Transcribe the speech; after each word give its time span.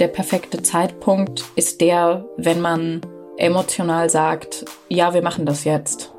der 0.00 0.08
perfekte 0.08 0.62
Zeitpunkt 0.62 1.44
ist 1.56 1.82
der, 1.82 2.24
wenn 2.38 2.60
man 2.62 3.02
emotional 3.36 4.08
sagt, 4.08 4.64
ja, 4.88 5.12
wir 5.12 5.22
machen 5.22 5.44
das 5.44 5.64
jetzt. 5.64 6.10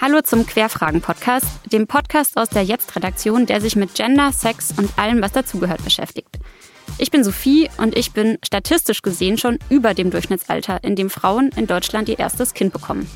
Hallo 0.00 0.20
zum 0.22 0.46
Querfragen-Podcast, 0.46 1.46
dem 1.72 1.86
Podcast 1.86 2.36
aus 2.36 2.50
der 2.50 2.62
Jetzt-Redaktion, 2.62 3.46
der 3.46 3.62
sich 3.62 3.76
mit 3.76 3.94
Gender, 3.94 4.30
Sex 4.32 4.74
und 4.76 4.96
allem, 4.98 5.22
was 5.22 5.32
dazugehört, 5.32 5.82
beschäftigt. 5.82 6.38
Ich 6.98 7.10
bin 7.10 7.24
Sophie 7.24 7.70
und 7.78 7.96
ich 7.96 8.12
bin 8.12 8.38
statistisch 8.44 9.02
gesehen 9.02 9.38
schon 9.38 9.58
über 9.70 9.94
dem 9.94 10.10
Durchschnittsalter, 10.10 10.84
in 10.84 10.96
dem 10.96 11.10
Frauen 11.10 11.50
in 11.56 11.66
Deutschland 11.66 12.08
ihr 12.08 12.18
erstes 12.18 12.52
Kind 12.52 12.74
bekommen. 12.74 13.10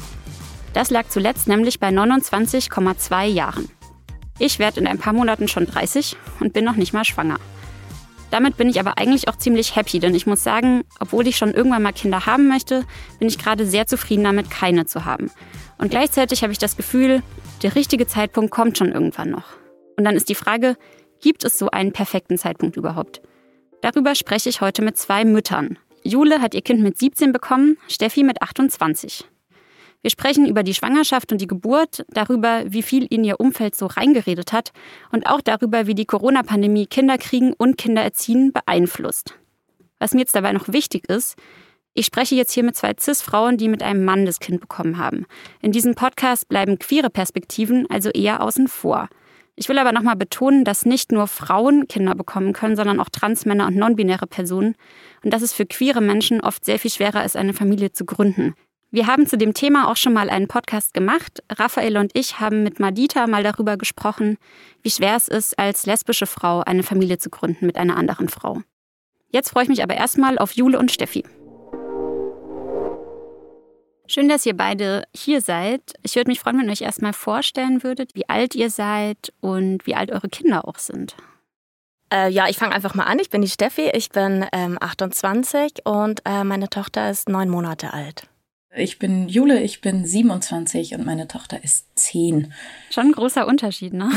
Das 0.72 0.88
lag 0.90 1.08
zuletzt 1.08 1.48
nämlich 1.48 1.78
bei 1.80 1.88
29,2 1.88 3.24
Jahren. 3.26 3.68
Ich 4.44 4.58
werde 4.58 4.80
in 4.80 4.88
ein 4.88 4.98
paar 4.98 5.12
Monaten 5.12 5.46
schon 5.46 5.66
30 5.66 6.16
und 6.40 6.52
bin 6.52 6.64
noch 6.64 6.74
nicht 6.74 6.92
mal 6.92 7.04
schwanger. 7.04 7.38
Damit 8.32 8.56
bin 8.56 8.68
ich 8.68 8.80
aber 8.80 8.98
eigentlich 8.98 9.28
auch 9.28 9.36
ziemlich 9.36 9.76
happy, 9.76 10.00
denn 10.00 10.16
ich 10.16 10.26
muss 10.26 10.42
sagen, 10.42 10.82
obwohl 10.98 11.28
ich 11.28 11.36
schon 11.36 11.54
irgendwann 11.54 11.84
mal 11.84 11.92
Kinder 11.92 12.26
haben 12.26 12.48
möchte, 12.48 12.84
bin 13.20 13.28
ich 13.28 13.38
gerade 13.38 13.64
sehr 13.64 13.86
zufrieden 13.86 14.24
damit, 14.24 14.50
keine 14.50 14.84
zu 14.84 15.04
haben. 15.04 15.30
Und 15.78 15.92
gleichzeitig 15.92 16.42
habe 16.42 16.52
ich 16.52 16.58
das 16.58 16.76
Gefühl, 16.76 17.22
der 17.62 17.76
richtige 17.76 18.08
Zeitpunkt 18.08 18.50
kommt 18.50 18.76
schon 18.78 18.90
irgendwann 18.90 19.30
noch. 19.30 19.44
Und 19.96 20.02
dann 20.02 20.16
ist 20.16 20.28
die 20.28 20.34
Frage, 20.34 20.76
gibt 21.20 21.44
es 21.44 21.56
so 21.56 21.70
einen 21.70 21.92
perfekten 21.92 22.36
Zeitpunkt 22.36 22.76
überhaupt? 22.76 23.22
Darüber 23.80 24.16
spreche 24.16 24.48
ich 24.48 24.60
heute 24.60 24.82
mit 24.82 24.98
zwei 24.98 25.24
Müttern. 25.24 25.78
Jule 26.02 26.40
hat 26.40 26.54
ihr 26.54 26.62
Kind 26.62 26.82
mit 26.82 26.98
17 26.98 27.32
bekommen, 27.32 27.78
Steffi 27.86 28.24
mit 28.24 28.42
28. 28.42 29.24
Wir 30.02 30.10
sprechen 30.10 30.46
über 30.46 30.64
die 30.64 30.74
Schwangerschaft 30.74 31.30
und 31.30 31.40
die 31.40 31.46
Geburt, 31.46 32.04
darüber, 32.08 32.64
wie 32.66 32.82
viel 32.82 33.06
ihnen 33.08 33.24
ihr 33.24 33.38
Umfeld 33.38 33.76
so 33.76 33.86
reingeredet 33.86 34.52
hat 34.52 34.72
und 35.12 35.26
auch 35.26 35.40
darüber, 35.40 35.86
wie 35.86 35.94
die 35.94 36.06
Corona-Pandemie 36.06 36.86
Kinderkriegen 36.86 37.52
und 37.52 37.78
Kindererziehen 37.78 38.52
beeinflusst. 38.52 39.38
Was 40.00 40.12
mir 40.12 40.20
jetzt 40.20 40.34
dabei 40.34 40.52
noch 40.52 40.68
wichtig 40.68 41.08
ist, 41.08 41.36
ich 41.94 42.06
spreche 42.06 42.34
jetzt 42.34 42.52
hier 42.52 42.64
mit 42.64 42.74
zwei 42.74 42.94
CIS-Frauen, 42.98 43.58
die 43.58 43.68
mit 43.68 43.82
einem 43.82 44.04
Mann 44.04 44.26
das 44.26 44.40
Kind 44.40 44.60
bekommen 44.60 44.98
haben. 44.98 45.26
In 45.60 45.72
diesem 45.72 45.94
Podcast 45.94 46.48
bleiben 46.48 46.78
queere 46.78 47.10
Perspektiven 47.10 47.88
also 47.88 48.10
eher 48.10 48.42
außen 48.42 48.66
vor. 48.66 49.08
Ich 49.54 49.68
will 49.68 49.78
aber 49.78 49.92
nochmal 49.92 50.16
betonen, 50.16 50.64
dass 50.64 50.86
nicht 50.86 51.12
nur 51.12 51.28
Frauen 51.28 51.86
Kinder 51.86 52.14
bekommen 52.14 52.54
können, 52.54 52.74
sondern 52.74 52.98
auch 52.98 53.10
Transmänner 53.10 53.66
und 53.66 53.76
non-binäre 53.76 54.26
Personen 54.26 54.74
und 55.22 55.32
dass 55.32 55.42
es 55.42 55.52
für 55.52 55.66
queere 55.66 56.00
Menschen 56.00 56.40
oft 56.40 56.64
sehr 56.64 56.78
viel 56.78 56.90
schwerer 56.90 57.24
ist, 57.24 57.36
eine 57.36 57.52
Familie 57.52 57.92
zu 57.92 58.06
gründen. 58.06 58.54
Wir 58.94 59.06
haben 59.06 59.26
zu 59.26 59.38
dem 59.38 59.54
Thema 59.54 59.90
auch 59.90 59.96
schon 59.96 60.12
mal 60.12 60.28
einen 60.28 60.48
Podcast 60.48 60.92
gemacht. 60.92 61.42
Raphael 61.50 61.96
und 61.96 62.10
ich 62.12 62.40
haben 62.40 62.62
mit 62.62 62.78
Madita 62.78 63.26
mal 63.26 63.42
darüber 63.42 63.78
gesprochen, 63.78 64.36
wie 64.82 64.90
schwer 64.90 65.16
es 65.16 65.28
ist, 65.28 65.58
als 65.58 65.86
lesbische 65.86 66.26
Frau 66.26 66.60
eine 66.60 66.82
Familie 66.82 67.16
zu 67.16 67.30
gründen 67.30 67.64
mit 67.64 67.78
einer 67.78 67.96
anderen 67.96 68.28
Frau. 68.28 68.60
Jetzt 69.30 69.48
freue 69.48 69.62
ich 69.62 69.70
mich 69.70 69.82
aber 69.82 69.94
erstmal 69.94 70.36
auf 70.36 70.52
Jule 70.52 70.78
und 70.78 70.92
Steffi. 70.92 71.24
Schön, 74.06 74.28
dass 74.28 74.44
ihr 74.44 74.54
beide 74.54 75.04
hier 75.16 75.40
seid. 75.40 75.94
Ich 76.02 76.14
würde 76.14 76.30
mich 76.30 76.40
freuen, 76.40 76.58
wenn 76.58 76.66
ihr 76.66 76.72
euch 76.72 76.82
erstmal 76.82 77.14
vorstellen 77.14 77.82
würdet, 77.82 78.14
wie 78.14 78.28
alt 78.28 78.54
ihr 78.54 78.68
seid 78.68 79.32
und 79.40 79.86
wie 79.86 79.94
alt 79.94 80.12
eure 80.12 80.28
Kinder 80.28 80.68
auch 80.68 80.76
sind. 80.76 81.16
Äh, 82.12 82.28
ja, 82.28 82.46
ich 82.50 82.58
fange 82.58 82.74
einfach 82.74 82.94
mal 82.94 83.04
an. 83.04 83.18
Ich 83.20 83.30
bin 83.30 83.40
die 83.40 83.48
Steffi, 83.48 83.88
ich 83.94 84.10
bin 84.10 84.44
ähm, 84.52 84.76
28 84.78 85.86
und 85.86 86.20
äh, 86.26 86.44
meine 86.44 86.68
Tochter 86.68 87.08
ist 87.08 87.30
neun 87.30 87.48
Monate 87.48 87.94
alt. 87.94 88.28
Ich 88.74 88.98
bin 88.98 89.28
Jule, 89.28 89.62
ich 89.62 89.82
bin 89.82 90.06
27 90.06 90.94
und 90.94 91.04
meine 91.04 91.28
Tochter 91.28 91.62
ist 91.62 91.86
10. 91.96 92.54
Schon 92.90 93.08
ein 93.08 93.12
großer 93.12 93.46
Unterschied, 93.46 93.92
ne? 93.92 94.10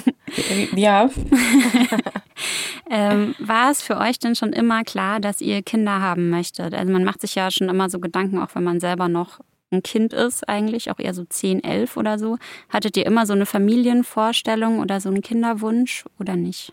ja. 0.74 1.08
ähm, 2.90 3.36
war 3.38 3.70
es 3.70 3.82
für 3.82 3.98
euch 3.98 4.18
denn 4.18 4.34
schon 4.34 4.52
immer 4.52 4.82
klar, 4.82 5.20
dass 5.20 5.40
ihr 5.40 5.62
Kinder 5.62 6.00
haben 6.00 6.30
möchtet? 6.30 6.74
Also 6.74 6.92
man 6.92 7.04
macht 7.04 7.20
sich 7.20 7.36
ja 7.36 7.48
schon 7.52 7.68
immer 7.68 7.88
so 7.88 8.00
Gedanken, 8.00 8.40
auch 8.40 8.54
wenn 8.54 8.64
man 8.64 8.80
selber 8.80 9.08
noch 9.08 9.38
ein 9.70 9.84
Kind 9.84 10.12
ist, 10.12 10.48
eigentlich 10.48 10.90
auch 10.90 10.98
eher 10.98 11.14
so 11.14 11.24
10, 11.24 11.62
11 11.62 11.96
oder 11.96 12.18
so. 12.18 12.38
Hattet 12.68 12.96
ihr 12.96 13.06
immer 13.06 13.24
so 13.24 13.34
eine 13.34 13.46
Familienvorstellung 13.46 14.80
oder 14.80 15.00
so 15.00 15.10
einen 15.10 15.22
Kinderwunsch 15.22 16.04
oder 16.18 16.34
nicht? 16.34 16.72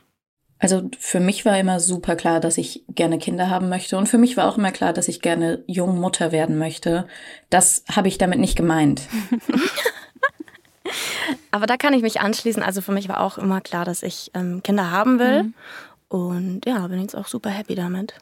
Also 0.64 0.90
für 0.98 1.20
mich 1.20 1.44
war 1.44 1.60
immer 1.60 1.82
super 1.82 2.16
klar, 2.16 2.40
dass 2.40 2.58
ich 2.58 2.86
gerne 2.88 3.18
Kinder 3.18 3.50
haben 3.50 3.68
möchte. 3.68 3.98
Und 3.98 4.08
für 4.08 4.18
mich 4.18 4.38
war 4.38 4.48
auch 4.48 4.58
immer 4.58 4.72
klar, 4.72 4.94
dass 4.94 5.10
ich 5.10 5.22
gerne 5.22 5.62
jung 5.68 6.00
Mutter 6.00 6.32
werden 6.32 6.58
möchte. 6.58 7.06
Das 7.50 7.84
habe 7.94 8.08
ich 8.08 8.18
damit 8.18 8.40
nicht 8.40 8.56
gemeint. 8.56 9.02
Aber 11.52 11.66
da 11.66 11.76
kann 11.76 11.94
ich 11.94 12.02
mich 12.02 12.22
anschließen. 12.22 12.64
Also 12.64 12.80
für 12.80 12.94
mich 12.94 13.10
war 13.10 13.20
auch 13.20 13.38
immer 13.38 13.60
klar, 13.60 13.84
dass 13.84 14.04
ich 14.04 14.32
ähm, 14.36 14.64
Kinder 14.64 14.90
haben 14.90 15.20
will. 15.20 15.44
Mhm. 15.44 15.54
Und 16.08 16.66
ja, 16.66 16.88
bin 16.88 17.02
jetzt 17.02 17.18
auch 17.18 17.28
super 17.28 17.50
happy 17.50 17.76
damit. 17.76 18.14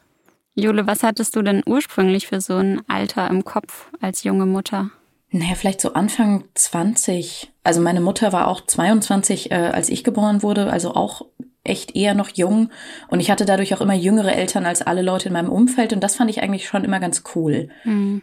Jule, 0.56 0.88
was 0.88 1.04
hattest 1.04 1.36
du 1.36 1.42
denn 1.42 1.62
ursprünglich 1.64 2.26
für 2.26 2.40
so 2.40 2.56
ein 2.56 2.82
Alter 2.88 3.30
im 3.30 3.44
Kopf 3.44 3.86
als 4.00 4.24
junge 4.24 4.46
Mutter? 4.46 4.90
Naja, 5.34 5.54
vielleicht 5.54 5.80
so 5.80 5.94
Anfang 5.94 6.44
20. 6.54 7.50
Also 7.64 7.80
meine 7.80 8.02
Mutter 8.02 8.34
war 8.34 8.48
auch 8.48 8.60
22, 8.60 9.50
äh, 9.50 9.54
als 9.54 9.88
ich 9.88 10.04
geboren 10.04 10.42
wurde, 10.42 10.70
also 10.70 10.94
auch 10.94 11.24
echt 11.64 11.94
eher 11.94 12.14
noch 12.14 12.30
jung 12.30 12.70
und 13.08 13.20
ich 13.20 13.30
hatte 13.30 13.44
dadurch 13.44 13.74
auch 13.74 13.80
immer 13.80 13.94
jüngere 13.94 14.34
Eltern 14.34 14.66
als 14.66 14.82
alle 14.82 15.02
Leute 15.02 15.28
in 15.28 15.32
meinem 15.32 15.50
Umfeld 15.50 15.92
und 15.92 16.00
das 16.00 16.16
fand 16.16 16.30
ich 16.30 16.42
eigentlich 16.42 16.66
schon 16.66 16.84
immer 16.84 17.00
ganz 17.00 17.22
cool. 17.34 17.68
Mhm. 17.84 18.22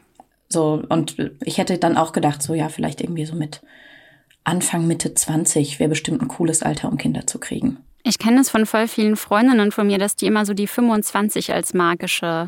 So, 0.50 0.83
und 0.89 1.16
ich 1.44 1.57
hätte 1.57 1.78
dann 1.78 1.95
auch 1.95 2.11
gedacht, 2.11 2.41
so 2.41 2.53
ja, 2.53 2.69
vielleicht 2.69 3.01
irgendwie 3.01 3.25
so 3.25 3.35
mit 3.35 3.61
Anfang, 4.44 4.88
Mitte 4.88 5.13
20 5.13 5.79
wäre 5.79 5.89
bestimmt 5.89 6.22
ein 6.22 6.28
cooles 6.28 6.63
Alter, 6.63 6.89
um 6.89 6.97
Kinder 6.97 7.28
zu 7.28 7.39
kriegen. 7.39 7.78
Ich 8.03 8.17
kenne 8.17 8.41
es 8.41 8.49
von 8.49 8.66
voll 8.66 8.88
vielen 8.88 9.16
Freundinnen 9.16 9.72
von 9.72 9.88
mir, 9.88 9.99
dass 9.99 10.16
die 10.16 10.25
immer 10.25 10.45
so 10.45 10.53
die 10.53 10.67
25 10.67 11.53
als 11.53 11.73
magische 11.73 12.45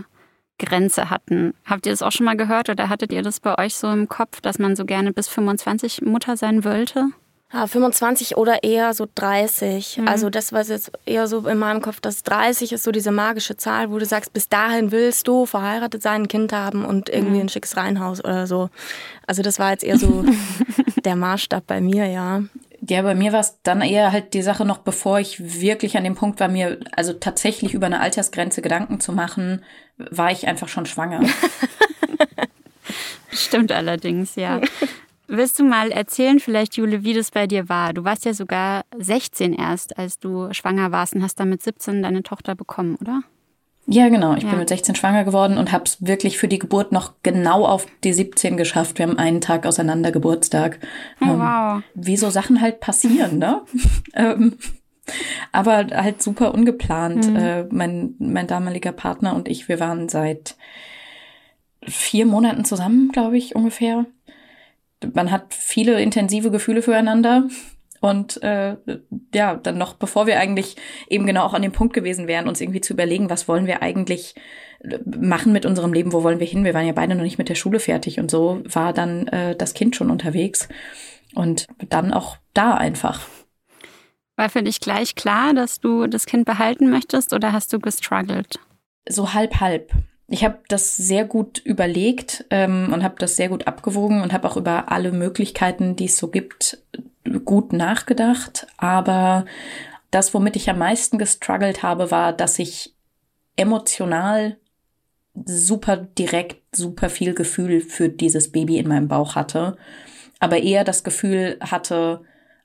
Grenze 0.58 1.10
hatten. 1.10 1.54
Habt 1.66 1.86
ihr 1.86 1.92
das 1.92 2.02
auch 2.02 2.12
schon 2.12 2.26
mal 2.26 2.38
gehört 2.38 2.70
oder 2.70 2.90
hattet 2.90 3.12
ihr 3.12 3.22
das 3.22 3.40
bei 3.40 3.58
euch 3.58 3.76
so 3.76 3.90
im 3.92 4.08
Kopf, 4.08 4.42
dass 4.42 4.60
man 4.60 4.76
so 4.76 4.86
gerne 4.86 5.12
bis 5.12 5.28
25 5.28 6.02
Mutter 6.02 6.38
sein 6.38 6.64
wollte? 6.64 7.08
Ja, 7.54 7.68
25 7.68 8.38
oder 8.38 8.64
eher 8.64 8.94
so 8.94 9.08
30. 9.14 9.98
Mhm. 9.98 10.08
Also 10.08 10.30
das 10.30 10.54
war 10.54 10.64
jetzt 10.64 10.92
eher 11.06 11.28
so 11.28 11.48
in 11.48 11.58
meinem 11.58 11.82
Kopf, 11.82 12.00
dass 12.00 12.24
30 12.24 12.72
ist 12.72 12.84
so 12.84 12.92
diese 12.92 13.12
magische 13.12 13.58
Zahl, 13.58 13.92
wo 13.92 14.00
du 14.00 14.06
sagst, 14.06 14.32
bis 14.32 14.48
dahin 14.48 14.92
willst 14.92 15.28
du 15.28 15.46
verheiratet 15.46 16.02
sein, 16.02 16.24
ein 16.24 16.28
Kind 16.28 16.54
haben 16.54 16.86
und 16.86 17.10
irgendwie 17.10 17.36
mhm. 17.36 17.42
ein 17.42 17.50
schickes 17.50 17.76
Reihenhaus 17.76 18.24
oder 18.24 18.48
so. 18.48 18.70
Also 19.28 19.42
das 19.42 19.60
war 19.60 19.72
jetzt 19.72 19.84
eher 19.84 19.98
so 19.98 20.24
der 21.06 21.16
Maßstab 21.16 21.68
bei 21.68 21.82
mir, 21.82 22.06
ja. 22.08 22.44
Ja, 22.88 23.02
bei 23.04 23.14
mir 23.14 23.32
war 23.32 23.42
es 23.42 23.60
dann 23.62 23.82
eher 23.82 24.12
halt 24.12 24.34
die 24.34 24.42
Sache 24.42 24.66
noch, 24.66 24.80
bevor 24.80 25.20
ich 25.20 25.62
wirklich 25.62 25.98
an 25.98 26.04
dem 26.04 26.16
Punkt 26.16 26.40
war, 26.40 26.48
mir 26.48 26.80
also 26.94 27.14
tatsächlich 27.14 27.74
über 27.74 27.86
eine 27.86 28.00
Altersgrenze 28.00 28.62
Gedanken 28.62 29.00
zu 29.00 29.12
machen, 29.12 29.64
war 29.98 30.32
ich 30.32 30.48
einfach 30.48 30.68
schon 30.68 30.86
schwanger. 30.88 31.22
Stimmt 33.32 33.72
allerdings, 33.72 34.36
ja. 34.36 34.62
Willst 35.34 35.58
du 35.60 35.64
mal 35.64 35.92
erzählen, 35.92 36.42
vielleicht, 36.42 36.76
Jule, 36.76 37.06
wie 37.06 37.14
das 37.14 37.32
bei 37.32 37.48
dir 37.48 37.70
war? 37.70 37.94
Du 37.94 38.04
warst 38.04 38.26
ja 38.26 38.34
sogar 38.34 38.84
16 38.98 39.54
erst, 39.54 39.98
als 39.98 40.20
du 40.20 40.52
schwanger 40.52 40.92
warst 40.92 41.16
und 41.16 41.24
hast 41.24 41.40
dann 41.40 41.48
mit 41.48 41.64
17 41.64 42.04
deine 42.04 42.22
Tochter 42.22 42.54
bekommen, 42.54 42.98
oder? 43.00 43.22
Ja, 43.88 44.10
genau. 44.10 44.36
Ich 44.36 44.44
ja. 44.44 44.50
bin 44.50 44.60
mit 44.60 44.68
16 44.68 44.96
schwanger 44.96 45.24
geworden 45.24 45.58
und 45.58 45.72
habe 45.72 45.86
es 45.86 46.06
wirklich 46.06 46.38
für 46.38 46.50
die 46.50 46.60
Geburt 46.60 46.92
noch 46.92 47.14
genau 47.24 47.66
auf 47.66 47.88
die 48.04 48.12
17 48.12 48.58
geschafft. 48.58 49.00
Wir 49.00 49.08
haben 49.08 49.18
einen 49.18 49.40
Tag 49.40 49.66
auseinander 49.66 50.12
Geburtstag. 50.12 50.80
Oh, 51.22 51.26
ähm, 51.26 51.40
wow. 51.40 51.82
Wie 51.94 52.18
so 52.18 52.30
Sachen 52.30 52.60
halt 52.60 52.82
passieren, 52.82 53.38
ne? 53.38 53.62
ähm, 54.14 54.58
aber 55.54 55.88
halt 55.94 56.22
super 56.22 56.54
ungeplant. 56.54 57.30
Mhm. 57.30 57.36
Äh, 57.38 57.64
mein, 57.72 58.16
mein 58.20 58.48
damaliger 58.48 58.92
Partner 58.92 59.34
und 59.34 59.48
ich, 59.48 59.70
wir 59.70 59.80
waren 59.80 60.10
seit 60.10 60.58
vier 61.88 62.26
Monaten 62.26 62.66
zusammen, 62.66 63.12
glaube 63.14 63.38
ich, 63.38 63.56
ungefähr 63.56 64.06
man 65.14 65.32
hat 65.32 65.54
viele 65.54 66.02
intensive 66.02 66.52
Gefühle 66.52 66.82
füreinander. 66.82 67.48
Und 68.02 68.42
äh, 68.42 68.78
ja, 69.34 69.56
dann 69.56 69.78
noch, 69.78 69.94
bevor 69.94 70.26
wir 70.26 70.40
eigentlich 70.40 70.76
eben 71.08 71.28
genau 71.28 71.44
auch 71.44 71.54
an 71.54 71.62
dem 71.62 71.72
Punkt 71.72 71.94
gewesen 71.94 72.28
wären, 72.28 72.48
uns 72.48 72.60
irgendwie 72.60 72.82
zu 72.82 72.94
überlegen, 72.94 73.30
was 73.30 73.48
wollen 73.48 73.68
wir 73.68 73.84
eigentlich 73.84 74.34
äh, 74.80 74.98
machen 75.06 75.54
mit 75.54 75.68
unserem 75.68 75.94
Leben, 75.94 76.12
wo 76.12 76.24
wollen 76.24 76.40
wir 76.40 76.48
hin? 76.48 76.64
Wir 76.64 76.74
waren 76.74 76.88
ja 76.88 76.94
beide 76.94 77.14
noch 77.14 77.22
nicht 77.22 77.38
mit 77.38 77.48
der 77.48 77.56
Schule 77.56 77.80
fertig 77.80 78.20
und 78.20 78.32
so 78.32 78.64
war 78.66 78.92
dann 78.92 79.28
äh, 79.28 79.56
das 79.56 79.76
Kind 79.76 79.96
schon 79.96 80.10
unterwegs. 80.10 80.68
Und 81.36 81.68
dann 81.90 82.12
auch 82.12 82.38
da 82.54 82.74
einfach. 82.74 83.22
War 84.36 84.50
für 84.50 84.64
dich 84.64 84.80
gleich 84.80 85.14
klar, 85.14 85.54
dass 85.54 85.80
du 85.80 86.08
das 86.08 86.26
Kind 86.26 86.46
behalten 86.46 86.90
möchtest 86.90 87.34
oder 87.34 87.54
hast 87.54 87.72
du 87.72 87.80
gestruggelt? 87.80 88.60
So 89.08 89.34
halb, 89.34 89.60
halb. 89.60 89.92
Ich 90.32 90.46
habe 90.46 90.60
das 90.70 90.96
sehr 90.96 91.26
gut 91.26 91.60
überlegt 91.60 92.46
ähm, 92.52 92.92
und 92.94 93.04
habe 93.04 93.16
das 93.20 93.36
sehr 93.36 93.50
gut 93.50 93.68
abgewogen 93.68 94.22
und 94.22 94.32
habe 94.32 94.50
auch 94.50 94.56
über 94.56 94.90
alle 94.90 95.12
Möglichkeiten, 95.12 95.98
die 95.98 96.06
es 96.06 96.16
so 96.16 96.30
gibt, 96.30 96.78
gut 97.44 97.74
nachgedacht. 97.74 98.66
Aber 98.78 99.46
das, 100.10 100.34
womit 100.34 100.56
ich 100.56 100.70
am 100.70 100.78
meisten 100.78 101.18
gestruggelt 101.18 101.84
habe, 101.84 102.12
war, 102.12 102.32
dass 102.32 102.60
ich 102.60 102.96
emotional 103.58 104.56
super 105.46 105.98
direkt, 105.98 106.76
super 106.76 107.10
viel 107.10 107.34
Gefühl 107.34 107.82
für 107.82 108.08
dieses 108.08 108.54
Baby 108.54 108.78
in 108.78 108.88
meinem 108.88 109.10
Bauch 109.10 109.36
hatte, 109.36 109.76
aber 110.40 110.64
eher 110.64 110.86
das 110.86 111.04
Gefühl 111.04 111.58
hatte, 111.60 112.22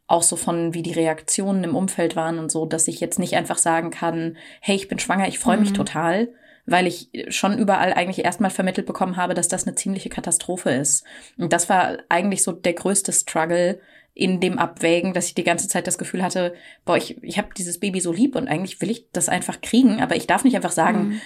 auch 0.07 0.23
so 0.23 0.37
von, 0.37 0.73
wie 0.73 0.83
die 0.83 0.93
Reaktionen 0.93 1.65
im 1.65 1.75
Umfeld 1.75 2.15
waren 2.15 2.39
und 2.39 2.53
so, 2.53 2.65
dass 2.65 2.87
ich 2.87 3.01
jetzt 3.01 3.19
nicht 3.19 3.35
einfach 3.35 3.59
sagen 3.59 3.91
kann, 3.91 4.37
hey, 4.61 4.77
ich 4.77 4.87
bin 4.87 5.01
schwanger, 5.01 5.27
ich 5.27 5.41
freue 5.41 5.59
mich 5.59 5.71
mhm. 5.71 5.75
total, 5.75 6.29
weil 6.67 6.87
ich 6.87 7.09
schon 7.29 7.59
überall 7.59 7.93
eigentlich 7.93 8.25
erstmal 8.25 8.51
vermittelt 8.51 8.87
bekommen 8.87 9.17
habe, 9.17 9.35
dass 9.35 9.49
das 9.49 9.67
eine 9.67 9.77
ziemliche 9.77 10.09
Katastrophe 10.09 10.71
ist. 10.71 11.05
Und 11.39 11.53
das 11.53 11.69
war 11.69 11.99
eigentlich 12.09 12.43
so 12.43 12.53
der 12.53 12.75
größte 12.75 13.13
Struggle 13.13 13.81
in 14.15 14.41
dem 14.41 14.59
Abwägen, 14.59 15.13
dass 15.13 15.29
ich 15.29 15.35
die 15.35 15.45
ganze 15.45 15.69
Zeit 15.69 15.87
das 15.87 15.99
Gefühl 15.99 16.23
hatte, 16.23 16.55
boah, 16.85 16.97
ich, 16.97 17.23
ich 17.23 17.39
habe 17.39 17.49
dieses 17.57 17.79
Baby 17.79 18.01
so 18.01 18.13
lieb 18.13 18.35
und 18.35 18.49
eigentlich 18.49 18.81
will 18.81 18.91
ich 18.91 19.07
das 19.13 19.29
einfach 19.29 19.61
kriegen, 19.61 20.01
aber 20.01 20.17
ich 20.17 20.27
darf 20.27 20.43
nicht 20.43 20.57
einfach 20.57 20.73
sagen, 20.73 21.09
mhm 21.09 21.21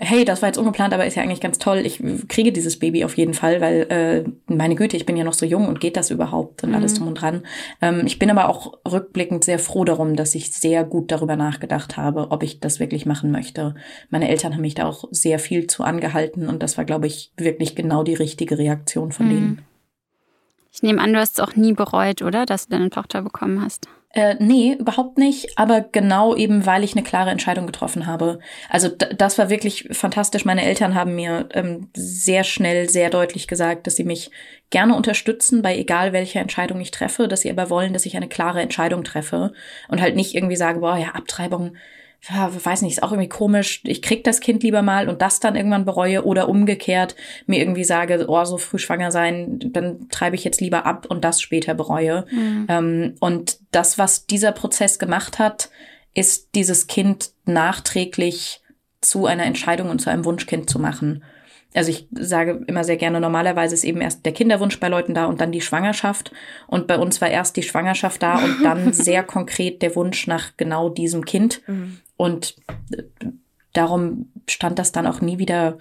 hey, 0.00 0.24
das 0.24 0.42
war 0.42 0.48
jetzt 0.48 0.58
ungeplant, 0.58 0.94
aber 0.94 1.06
ist 1.06 1.16
ja 1.16 1.24
eigentlich 1.24 1.40
ganz 1.40 1.58
toll. 1.58 1.78
Ich 1.78 2.00
kriege 2.28 2.52
dieses 2.52 2.78
Baby 2.78 3.04
auf 3.04 3.16
jeden 3.16 3.34
Fall, 3.34 3.60
weil 3.60 3.86
äh, 3.90 4.52
meine 4.52 4.76
Güte, 4.76 4.96
ich 4.96 5.04
bin 5.04 5.16
ja 5.16 5.24
noch 5.24 5.32
so 5.32 5.44
jung 5.44 5.66
und 5.66 5.80
geht 5.80 5.96
das 5.96 6.12
überhaupt 6.12 6.62
und 6.62 6.70
mhm. 6.70 6.76
alles 6.76 6.94
drum 6.94 7.08
und 7.08 7.20
dran. 7.20 7.42
Ähm, 7.80 8.02
ich 8.06 8.20
bin 8.20 8.30
aber 8.30 8.48
auch 8.48 8.78
rückblickend 8.88 9.42
sehr 9.42 9.58
froh 9.58 9.84
darum, 9.84 10.14
dass 10.14 10.36
ich 10.36 10.52
sehr 10.52 10.84
gut 10.84 11.10
darüber 11.10 11.34
nachgedacht 11.34 11.96
habe, 11.96 12.30
ob 12.30 12.44
ich 12.44 12.60
das 12.60 12.78
wirklich 12.78 13.06
machen 13.06 13.32
möchte. 13.32 13.74
Meine 14.08 14.28
Eltern 14.28 14.54
haben 14.54 14.60
mich 14.60 14.76
da 14.76 14.86
auch 14.86 15.04
sehr 15.10 15.40
viel 15.40 15.66
zu 15.66 15.82
angehalten 15.82 16.48
und 16.48 16.62
das 16.62 16.78
war, 16.78 16.84
glaube 16.84 17.08
ich, 17.08 17.32
wirklich 17.36 17.74
genau 17.74 18.04
die 18.04 18.14
richtige 18.14 18.56
Reaktion 18.56 19.10
von 19.10 19.26
mhm. 19.26 19.30
denen. 19.30 19.62
Ich 20.72 20.82
nehme 20.82 21.02
an, 21.02 21.12
du 21.12 21.18
hast 21.18 21.40
es 21.40 21.40
auch 21.40 21.56
nie 21.56 21.72
bereut, 21.72 22.22
oder, 22.22 22.46
dass 22.46 22.68
du 22.68 22.76
deine 22.76 22.90
Tochter 22.90 23.22
bekommen 23.22 23.60
hast? 23.60 23.88
Äh, 24.14 24.36
nee, 24.38 24.72
überhaupt 24.72 25.18
nicht. 25.18 25.58
Aber 25.58 25.82
genau 25.82 26.34
eben, 26.34 26.64
weil 26.64 26.82
ich 26.82 26.94
eine 26.94 27.02
klare 27.02 27.30
Entscheidung 27.30 27.66
getroffen 27.66 28.06
habe. 28.06 28.38
Also 28.70 28.88
das 28.88 29.36
war 29.36 29.50
wirklich 29.50 29.88
fantastisch. 29.92 30.44
Meine 30.46 30.64
Eltern 30.64 30.94
haben 30.94 31.14
mir 31.14 31.48
ähm, 31.52 31.90
sehr 31.94 32.42
schnell, 32.44 32.88
sehr 32.88 33.10
deutlich 33.10 33.46
gesagt, 33.48 33.86
dass 33.86 33.96
sie 33.96 34.04
mich 34.04 34.30
gerne 34.70 34.94
unterstützen 34.96 35.60
bei 35.62 35.76
egal 35.76 36.12
welcher 36.12 36.40
Entscheidung 36.40 36.80
ich 36.80 36.90
treffe, 36.90 37.28
dass 37.28 37.42
sie 37.42 37.50
aber 37.50 37.68
wollen, 37.68 37.92
dass 37.92 38.06
ich 38.06 38.16
eine 38.16 38.28
klare 38.28 38.62
Entscheidung 38.62 39.04
treffe 39.04 39.52
und 39.88 40.00
halt 40.00 40.16
nicht 40.16 40.34
irgendwie 40.34 40.56
sage, 40.56 40.80
boah, 40.80 40.96
ja, 40.96 41.10
Abtreibung, 41.10 41.76
ja, 42.28 42.50
weiß 42.64 42.82
nicht, 42.82 42.92
ist 42.92 43.02
auch 43.02 43.12
irgendwie 43.12 43.28
komisch, 43.28 43.80
ich 43.84 44.02
krieg 44.02 44.24
das 44.24 44.40
Kind 44.40 44.62
lieber 44.62 44.82
mal 44.82 45.08
und 45.08 45.22
das 45.22 45.40
dann 45.40 45.56
irgendwann 45.56 45.84
bereue 45.84 46.24
oder 46.24 46.48
umgekehrt 46.48 47.14
mir 47.46 47.60
irgendwie 47.60 47.84
sage, 47.84 48.26
oh, 48.28 48.44
so 48.44 48.58
früh 48.58 48.78
schwanger 48.78 49.12
sein, 49.12 49.58
dann 49.72 50.08
treibe 50.08 50.34
ich 50.34 50.44
jetzt 50.44 50.60
lieber 50.60 50.84
ab 50.84 51.06
und 51.08 51.24
das 51.24 51.40
später 51.40 51.74
bereue. 51.74 52.26
Mhm. 52.30 52.66
Ähm, 52.68 53.14
und 53.20 53.58
das, 53.70 53.98
was 53.98 54.26
dieser 54.26 54.52
Prozess 54.52 54.98
gemacht 54.98 55.38
hat, 55.38 55.70
ist 56.14 56.54
dieses 56.54 56.88
Kind 56.88 57.30
nachträglich 57.44 58.62
zu 59.00 59.26
einer 59.26 59.44
Entscheidung 59.44 59.88
und 59.88 60.00
zu 60.00 60.10
einem 60.10 60.24
Wunschkind 60.24 60.68
zu 60.68 60.80
machen. 60.80 61.22
Also 61.74 61.90
ich 61.90 62.08
sage 62.12 62.64
immer 62.66 62.82
sehr 62.82 62.96
gerne, 62.96 63.20
normalerweise 63.20 63.74
ist 63.74 63.84
eben 63.84 64.00
erst 64.00 64.24
der 64.24 64.32
Kinderwunsch 64.32 64.80
bei 64.80 64.88
Leuten 64.88 65.14
da 65.14 65.26
und 65.26 65.40
dann 65.40 65.52
die 65.52 65.60
Schwangerschaft. 65.60 66.32
Und 66.66 66.86
bei 66.86 66.98
uns 66.98 67.20
war 67.20 67.28
erst 67.28 67.56
die 67.56 67.62
Schwangerschaft 67.62 68.22
da 68.22 68.38
und 68.42 68.64
dann 68.64 68.92
sehr 68.92 69.22
konkret 69.22 69.82
der 69.82 69.94
Wunsch 69.94 70.26
nach 70.26 70.56
genau 70.56 70.88
diesem 70.88 71.24
Kind. 71.24 71.60
Mhm. 71.68 71.98
Und 72.18 72.56
äh, 72.90 73.04
darum 73.72 74.30
stand 74.46 74.78
das 74.78 74.92
dann 74.92 75.06
auch 75.06 75.22
nie 75.22 75.38
wieder 75.38 75.78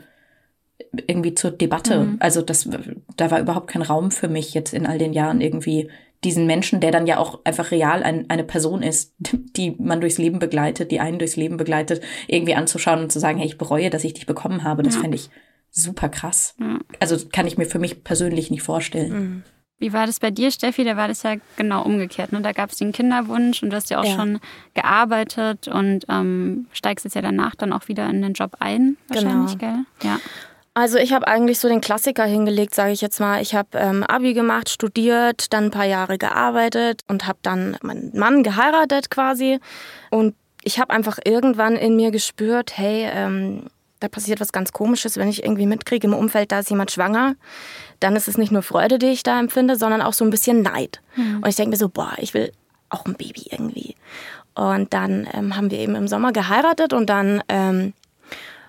irgendwie 1.08 1.36
zur 1.36 1.52
Debatte. 1.52 2.00
Mhm. 2.00 2.18
Also 2.20 2.42
das, 2.42 2.70
da 3.18 3.32
war 3.32 3.42
überhaupt 3.42 3.68
kein 3.68 3.82
Raum 3.82 4.12
für 4.12 4.30
mich 4.30 4.54
jetzt 4.54 4.74
in 4.74 4.86
all 4.86 4.98
den 4.98 5.12
Jahren 5.12 5.42
irgendwie 5.42 5.90
diesen 6.24 6.48
Menschen, 6.48 6.80
der 6.80 6.92
dann 6.92 7.08
ja 7.08 7.18
auch 7.18 7.40
einfach 7.44 7.72
real 7.72 8.04
ein, 8.04 8.30
eine 8.30 8.44
Person 8.44 8.82
ist, 8.82 9.14
die 9.20 9.76
man 9.80 10.00
durchs 10.00 10.18
Leben 10.18 10.40
begleitet, 10.40 10.92
die 10.92 11.00
einen 11.00 11.20
durchs 11.20 11.36
Leben 11.36 11.58
begleitet, 11.58 12.02
irgendwie 12.28 12.56
anzuschauen 12.56 13.02
und 13.02 13.12
zu 13.12 13.20
sagen, 13.20 13.40
hey, 13.40 13.48
ich 13.48 13.58
bereue, 13.58 13.90
dass 13.90 14.04
ich 14.04 14.14
dich 14.14 14.26
bekommen 14.26 14.64
habe. 14.64 14.84
Das 14.84 14.96
ja. 14.96 15.02
fände 15.02 15.16
ich 15.16 15.30
super 15.70 16.10
krass. 16.10 16.56
Ja. 16.60 16.80
Also 17.00 17.18
kann 17.32 17.48
ich 17.48 17.58
mir 17.58 17.66
für 17.66 17.80
mich 17.80 18.04
persönlich 18.04 18.50
nicht 18.52 18.64
vorstellen. 18.64 19.12
Mhm. 19.14 19.44
Wie 19.80 19.94
war 19.94 20.08
das 20.08 20.20
bei 20.20 20.32
dir, 20.32 20.50
Steffi? 20.50 20.84
Da 20.84 20.98
war 20.98 21.08
das 21.08 21.24
ja 21.24 21.36
genau 21.56 21.84
umgekehrt. 21.84 22.32
Ne? 22.32 22.42
Da 22.42 22.52
gab 22.52 22.72
es 22.72 22.78
den 22.78 22.92
Kinderwunsch 22.92 23.62
und 23.62 23.70
du 23.70 23.76
hast 23.76 23.90
ja 23.92 24.00
auch 24.00 24.06
ja. 24.06 24.16
schon 24.16 24.40
gearbeitet 24.74 25.68
und 25.68 26.06
ähm, 26.10 26.66
steigst 26.72 27.06
jetzt 27.06 27.14
ja 27.14 27.22
danach 27.22 27.54
dann 27.56 27.74
auch 27.74 27.88
wieder 27.88 28.10
in 28.10 28.22
den 28.22 28.34
Job 28.34 28.56
ein, 28.60 28.98
wahrscheinlich, 29.08 29.58
genau. 29.58 29.74
gell? 29.74 30.10
Ja. 30.10 30.20
Also 30.74 30.98
ich 31.00 31.12
habe 31.12 31.28
eigentlich 31.28 31.60
so 31.60 31.68
den 31.68 31.82
Klassiker 31.82 32.26
hingelegt, 32.26 32.76
sage 32.76 32.92
ich 32.92 33.02
jetzt 33.02 33.20
mal. 33.20 33.42
Ich 33.42 33.56
habe 33.56 33.70
ähm, 33.74 34.04
Abi 34.04 34.34
gemacht, 34.34 34.70
studiert, 34.70 35.52
dann 35.52 35.66
ein 35.66 35.72
paar 35.72 35.86
Jahre 35.86 36.20
gearbeitet 36.20 37.02
und 37.08 37.28
habe 37.28 37.40
dann 37.42 37.78
meinen 37.82 38.16
Mann 38.16 38.44
geheiratet 38.44 39.10
quasi. 39.10 39.60
Und 40.12 40.36
ich 40.64 40.80
habe 40.80 40.92
einfach 40.92 41.18
irgendwann 41.24 41.76
in 41.76 41.96
mir 41.96 42.12
gespürt, 42.12 42.78
hey, 42.78 43.10
ähm, 43.12 43.64
da 44.00 44.08
passiert 44.08 44.40
was 44.40 44.52
ganz 44.52 44.72
Komisches, 44.72 45.18
wenn 45.18 45.30
ich 45.30 45.44
irgendwie 45.44 45.66
mitkriege 45.66 46.06
im 46.06 46.14
Umfeld, 46.14 46.52
da 46.52 46.60
ist 46.60 46.70
jemand 46.70 46.92
schwanger, 46.92 47.36
dann 48.00 48.16
ist 48.16 48.28
es 48.28 48.38
nicht 48.38 48.52
nur 48.52 48.64
Freude, 48.64 49.00
die 49.00 49.08
ich 49.08 49.24
da 49.24 49.40
empfinde, 49.40 49.76
sondern 49.76 50.02
auch 50.02 50.14
so 50.14 50.24
ein 50.24 50.30
bisschen 50.30 50.62
Neid. 50.62 51.02
Mhm. 51.16 51.38
Und 51.38 51.48
ich 51.48 51.56
denke 51.56 51.72
mir 51.72 51.78
so, 51.78 51.90
boah, 51.90 52.14
ich 52.18 52.34
will 52.34 52.52
auch 52.90 53.06
ein 53.06 53.16
Baby 53.16 53.48
irgendwie. 53.52 53.96
Und 54.56 54.94
dann 54.94 55.28
ähm, 55.34 55.56
haben 55.56 55.72
wir 55.72 55.80
eben 55.80 55.96
im 55.96 56.08
Sommer 56.08 56.32
geheiratet 56.32 56.94
und 56.94 57.08
dann 57.10 57.44
ähm, 57.48 57.94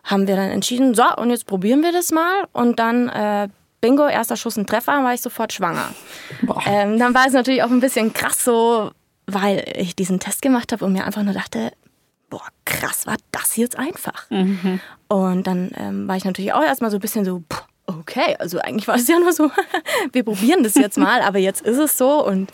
haben 0.05 0.27
wir 0.27 0.37
dann 0.37 0.51
entschieden, 0.51 0.95
so, 0.95 1.05
und 1.17 1.31
jetzt 1.31 1.47
probieren 1.47 1.83
wir 1.83 1.93
das 1.93 2.11
mal. 2.11 2.47
Und 2.53 2.79
dann, 2.79 3.09
äh, 3.09 3.49
bingo, 3.81 4.07
erster 4.07 4.37
Schuss 4.37 4.57
ein 4.57 4.67
Treffer, 4.67 5.05
war 5.05 5.15
ich 5.15 5.21
sofort 5.21 5.53
schwanger. 5.53 5.95
Ähm, 6.67 6.99
dann 6.99 7.15
war 7.15 7.27
es 7.27 7.33
natürlich 7.33 7.63
auch 7.63 7.71
ein 7.71 7.81
bisschen 7.81 8.13
krass 8.13 8.45
so, 8.45 8.91
weil 9.27 9.65
ich 9.77 9.97
diesen 9.97 10.21
Test 10.21 10.43
gemacht 10.43 10.73
habe 10.73 10.85
und 10.85 10.93
mir 10.93 11.05
einfach 11.05 11.23
nur 11.23 11.35
dachte, 11.35 11.73
boah, 12.31 12.47
krass, 12.65 13.07
war 13.07 13.17
das 13.33 13.57
jetzt 13.57 13.79
einfach. 13.79 14.29
Mhm. 14.31 14.81
Und 15.09 15.47
dann 15.47 15.71
ähm, 15.77 16.09
war 16.09 16.17
ich 16.17 16.25
natürlich 16.25 16.53
auch 16.53 16.63
erstmal 16.63 16.91
so 16.91 16.99
ein 16.99 17.01
bisschen 17.01 17.25
so, 17.25 17.43
okay, 17.89 18.37
also 18.39 18.59
eigentlich 18.59 18.87
war 18.87 18.97
es 18.97 19.09
ja 19.09 19.19
nur 19.19 19.33
so, 19.33 19.51
wir 20.13 20.25
probieren 20.25 20.63
das 20.63 20.75
jetzt 20.75 20.99
mal, 20.99 21.23
aber 21.23 21.39
jetzt 21.39 21.63
ist 21.63 21.79
es 21.79 21.97
so. 21.97 22.25
Und 22.25 22.53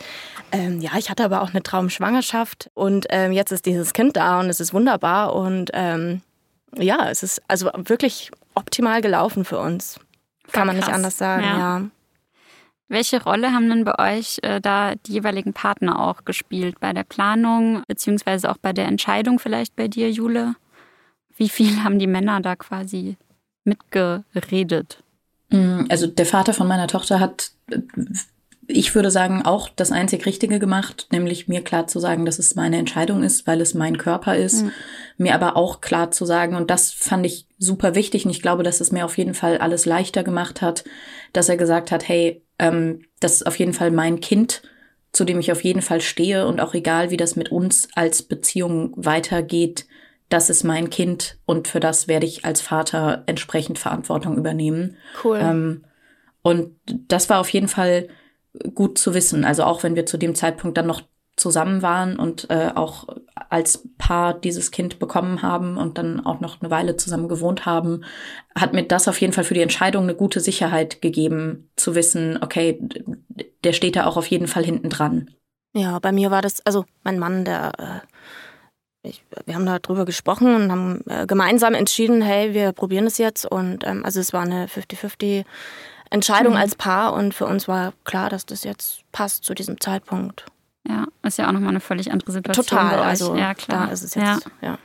ähm, 0.52 0.80
ja, 0.80 0.92
ich 0.96 1.10
hatte 1.10 1.24
aber 1.24 1.42
auch 1.42 1.50
eine 1.50 1.62
Traumschwangerschaft 1.62 2.70
und 2.74 3.06
ähm, 3.10 3.32
jetzt 3.32 3.50
ist 3.50 3.66
dieses 3.66 3.92
Kind 3.92 4.16
da 4.16 4.40
und 4.40 4.48
es 4.48 4.60
ist 4.60 4.72
wunderbar. 4.72 5.34
Und 5.34 5.70
ähm, 5.74 6.22
ja, 6.76 7.08
es 7.10 7.22
ist 7.22 7.42
also 7.48 7.70
wirklich 7.74 8.30
optimal 8.54 9.00
gelaufen 9.00 9.44
für 9.44 9.58
uns. 9.58 9.98
Kann 10.52 10.66
man 10.66 10.76
nicht 10.76 10.88
anders 10.88 11.18
sagen, 11.18 11.42
ja. 11.42 11.58
ja. 11.58 11.82
Welche 12.88 13.22
Rolle 13.22 13.52
haben 13.52 13.68
denn 13.70 13.84
bei 13.84 14.18
euch 14.18 14.38
äh, 14.42 14.60
da 14.60 14.94
die 14.94 15.12
jeweiligen 15.12 15.54
Partner 15.54 15.98
auch 15.98 16.24
gespielt? 16.24 16.78
Bei 16.80 16.92
der 16.92 17.02
Planung, 17.02 17.82
beziehungsweise 17.88 18.50
auch 18.50 18.58
bei 18.58 18.72
der 18.72 18.86
Entscheidung 18.86 19.38
vielleicht 19.38 19.74
bei 19.74 19.88
dir, 19.88 20.10
Jule? 20.10 20.54
Wie 21.36 21.48
viel 21.48 21.82
haben 21.82 21.98
die 21.98 22.06
Männer 22.06 22.40
da 22.40 22.54
quasi 22.54 23.16
mitgeredet? 23.64 25.03
Mm, 25.54 25.86
also 25.88 26.06
der 26.06 26.26
Vater 26.26 26.52
von 26.52 26.66
meiner 26.66 26.88
Tochter 26.88 27.20
hat, 27.20 27.52
ich 28.66 28.94
würde 28.94 29.10
sagen, 29.10 29.42
auch 29.42 29.68
das 29.68 29.92
einzig 29.92 30.26
Richtige 30.26 30.58
gemacht, 30.58 31.06
nämlich 31.12 31.48
mir 31.48 31.62
klar 31.62 31.86
zu 31.86 32.00
sagen, 32.00 32.24
dass 32.24 32.38
es 32.38 32.54
meine 32.56 32.78
Entscheidung 32.78 33.22
ist, 33.22 33.46
weil 33.46 33.60
es 33.60 33.74
mein 33.74 33.98
Körper 33.98 34.36
ist. 34.36 34.62
Mhm. 34.62 34.72
Mir 35.16 35.34
aber 35.34 35.56
auch 35.56 35.80
klar 35.80 36.10
zu 36.10 36.24
sagen, 36.24 36.56
und 36.56 36.70
das 36.70 36.90
fand 36.90 37.24
ich 37.24 37.46
super 37.58 37.94
wichtig, 37.94 38.24
und 38.24 38.30
ich 38.30 38.42
glaube, 38.42 38.62
dass 38.62 38.80
es 38.80 38.90
mir 38.90 39.04
auf 39.04 39.16
jeden 39.16 39.34
Fall 39.34 39.58
alles 39.58 39.86
leichter 39.86 40.24
gemacht 40.24 40.60
hat, 40.60 40.84
dass 41.32 41.48
er 41.48 41.56
gesagt 41.56 41.92
hat, 41.92 42.08
hey, 42.08 42.42
ähm, 42.58 43.04
das 43.20 43.34
ist 43.34 43.46
auf 43.46 43.58
jeden 43.58 43.74
Fall 43.74 43.90
mein 43.90 44.20
Kind, 44.20 44.62
zu 45.12 45.24
dem 45.24 45.38
ich 45.38 45.52
auf 45.52 45.62
jeden 45.62 45.82
Fall 45.82 46.00
stehe 46.00 46.46
und 46.46 46.60
auch 46.60 46.74
egal, 46.74 47.10
wie 47.10 47.16
das 47.16 47.36
mit 47.36 47.52
uns 47.52 47.88
als 47.94 48.22
Beziehung 48.22 48.92
weitergeht, 48.96 49.86
das 50.28 50.50
ist 50.50 50.64
mein 50.64 50.90
Kind 50.90 51.38
und 51.46 51.68
für 51.68 51.80
das 51.80 52.08
werde 52.08 52.26
ich 52.26 52.44
als 52.44 52.60
Vater 52.60 53.22
entsprechend 53.26 53.78
Verantwortung 53.78 54.36
übernehmen. 54.36 54.96
Cool. 55.22 55.38
Ähm, 55.40 55.84
und 56.42 56.76
das 56.86 57.30
war 57.30 57.40
auf 57.40 57.48
jeden 57.50 57.68
Fall 57.68 58.08
gut 58.74 58.98
zu 58.98 59.14
wissen. 59.14 59.44
Also 59.44 59.64
auch 59.64 59.82
wenn 59.82 59.96
wir 59.96 60.06
zu 60.06 60.16
dem 60.16 60.34
Zeitpunkt 60.34 60.76
dann 60.76 60.86
noch 60.86 61.02
zusammen 61.36 61.82
waren 61.82 62.16
und 62.16 62.48
äh, 62.50 62.70
auch 62.74 63.08
als 63.50 63.88
Paar 63.98 64.34
dieses 64.34 64.70
Kind 64.70 64.98
bekommen 64.98 65.42
haben 65.42 65.76
und 65.76 65.98
dann 65.98 66.24
auch 66.24 66.40
noch 66.40 66.60
eine 66.60 66.70
Weile 66.70 66.96
zusammen 66.96 67.28
gewohnt 67.28 67.66
haben, 67.66 68.04
hat 68.54 68.72
mir 68.72 68.84
das 68.84 69.08
auf 69.08 69.20
jeden 69.20 69.32
Fall 69.32 69.44
für 69.44 69.54
die 69.54 69.62
Entscheidung 69.62 70.04
eine 70.04 70.14
gute 70.14 70.40
Sicherheit 70.40 71.02
gegeben, 71.02 71.70
zu 71.76 71.94
wissen, 71.94 72.38
okay, 72.40 72.80
der 73.64 73.72
steht 73.72 73.96
da 73.96 74.06
auch 74.06 74.16
auf 74.16 74.26
jeden 74.26 74.46
Fall 74.46 74.64
hinten 74.64 74.90
dran. 74.90 75.30
Ja, 75.72 75.98
bei 75.98 76.12
mir 76.12 76.30
war 76.30 76.40
das, 76.40 76.64
also 76.64 76.84
mein 77.02 77.18
Mann, 77.18 77.44
der, 77.44 77.72
äh, 77.78 78.06
ich, 79.04 79.22
wir 79.44 79.54
haben 79.54 79.66
da 79.66 79.78
drüber 79.78 80.04
gesprochen 80.04 80.54
und 80.54 80.72
haben 80.72 81.00
äh, 81.08 81.26
gemeinsam 81.26 81.74
entschieden, 81.74 82.22
hey, 82.22 82.54
wir 82.54 82.72
probieren 82.72 83.06
es 83.06 83.18
jetzt 83.18 83.44
und 83.46 83.86
ähm, 83.86 84.04
also 84.04 84.18
es 84.18 84.32
war 84.32 84.42
eine 84.42 84.66
50-50 84.66 85.44
Entscheidung 86.10 86.54
mhm. 86.54 86.58
als 86.58 86.74
Paar 86.74 87.12
und 87.12 87.34
für 87.34 87.46
uns 87.46 87.68
war 87.68 87.92
klar, 88.04 88.30
dass 88.30 88.46
das 88.46 88.64
jetzt 88.64 89.00
passt 89.12 89.44
zu 89.44 89.54
diesem 89.54 89.80
Zeitpunkt. 89.80 90.46
Ja, 90.86 91.06
ist 91.22 91.38
ja 91.38 91.48
auch 91.48 91.52
nochmal 91.52 91.70
eine 91.70 91.80
völlig 91.80 92.10
andere 92.12 92.32
Situation. 92.32 92.66
Total, 92.66 92.98
also 92.98 93.36
ja, 93.36 93.54
klar. 93.54 93.86
da 93.86 93.92
ist 93.92 94.02
es 94.02 94.14
jetzt, 94.14 94.24
ja. 94.60 94.68
ja. 94.68 94.78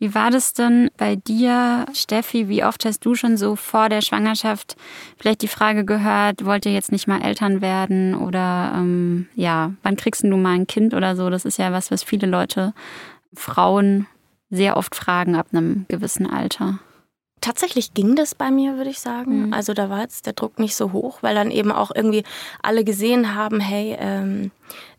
Wie 0.00 0.14
war 0.14 0.30
das 0.30 0.54
denn 0.54 0.90
bei 0.96 1.14
dir, 1.14 1.84
Steffi? 1.92 2.48
Wie 2.48 2.64
oft 2.64 2.86
hast 2.86 3.04
du 3.04 3.14
schon 3.14 3.36
so 3.36 3.54
vor 3.54 3.90
der 3.90 4.00
Schwangerschaft 4.00 4.76
vielleicht 5.18 5.42
die 5.42 5.48
Frage 5.48 5.84
gehört, 5.84 6.46
wollt 6.46 6.64
ihr 6.64 6.72
jetzt 6.72 6.90
nicht 6.90 7.06
mal 7.06 7.20
Eltern 7.20 7.60
werden? 7.60 8.14
Oder 8.14 8.72
ähm, 8.76 9.28
ja, 9.34 9.72
wann 9.82 9.96
kriegst 9.96 10.22
du 10.22 10.36
mal 10.38 10.54
ein 10.54 10.66
Kind 10.66 10.94
oder 10.94 11.16
so? 11.16 11.28
Das 11.28 11.44
ist 11.44 11.58
ja 11.58 11.70
was, 11.70 11.90
was 11.90 12.02
viele 12.02 12.26
Leute, 12.26 12.72
Frauen 13.34 14.06
sehr 14.50 14.76
oft 14.76 14.94
fragen 14.96 15.36
ab 15.36 15.48
einem 15.52 15.86
gewissen 15.88 16.28
Alter. 16.28 16.78
tatsächlich 17.40 17.94
ging 17.94 18.16
das 18.16 18.34
bei 18.34 18.50
mir, 18.50 18.76
würde 18.76 18.90
ich 18.90 19.00
sagen. 19.00 19.46
Mhm. 19.46 19.52
Also 19.52 19.72
da 19.72 19.88
war 19.88 20.00
jetzt 20.00 20.26
der 20.26 20.34
Druck 20.34 20.58
nicht 20.58 20.76
so 20.76 20.92
hoch, 20.92 21.22
weil 21.22 21.34
dann 21.34 21.50
eben 21.50 21.72
auch 21.72 21.90
irgendwie 21.94 22.24
alle 22.62 22.84
gesehen 22.84 23.34
haben, 23.34 23.60
hey, 23.60 23.96
ähm, 23.98 24.50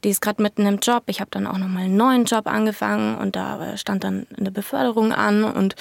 die 0.03 0.09
ist 0.09 0.21
gerade 0.21 0.41
mitten 0.41 0.65
im 0.65 0.79
Job. 0.79 1.03
Ich 1.05 1.21
habe 1.21 1.29
dann 1.31 1.45
auch 1.45 1.57
nochmal 1.57 1.83
einen 1.83 1.97
neuen 1.97 2.25
Job 2.25 2.47
angefangen 2.47 3.17
und 3.17 3.35
da 3.35 3.77
stand 3.77 4.03
dann 4.03 4.25
eine 4.37 4.51
Beförderung 4.51 5.11
an 5.11 5.43
und 5.43 5.75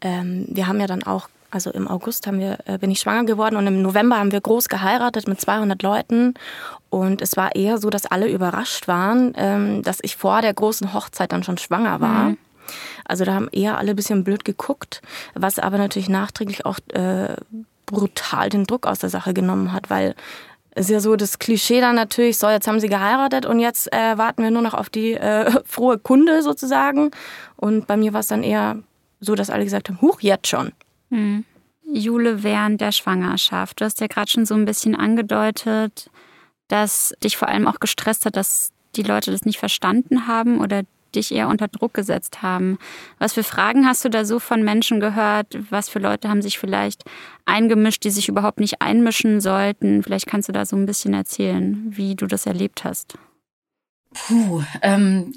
ähm, 0.00 0.46
wir 0.48 0.66
haben 0.66 0.80
ja 0.80 0.86
dann 0.86 1.02
auch 1.02 1.28
also 1.50 1.70
im 1.70 1.88
August 1.88 2.26
haben 2.26 2.40
wir, 2.40 2.58
äh, 2.66 2.78
bin 2.78 2.90
ich 2.90 3.00
schwanger 3.00 3.24
geworden 3.24 3.56
und 3.56 3.66
im 3.66 3.80
November 3.80 4.18
haben 4.18 4.32
wir 4.32 4.40
groß 4.40 4.68
geheiratet 4.68 5.26
mit 5.28 5.40
200 5.40 5.82
Leuten. 5.82 6.34
Und 6.90 7.22
es 7.22 7.36
war 7.36 7.54
eher 7.54 7.78
so, 7.78 7.90
dass 7.90 8.06
alle 8.06 8.28
überrascht 8.28 8.88
waren, 8.88 9.32
ähm, 9.36 9.82
dass 9.82 9.98
ich 10.02 10.16
vor 10.16 10.42
der 10.42 10.52
großen 10.52 10.92
Hochzeit 10.92 11.32
dann 11.32 11.42
schon 11.42 11.58
schwanger 11.58 12.00
war. 12.00 12.30
Mhm. 12.30 12.38
Also 13.06 13.24
da 13.24 13.32
haben 13.34 13.48
eher 13.50 13.78
alle 13.78 13.90
ein 13.90 13.96
bisschen 13.96 14.24
blöd 14.24 14.44
geguckt, 14.44 15.00
was 15.34 15.58
aber 15.58 15.78
natürlich 15.78 16.10
nachträglich 16.10 16.66
auch 16.66 16.78
äh, 16.92 17.34
brutal 17.86 18.50
den 18.50 18.64
Druck 18.64 18.86
aus 18.86 18.98
der 18.98 19.08
Sache 19.08 19.32
genommen 19.32 19.72
hat, 19.72 19.88
weil 19.88 20.14
es 20.72 20.86
ist 20.86 20.90
ja 20.90 21.00
so 21.00 21.16
das 21.16 21.38
Klischee 21.38 21.80
dann 21.80 21.96
natürlich, 21.96 22.38
so 22.38 22.48
jetzt 22.48 22.68
haben 22.68 22.78
sie 22.78 22.88
geheiratet 22.88 23.46
und 23.46 23.58
jetzt 23.58 23.92
äh, 23.92 24.18
warten 24.18 24.42
wir 24.42 24.50
nur 24.50 24.62
noch 24.62 24.74
auf 24.74 24.90
die 24.90 25.14
äh, 25.14 25.50
frohe 25.64 25.98
Kunde 25.98 26.42
sozusagen. 26.42 27.10
Und 27.56 27.86
bei 27.86 27.96
mir 27.96 28.12
war 28.12 28.20
es 28.20 28.28
dann 28.28 28.42
eher 28.42 28.76
so, 29.20 29.34
dass 29.34 29.50
alle 29.50 29.64
gesagt 29.64 29.88
haben, 29.88 30.00
huch, 30.00 30.20
jetzt 30.20 30.46
schon. 30.46 30.72
Hm. 31.10 31.44
Jule 31.90 32.42
während 32.42 32.80
der 32.80 32.92
Schwangerschaft. 32.92 33.80
Du 33.80 33.84
hast 33.84 34.00
ja 34.00 34.06
gerade 34.06 34.30
schon 34.30 34.44
so 34.44 34.54
ein 34.54 34.66
bisschen 34.66 34.94
angedeutet, 34.94 36.10
dass 36.68 37.14
dich 37.24 37.36
vor 37.36 37.48
allem 37.48 37.66
auch 37.66 37.80
gestresst 37.80 38.26
hat, 38.26 38.36
dass 38.36 38.72
die 38.96 39.02
Leute 39.02 39.30
das 39.30 39.44
nicht 39.44 39.58
verstanden 39.58 40.26
haben 40.26 40.60
oder 40.60 40.82
dich 41.14 41.32
eher 41.32 41.48
unter 41.48 41.68
Druck 41.68 41.94
gesetzt 41.94 42.42
haben. 42.42 42.78
Was 43.18 43.32
für 43.32 43.42
Fragen 43.42 43.86
hast 43.86 44.04
du 44.04 44.10
da 44.10 44.26
so 44.26 44.38
von 44.38 44.62
Menschen 44.62 45.00
gehört? 45.00 45.56
Was 45.70 45.88
für 45.88 45.98
Leute 45.98 46.28
haben 46.28 46.42
sich 46.42 46.58
vielleicht 46.58 47.04
eingemischt, 47.46 48.04
die 48.04 48.10
sich 48.10 48.28
überhaupt 48.28 48.60
nicht 48.60 48.82
einmischen 48.82 49.40
sollten? 49.40 50.02
Vielleicht 50.02 50.26
kannst 50.26 50.48
du 50.48 50.52
da 50.52 50.66
so 50.66 50.76
ein 50.76 50.86
bisschen 50.86 51.14
erzählen, 51.14 51.86
wie 51.88 52.14
du 52.14 52.26
das 52.26 52.44
erlebt 52.44 52.84
hast. 52.84 53.18
Puh, 54.26 54.62
ähm, 54.82 55.32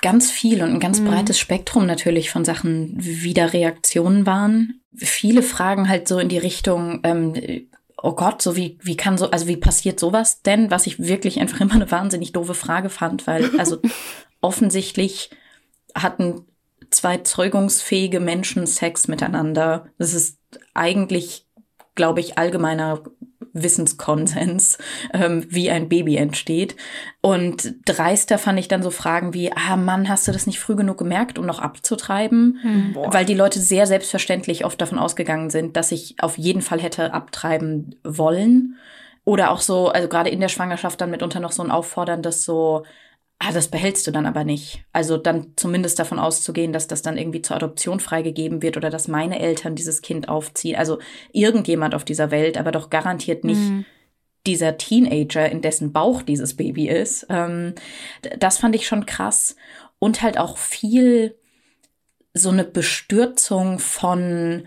ganz 0.00 0.30
viel 0.30 0.62
und 0.62 0.70
ein 0.70 0.80
ganz 0.80 1.00
mhm. 1.00 1.06
breites 1.06 1.38
Spektrum 1.38 1.86
natürlich 1.86 2.30
von 2.30 2.44
Sachen, 2.44 2.94
wie 2.98 3.34
da 3.34 3.46
Reaktionen 3.46 4.26
waren. 4.26 4.80
Viele 4.96 5.42
Fragen 5.42 5.88
halt 5.88 6.08
so 6.08 6.18
in 6.18 6.28
die 6.28 6.38
Richtung, 6.38 7.00
ähm, 7.04 7.34
oh 8.02 8.12
Gott, 8.12 8.40
so 8.40 8.56
wie, 8.56 8.78
wie 8.82 8.96
kann 8.96 9.18
so, 9.18 9.30
also 9.30 9.46
wie 9.46 9.56
passiert 9.56 10.00
sowas 10.00 10.42
denn? 10.42 10.70
Was 10.70 10.86
ich 10.86 10.98
wirklich 10.98 11.40
einfach 11.40 11.60
immer 11.62 11.74
eine 11.74 11.90
wahnsinnig 11.90 12.32
doofe 12.32 12.54
Frage 12.54 12.88
fand, 12.88 13.26
weil, 13.26 13.50
also 13.58 13.78
offensichtlich 14.40 15.30
hatten 15.94 16.46
zwei 16.90 17.18
zeugungsfähige 17.18 18.20
Menschen 18.20 18.66
Sex 18.66 19.08
miteinander. 19.08 19.86
Das 19.98 20.14
ist 20.14 20.38
eigentlich, 20.74 21.46
glaube 21.94 22.20
ich, 22.20 22.38
allgemeiner 22.38 23.02
Wissenskonsens, 23.62 24.78
ähm, 25.12 25.46
wie 25.48 25.70
ein 25.70 25.88
Baby 25.88 26.16
entsteht. 26.16 26.76
Und 27.20 27.74
dreister 27.84 28.38
fand 28.38 28.58
ich 28.58 28.68
dann 28.68 28.82
so 28.82 28.90
Fragen 28.90 29.34
wie, 29.34 29.52
ah 29.52 29.76
Mann, 29.76 30.08
hast 30.08 30.28
du 30.28 30.32
das 30.32 30.46
nicht 30.46 30.60
früh 30.60 30.76
genug 30.76 30.98
gemerkt, 30.98 31.38
um 31.38 31.46
noch 31.46 31.58
abzutreiben? 31.58 32.58
Hm. 32.62 32.96
Weil 32.96 33.24
die 33.24 33.34
Leute 33.34 33.60
sehr 33.60 33.86
selbstverständlich 33.86 34.64
oft 34.64 34.80
davon 34.80 34.98
ausgegangen 34.98 35.50
sind, 35.50 35.76
dass 35.76 35.92
ich 35.92 36.16
auf 36.20 36.38
jeden 36.38 36.62
Fall 36.62 36.80
hätte 36.80 37.12
abtreiben 37.12 37.96
wollen. 38.04 38.76
Oder 39.24 39.50
auch 39.50 39.60
so, 39.60 39.88
also 39.88 40.08
gerade 40.08 40.30
in 40.30 40.40
der 40.40 40.48
Schwangerschaft 40.48 41.00
dann 41.00 41.10
mitunter 41.10 41.40
noch 41.40 41.52
so 41.52 41.62
ein 41.62 41.70
aufforderndes 41.70 42.44
so, 42.44 42.84
Ah, 43.40 43.52
das 43.52 43.68
behältst 43.68 44.04
du 44.06 44.10
dann 44.10 44.26
aber 44.26 44.42
nicht. 44.42 44.84
Also 44.92 45.16
dann 45.16 45.52
zumindest 45.54 45.98
davon 46.00 46.18
auszugehen, 46.18 46.72
dass 46.72 46.88
das 46.88 47.02
dann 47.02 47.16
irgendwie 47.16 47.40
zur 47.40 47.56
Adoption 47.56 48.00
freigegeben 48.00 48.62
wird 48.62 48.76
oder 48.76 48.90
dass 48.90 49.06
meine 49.06 49.38
Eltern 49.38 49.76
dieses 49.76 50.02
Kind 50.02 50.28
aufziehen. 50.28 50.76
Also 50.76 50.98
irgendjemand 51.32 51.94
auf 51.94 52.04
dieser 52.04 52.32
Welt, 52.32 52.58
aber 52.58 52.72
doch 52.72 52.90
garantiert 52.90 53.44
nicht 53.44 53.60
mhm. 53.60 53.84
dieser 54.44 54.76
Teenager, 54.76 55.48
in 55.48 55.62
dessen 55.62 55.92
Bauch 55.92 56.22
dieses 56.22 56.56
Baby 56.56 56.88
ist. 56.88 57.26
Ähm, 57.30 57.74
das 58.40 58.58
fand 58.58 58.74
ich 58.74 58.88
schon 58.88 59.06
krass. 59.06 59.54
Und 60.00 60.20
halt 60.22 60.36
auch 60.36 60.58
viel 60.58 61.36
so 62.34 62.50
eine 62.50 62.64
Bestürzung 62.64 63.78
von, 63.78 64.66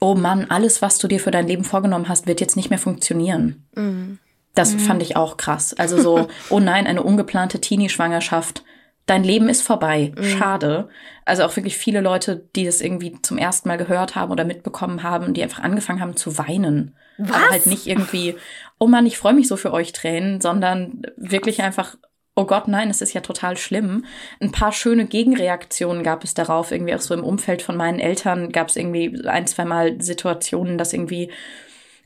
oh 0.00 0.16
Mann, 0.16 0.46
alles, 0.50 0.82
was 0.82 0.98
du 0.98 1.06
dir 1.06 1.20
für 1.20 1.30
dein 1.30 1.46
Leben 1.46 1.64
vorgenommen 1.64 2.08
hast, 2.08 2.26
wird 2.26 2.40
jetzt 2.40 2.56
nicht 2.56 2.70
mehr 2.70 2.80
funktionieren. 2.80 3.64
Mhm. 3.76 4.18
Das 4.58 4.74
mhm. 4.74 4.80
fand 4.80 5.02
ich 5.04 5.14
auch 5.14 5.36
krass. 5.36 5.72
Also 5.74 6.02
so, 6.02 6.26
oh 6.50 6.58
nein, 6.58 6.88
eine 6.88 7.04
ungeplante 7.04 7.60
Teenie-Schwangerschaft. 7.60 8.64
Dein 9.06 9.22
Leben 9.22 9.48
ist 9.48 9.62
vorbei. 9.62 10.12
Mhm. 10.16 10.24
Schade. 10.24 10.88
Also 11.24 11.44
auch 11.44 11.54
wirklich 11.54 11.78
viele 11.78 12.00
Leute, 12.00 12.48
die 12.56 12.64
das 12.64 12.80
irgendwie 12.80 13.16
zum 13.22 13.38
ersten 13.38 13.68
Mal 13.68 13.78
gehört 13.78 14.16
haben 14.16 14.32
oder 14.32 14.44
mitbekommen 14.44 15.04
haben, 15.04 15.32
die 15.32 15.44
einfach 15.44 15.62
angefangen 15.62 16.00
haben 16.00 16.16
zu 16.16 16.38
weinen. 16.38 16.96
Was? 17.18 17.36
Aber 17.36 17.50
halt 17.50 17.66
nicht 17.66 17.86
irgendwie, 17.86 18.34
oh 18.78 18.88
Mann, 18.88 19.06
ich 19.06 19.16
freue 19.16 19.32
mich 19.32 19.46
so 19.46 19.56
für 19.56 19.72
euch 19.72 19.92
Tränen, 19.92 20.40
sondern 20.40 21.02
wirklich 21.16 21.62
einfach, 21.62 21.94
oh 22.34 22.44
Gott, 22.44 22.66
nein, 22.66 22.90
es 22.90 23.00
ist 23.00 23.12
ja 23.12 23.20
total 23.20 23.56
schlimm. 23.56 24.06
Ein 24.40 24.50
paar 24.50 24.72
schöne 24.72 25.06
Gegenreaktionen 25.06 26.02
gab 26.02 26.24
es 26.24 26.34
darauf. 26.34 26.72
Irgendwie 26.72 26.96
auch 26.96 27.00
so 27.00 27.14
im 27.14 27.22
Umfeld 27.22 27.62
von 27.62 27.76
meinen 27.76 28.00
Eltern 28.00 28.50
gab 28.50 28.70
es 28.70 28.76
irgendwie 28.76 29.24
ein, 29.24 29.46
zwei 29.46 29.64
Mal 29.64 30.02
Situationen, 30.02 30.78
dass 30.78 30.92
irgendwie 30.92 31.30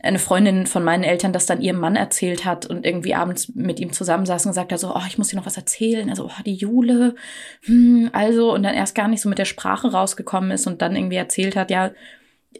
eine 0.02 0.18
Freundin 0.18 0.66
von 0.66 0.82
meinen 0.82 1.04
Eltern 1.04 1.32
das 1.32 1.46
dann 1.46 1.60
ihrem 1.60 1.78
Mann 1.78 1.94
erzählt 1.94 2.44
hat 2.44 2.66
und 2.66 2.84
irgendwie 2.84 3.14
abends 3.14 3.52
mit 3.54 3.78
ihm 3.78 3.92
zusammensaß 3.92 4.44
und 4.44 4.50
gesagt 4.50 4.72
hat 4.72 4.80
so, 4.80 4.94
oh, 4.94 5.02
ich 5.06 5.16
muss 5.16 5.28
dir 5.28 5.36
noch 5.36 5.46
was 5.46 5.56
erzählen. 5.56 6.10
Also, 6.10 6.26
oh, 6.26 6.42
die 6.44 6.54
Jule, 6.54 7.14
hm, 7.62 8.10
also, 8.12 8.52
und 8.52 8.64
dann 8.64 8.74
erst 8.74 8.96
gar 8.96 9.06
nicht 9.06 9.20
so 9.20 9.28
mit 9.28 9.38
der 9.38 9.44
Sprache 9.44 9.92
rausgekommen 9.92 10.50
ist 10.50 10.66
und 10.66 10.82
dann 10.82 10.96
irgendwie 10.96 11.16
erzählt 11.16 11.54
hat, 11.54 11.70
ja, 11.70 11.92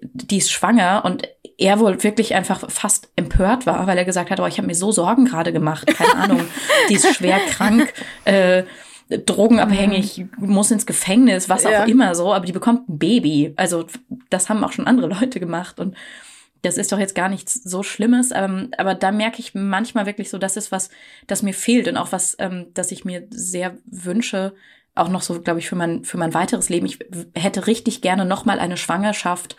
die 0.00 0.38
ist 0.38 0.52
schwanger 0.52 1.02
und 1.04 1.28
er 1.58 1.80
wohl 1.80 2.02
wirklich 2.02 2.34
einfach 2.34 2.70
fast 2.70 3.11
empört 3.16 3.66
war, 3.66 3.87
weil 3.87 3.99
er 3.99 4.04
gesagt 4.04 4.30
hat, 4.30 4.40
oh, 4.40 4.46
ich 4.46 4.58
habe 4.58 4.66
mir 4.66 4.75
so 4.75 4.92
Sorgen 4.92 5.25
gerade 5.25 5.52
gemacht, 5.52 5.87
keine 5.88 6.14
Ahnung, 6.14 6.40
die 6.88 6.94
ist 6.94 7.14
schwer 7.14 7.40
krank, 7.40 7.92
äh, 8.25 8.62
drogenabhängig, 9.08 10.26
muss 10.38 10.70
ins 10.70 10.87
Gefängnis, 10.87 11.49
was 11.49 11.64
ja. 11.64 11.82
auch 11.82 11.88
immer 11.88 12.14
so, 12.14 12.32
aber 12.32 12.46
die 12.46 12.52
bekommt 12.52 12.88
ein 12.88 12.99
Baby. 12.99 13.52
Also 13.56 13.84
das 14.30 14.49
haben 14.49 14.64
auch 14.64 14.72
schon 14.72 14.87
andere 14.87 15.08
Leute 15.08 15.40
gemacht 15.40 15.80
und 15.80 15.96
das 16.62 16.78
ist 16.78 16.92
doch 16.92 16.99
jetzt 16.99 17.14
gar 17.14 17.28
nichts 17.28 17.54
so 17.54 17.83
Schlimmes, 17.83 18.31
ähm, 18.33 18.71
aber 18.78 18.95
da 18.95 19.12
merke 19.12 19.40
ich 19.40 19.54
manchmal 19.54 20.07
wirklich 20.07 20.31
so, 20.31 20.38
das 20.38 20.57
ist 20.57 20.73
was, 20.73 20.90
das 21.26 21.42
mir 21.42 21.54
fehlt 21.54 21.88
und 21.88 21.97
auch 21.97 22.12
was, 22.12 22.37
ähm, 22.38 22.66
das 22.75 22.92
ich 22.92 23.04
mir 23.04 23.26
sehr 23.31 23.76
wünsche, 23.85 24.54
auch 24.95 25.09
noch 25.09 25.23
so, 25.23 25.40
glaube 25.40 25.59
ich, 25.59 25.69
für 25.69 25.76
mein, 25.76 26.04
für 26.04 26.19
mein 26.19 26.35
weiteres 26.35 26.69
Leben. 26.69 26.87
Ich 26.87 26.99
hätte 27.35 27.66
richtig 27.66 28.00
gerne 28.00 28.25
nochmal 28.25 28.59
eine 28.59 28.76
Schwangerschaft, 28.76 29.57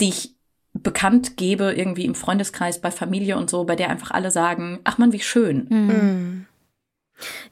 die 0.00 0.10
ich 0.10 0.34
bekannt 0.72 1.36
gebe, 1.36 1.72
irgendwie 1.72 2.04
im 2.04 2.14
Freundeskreis, 2.14 2.80
bei 2.80 2.90
Familie 2.90 3.36
und 3.36 3.48
so, 3.48 3.64
bei 3.64 3.76
der 3.76 3.90
einfach 3.90 4.10
alle 4.10 4.30
sagen, 4.30 4.80
ach 4.84 4.98
man, 4.98 5.12
wie 5.12 5.20
schön. 5.20 5.66
Mhm. 5.70 6.46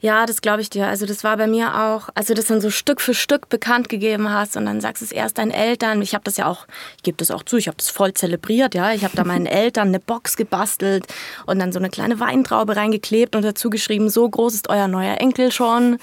Ja, 0.01 0.25
das 0.25 0.41
glaube 0.41 0.61
ich 0.61 0.69
dir. 0.69 0.87
Also 0.87 1.05
das 1.05 1.23
war 1.23 1.37
bei 1.37 1.47
mir 1.47 1.81
auch, 1.81 2.09
als 2.15 2.27
du 2.27 2.33
das 2.33 2.45
dann 2.45 2.61
so 2.61 2.69
Stück 2.69 2.99
für 3.01 3.13
Stück 3.13 3.49
bekannt 3.49 3.89
gegeben 3.89 4.29
hast 4.29 4.57
und 4.57 4.65
dann 4.65 4.81
sagst 4.81 5.01
du 5.01 5.05
es 5.05 5.11
erst 5.11 5.37
deinen 5.37 5.51
Eltern. 5.51 6.01
Ich 6.01 6.13
habe 6.13 6.23
das 6.23 6.37
ja 6.37 6.47
auch, 6.47 6.67
ich 6.97 7.03
gebe 7.03 7.17
das 7.17 7.31
auch 7.31 7.43
zu, 7.43 7.57
ich 7.57 7.67
habe 7.67 7.77
das 7.77 7.89
voll 7.89 8.13
zelebriert, 8.13 8.75
ja. 8.75 8.93
Ich 8.93 9.03
habe 9.03 9.15
da 9.15 9.23
meinen 9.23 9.45
Eltern 9.63 9.89
eine 9.89 9.99
Box 9.99 10.35
gebastelt 10.35 11.07
und 11.45 11.59
dann 11.59 11.71
so 11.71 11.79
eine 11.79 11.89
kleine 11.89 12.19
Weintraube 12.19 12.75
reingeklebt 12.75 13.35
und 13.35 13.43
dazu 13.43 13.69
geschrieben, 13.69 14.09
so 14.09 14.29
groß 14.29 14.53
ist 14.53 14.69
euer 14.69 14.87
neuer 14.87 15.19
Enkel 15.19 15.51
schon. 15.51 15.97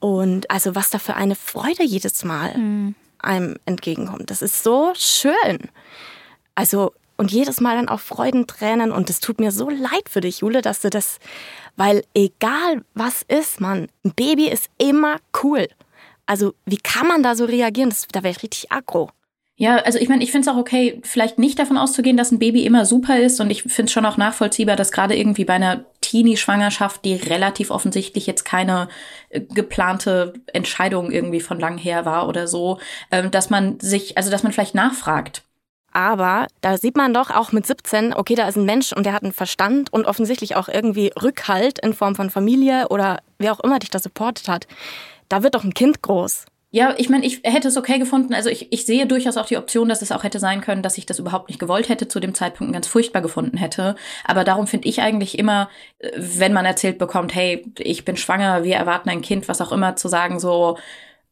Und 0.00 0.50
also 0.50 0.74
was 0.74 0.90
da 0.90 0.98
für 0.98 1.14
eine 1.14 1.34
Freude 1.34 1.84
jedes 1.84 2.24
Mal 2.24 2.56
mhm. 2.56 2.94
einem 3.18 3.56
entgegenkommt. 3.66 4.30
Das 4.30 4.42
ist 4.42 4.62
so 4.62 4.92
schön. 4.94 5.58
Also 6.54 6.92
und 7.22 7.30
jedes 7.32 7.60
Mal 7.60 7.76
dann 7.76 7.88
auch 7.88 8.00
Freudentränen 8.00 8.90
und 8.90 9.08
es 9.08 9.20
tut 9.20 9.40
mir 9.40 9.52
so 9.52 9.70
leid 9.70 10.08
für 10.10 10.20
dich, 10.20 10.40
Jule, 10.40 10.60
dass 10.60 10.80
du 10.80 10.90
das 10.90 11.18
weil 11.76 12.02
egal 12.14 12.82
was 12.94 13.22
ist, 13.22 13.60
man, 13.60 13.88
ein 14.04 14.12
Baby 14.14 14.48
ist 14.48 14.68
immer 14.78 15.16
cool. 15.42 15.68
Also 16.26 16.54
wie 16.66 16.76
kann 16.76 17.06
man 17.06 17.22
da 17.22 17.34
so 17.34 17.44
reagieren? 17.44 17.90
Das, 17.90 18.06
da 18.10 18.22
wäre 18.22 18.32
ich 18.32 18.42
richtig 18.42 18.70
aggro. 18.70 19.10
Ja, 19.56 19.76
also 19.76 19.98
ich 19.98 20.08
meine, 20.08 20.24
ich 20.24 20.32
finde 20.32 20.48
es 20.48 20.54
auch 20.54 20.58
okay, 20.58 21.00
vielleicht 21.04 21.38
nicht 21.38 21.58
davon 21.58 21.76
auszugehen, 21.76 22.16
dass 22.16 22.32
ein 22.32 22.38
Baby 22.38 22.64
immer 22.64 22.84
super 22.84 23.18
ist. 23.18 23.38
Und 23.40 23.50
ich 23.50 23.62
finde 23.62 23.84
es 23.84 23.92
schon 23.92 24.06
auch 24.06 24.16
nachvollziehbar, 24.16 24.76
dass 24.76 24.92
gerade 24.92 25.16
irgendwie 25.16 25.44
bei 25.44 25.54
einer 25.54 25.84
Teenie-Schwangerschaft, 26.00 27.04
die 27.04 27.14
relativ 27.14 27.70
offensichtlich 27.70 28.26
jetzt 28.26 28.44
keine 28.44 28.88
äh, 29.28 29.40
geplante 29.40 30.32
Entscheidung 30.52 31.10
irgendwie 31.10 31.40
von 31.40 31.60
lang 31.60 31.78
her 31.78 32.04
war 32.04 32.28
oder 32.28 32.48
so, 32.48 32.80
ähm, 33.10 33.30
dass 33.30 33.50
man 33.50 33.78
sich, 33.78 34.16
also 34.16 34.30
dass 34.30 34.42
man 34.42 34.52
vielleicht 34.52 34.74
nachfragt. 34.74 35.42
Aber 35.92 36.46
da 36.60 36.78
sieht 36.78 36.96
man 36.96 37.12
doch 37.12 37.30
auch 37.30 37.52
mit 37.52 37.66
17, 37.66 38.14
okay, 38.14 38.34
da 38.34 38.48
ist 38.48 38.56
ein 38.56 38.64
Mensch 38.64 38.92
und 38.92 39.04
der 39.04 39.12
hat 39.12 39.22
einen 39.22 39.32
Verstand 39.32 39.92
und 39.92 40.06
offensichtlich 40.06 40.56
auch 40.56 40.68
irgendwie 40.68 41.12
Rückhalt 41.20 41.78
in 41.78 41.92
Form 41.92 42.14
von 42.14 42.30
Familie 42.30 42.88
oder 42.88 43.20
wer 43.38 43.52
auch 43.52 43.60
immer 43.60 43.78
dich 43.78 43.90
da 43.90 43.98
supportet 43.98 44.48
hat. 44.48 44.66
Da 45.28 45.42
wird 45.42 45.54
doch 45.54 45.64
ein 45.64 45.74
Kind 45.74 46.02
groß. 46.02 46.46
Ja, 46.74 46.94
ich 46.96 47.10
meine, 47.10 47.26
ich 47.26 47.42
hätte 47.44 47.68
es 47.68 47.76
okay 47.76 47.98
gefunden. 47.98 48.32
Also 48.32 48.48
ich, 48.48 48.72
ich 48.72 48.86
sehe 48.86 49.06
durchaus 49.06 49.36
auch 49.36 49.44
die 49.44 49.58
Option, 49.58 49.90
dass 49.90 50.00
es 50.00 50.10
auch 50.10 50.24
hätte 50.24 50.38
sein 50.38 50.62
können, 50.62 50.82
dass 50.82 50.96
ich 50.96 51.04
das 51.04 51.18
überhaupt 51.18 51.50
nicht 51.50 51.58
gewollt 51.58 51.90
hätte, 51.90 52.08
zu 52.08 52.18
dem 52.18 52.34
Zeitpunkt 52.34 52.72
ganz 52.72 52.86
furchtbar 52.86 53.20
gefunden 53.20 53.58
hätte. 53.58 53.94
Aber 54.24 54.42
darum 54.42 54.66
finde 54.66 54.88
ich 54.88 55.02
eigentlich 55.02 55.38
immer, 55.38 55.68
äh, 55.98 56.10
wenn 56.16 56.54
man 56.54 56.64
erzählt 56.64 56.96
bekommt, 56.96 57.34
hey, 57.34 57.66
ich 57.78 58.06
bin 58.06 58.16
schwanger, 58.16 58.64
wir 58.64 58.76
erwarten 58.76 59.10
ein 59.10 59.20
Kind, 59.20 59.48
was 59.48 59.60
auch 59.60 59.70
immer, 59.70 59.96
zu 59.96 60.08
sagen 60.08 60.40
so, 60.40 60.78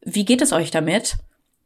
wie 0.02 0.26
geht 0.26 0.42
es 0.42 0.52
euch 0.52 0.70
damit? 0.70 1.16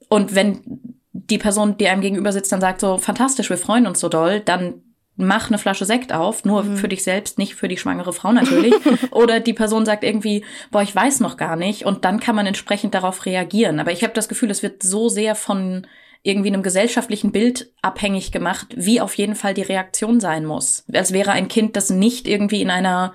Und 0.09 0.37
wenn 0.37 0.94
die 1.15 1.39
Person, 1.39 1.79
die 1.79 1.89
einem 1.89 2.03
gegenüber 2.03 2.33
sitzt, 2.33 2.51
dann 2.53 2.61
sagt 2.61 2.81
so, 2.81 2.99
fantastisch, 2.99 3.49
wir 3.49 3.57
freuen 3.57 3.87
uns 3.87 4.01
so 4.01 4.09
doll, 4.09 4.41
dann 4.41 4.83
mach 5.17 5.49
eine 5.49 5.59
Flasche 5.59 5.85
Sekt 5.85 6.13
auf, 6.13 6.45
nur 6.45 6.65
mhm. 6.65 6.77
für 6.77 6.89
dich 6.89 7.05
selbst, 7.05 7.39
nicht 7.39 7.55
für 7.55 7.69
die 7.69 7.77
schwangere 7.77 8.13
Frau 8.13 8.33
natürlich. 8.33 8.75
Oder 9.13 9.39
die 9.39 9.53
Person 9.53 9.87
sagt 9.87 10.03
irgendwie, 10.03 10.45
boah, 10.73 10.83
ich 10.83 10.95
weiß 10.95 11.21
noch 11.21 11.37
gar 11.37 11.55
nicht. 11.55 11.87
Und 11.87 12.05
dann 12.05 12.19
kann 12.19 12.35
man 12.35 12.47
entsprechend 12.47 12.95
darauf 12.95 13.25
reagieren. 13.25 13.79
Aber 13.79 13.93
ich 13.93 14.03
habe 14.03 14.13
das 14.13 14.29
Gefühl, 14.29 14.51
es 14.51 14.65
wird 14.65 14.83
so 14.83 15.09
sehr 15.09 15.37
von 15.37 15.87
irgendwie 16.25 16.49
einem 16.49 16.63
gesellschaftlichen 16.63 17.31
Bild 17.31 17.71
abhängig 17.83 18.33
gemacht, 18.33 18.69
wie 18.75 19.01
auf 19.01 19.15
jeden 19.15 19.37
Fall 19.37 19.55
die 19.55 19.63
Reaktion 19.63 20.19
sein 20.19 20.47
muss. 20.47 20.85
Als 20.93 21.13
wäre 21.13 21.33
ein 21.33 21.49
Kind, 21.49 21.77
das 21.77 21.91
nicht 21.91 22.27
irgendwie 22.27 22.63
in 22.63 22.71
einer, 22.71 23.13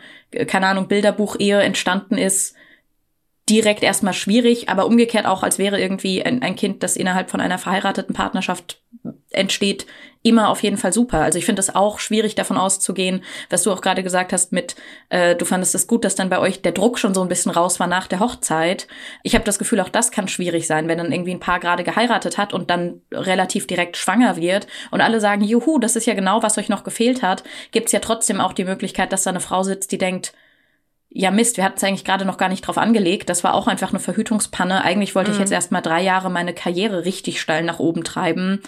keine 0.47 0.67
Ahnung, 0.67 0.87
Bilderbuch-Ehe 0.87 1.59
entstanden 1.59 2.17
ist, 2.17 2.55
direkt 3.49 3.83
erstmal 3.83 4.13
schwierig, 4.13 4.69
aber 4.69 4.85
umgekehrt 4.85 5.25
auch, 5.25 5.43
als 5.43 5.57
wäre 5.57 5.79
irgendwie 5.79 6.23
ein, 6.23 6.41
ein, 6.41 6.55
Kind, 6.55 6.83
das 6.83 6.95
innerhalb 6.95 7.31
von 7.31 7.41
einer 7.41 7.57
verheirateten 7.57 8.13
Partnerschaft 8.13 8.81
entsteht, 9.31 9.85
immer 10.21 10.49
auf 10.49 10.61
jeden 10.63 10.77
Fall 10.77 10.91
super. 10.91 11.19
Also 11.21 11.39
ich 11.39 11.45
finde 11.45 11.61
es 11.61 11.73
auch 11.73 11.99
schwierig, 11.99 12.35
davon 12.35 12.57
auszugehen, 12.57 13.23
was 13.49 13.63
du 13.63 13.71
auch 13.71 13.81
gerade 13.81 14.03
gesagt 14.03 14.33
hast 14.33 14.51
mit, 14.51 14.75
äh, 15.09 15.35
du 15.35 15.45
fandest 15.45 15.73
es 15.75 15.87
gut, 15.87 16.03
dass 16.03 16.15
dann 16.15 16.29
bei 16.29 16.39
euch 16.39 16.61
der 16.61 16.73
Druck 16.73 16.99
schon 16.99 17.13
so 17.13 17.21
ein 17.21 17.29
bisschen 17.29 17.51
raus 17.51 17.79
war 17.79 17.87
nach 17.87 18.07
der 18.07 18.19
Hochzeit. 18.19 18.87
Ich 19.23 19.33
habe 19.33 19.45
das 19.45 19.59
Gefühl, 19.59 19.79
auch 19.79 19.89
das 19.89 20.11
kann 20.11 20.27
schwierig 20.27 20.67
sein, 20.67 20.87
wenn 20.87 20.97
dann 20.97 21.11
irgendwie 21.11 21.33
ein 21.33 21.39
Paar 21.39 21.59
gerade 21.59 21.83
geheiratet 21.83 22.37
hat 22.37 22.53
und 22.53 22.69
dann 22.69 23.01
relativ 23.11 23.65
direkt 23.65 23.95
schwanger 23.95 24.35
wird 24.35 24.67
und 24.91 25.01
alle 25.01 25.21
sagen, 25.21 25.43
juhu, 25.43 25.79
das 25.79 25.95
ist 25.95 26.05
ja 26.05 26.13
genau, 26.13 26.43
was 26.43 26.57
euch 26.57 26.69
noch 26.69 26.83
gefehlt 26.83 27.23
hat, 27.23 27.43
gibt's 27.71 27.93
ja 27.93 27.99
trotzdem 27.99 28.41
auch 28.41 28.53
die 28.53 28.65
Möglichkeit, 28.65 29.13
dass 29.13 29.23
da 29.23 29.29
eine 29.29 29.39
Frau 29.39 29.63
sitzt, 29.63 29.91
die 29.91 29.97
denkt, 29.97 30.33
ja 31.09 31.31
Mist, 31.31 31.57
wir 31.57 31.63
hatten 31.63 31.77
es 31.77 31.83
eigentlich 31.83 32.05
gerade 32.05 32.25
noch 32.25 32.37
gar 32.37 32.49
nicht 32.49 32.61
drauf 32.61 32.77
angelegt. 32.77 33.29
Das 33.29 33.43
war 33.43 33.53
auch 33.53 33.67
einfach 33.67 33.89
eine 33.89 33.99
Verhütungspanne. 33.99 34.83
Eigentlich 34.83 35.15
wollte 35.15 35.31
mhm. 35.31 35.35
ich 35.35 35.39
jetzt 35.39 35.51
erst 35.51 35.71
mal 35.71 35.81
drei 35.81 36.01
Jahre 36.01 36.29
meine 36.29 36.53
Karriere 36.53 37.05
richtig 37.05 37.41
steil 37.41 37.63
nach 37.63 37.79
oben 37.79 38.03
treiben. 38.03 38.61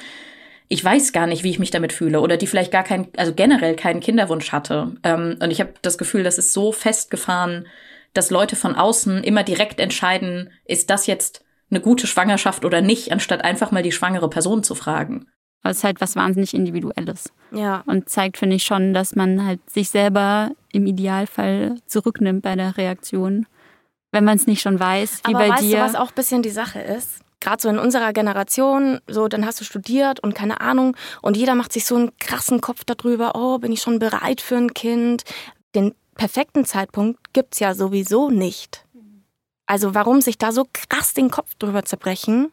Ich 0.68 0.84
weiß 0.84 1.12
gar 1.12 1.28
nicht, 1.28 1.44
wie 1.44 1.50
ich 1.50 1.60
mich 1.60 1.72
damit 1.72 1.94
fühle. 1.94 2.22
Oder 2.22 2.38
die 2.38 2.48
vielleicht 2.48 2.72
gar 2.72 2.84
keinen, 2.84 3.10
also 3.18 3.34
generell 3.34 3.76
keinen 3.76 4.00
Kinderwunsch 4.00 4.52
hatte. 4.52 4.96
Ähm, 5.04 5.38
und 5.42 5.52
ich 5.52 5.60
habe 5.60 5.74
das 5.82 5.98
Gefühl, 5.98 6.24
das 6.24 6.38
ist 6.38 6.54
so 6.54 6.72
festgefahren, 6.72 7.68
dass 8.14 8.32
Leute 8.32 8.56
von 8.56 8.76
außen 8.76 9.24
immer 9.24 9.44
direkt 9.44 9.80
entscheiden, 9.80 10.52
ist 10.66 10.90
das 10.90 11.08
jetzt 11.08 11.46
eine 11.70 11.80
gute 11.80 12.08
Schwangerschaft 12.08 12.66
oder 12.66 12.82
nicht, 12.82 13.12
anstatt 13.12 13.44
einfach 13.44 13.72
mal 13.72 13.84
die 13.84 13.94
schwangere 13.94 14.30
Person 14.30 14.64
zu 14.64 14.76
fragen. 14.76 15.28
Aber 15.62 15.72
es 15.72 15.78
ist 15.78 15.84
halt 15.84 16.02
was 16.02 16.16
wahnsinnig 16.16 16.54
Individuelles. 16.54 17.32
Ja. 17.52 17.84
Und 17.86 18.10
zeigt, 18.10 18.38
finde 18.38 18.56
ich, 18.56 18.64
schon, 18.64 18.94
dass 18.94 19.16
man 19.16 19.46
halt 19.46 19.60
sich 19.70 19.90
selber 19.90 20.52
im 20.72 20.86
Idealfall 20.86 21.78
zurücknimmt 21.86 22.42
bei 22.42 22.56
der 22.56 22.78
Reaktion. 22.78 23.46
Wenn 24.12 24.26
man 24.26 24.38
es 24.38 24.48
nicht 24.48 24.62
schon 24.62 24.80
weiß, 24.80 25.22
wie 25.26 25.36
Aber 25.36 25.46
bei 25.46 25.50
weißt 25.50 25.64
dir. 25.64 25.78
Du, 25.78 25.84
was 25.84 25.96
auch 25.96 26.10
ein 26.10 26.16
bisschen 26.16 26.42
die 26.42 26.50
Sache 26.50 26.80
ist? 26.80 27.20
Gerade 27.40 27.62
so 27.62 27.70
in 27.70 27.80
unserer 27.80 28.14
Generation, 28.14 29.00
so 29.08 29.28
dann 29.28 29.46
hast 29.46 29.60
du 29.60 29.64
studiert 29.64 30.20
und 30.20 30.36
keine 30.36 30.62
Ahnung 30.62 30.96
und 31.22 31.38
jeder 31.38 31.56
macht 31.56 31.74
sich 31.74 31.86
so 31.86 31.96
einen 31.96 32.16
krassen 32.20 32.62
Kopf 32.62 32.84
darüber, 32.86 33.34
oh, 33.36 33.58
bin 33.58 33.72
ich 33.72 33.82
schon 33.82 33.98
bereit 33.98 34.42
für 34.42 34.58
ein 34.58 34.76
Kind? 34.76 35.24
Den 35.74 35.96
perfekten 36.16 36.66
Zeitpunkt 36.66 37.34
gibt's 37.34 37.60
ja 37.60 37.74
sowieso 37.74 38.30
nicht. 38.30 38.86
Also 39.66 39.96
warum 39.96 40.22
sich 40.22 40.38
da 40.38 40.52
so 40.52 40.68
krass 40.72 41.14
den 41.14 41.32
Kopf 41.32 41.56
drüber 41.56 41.84
zerbrechen? 41.84 42.52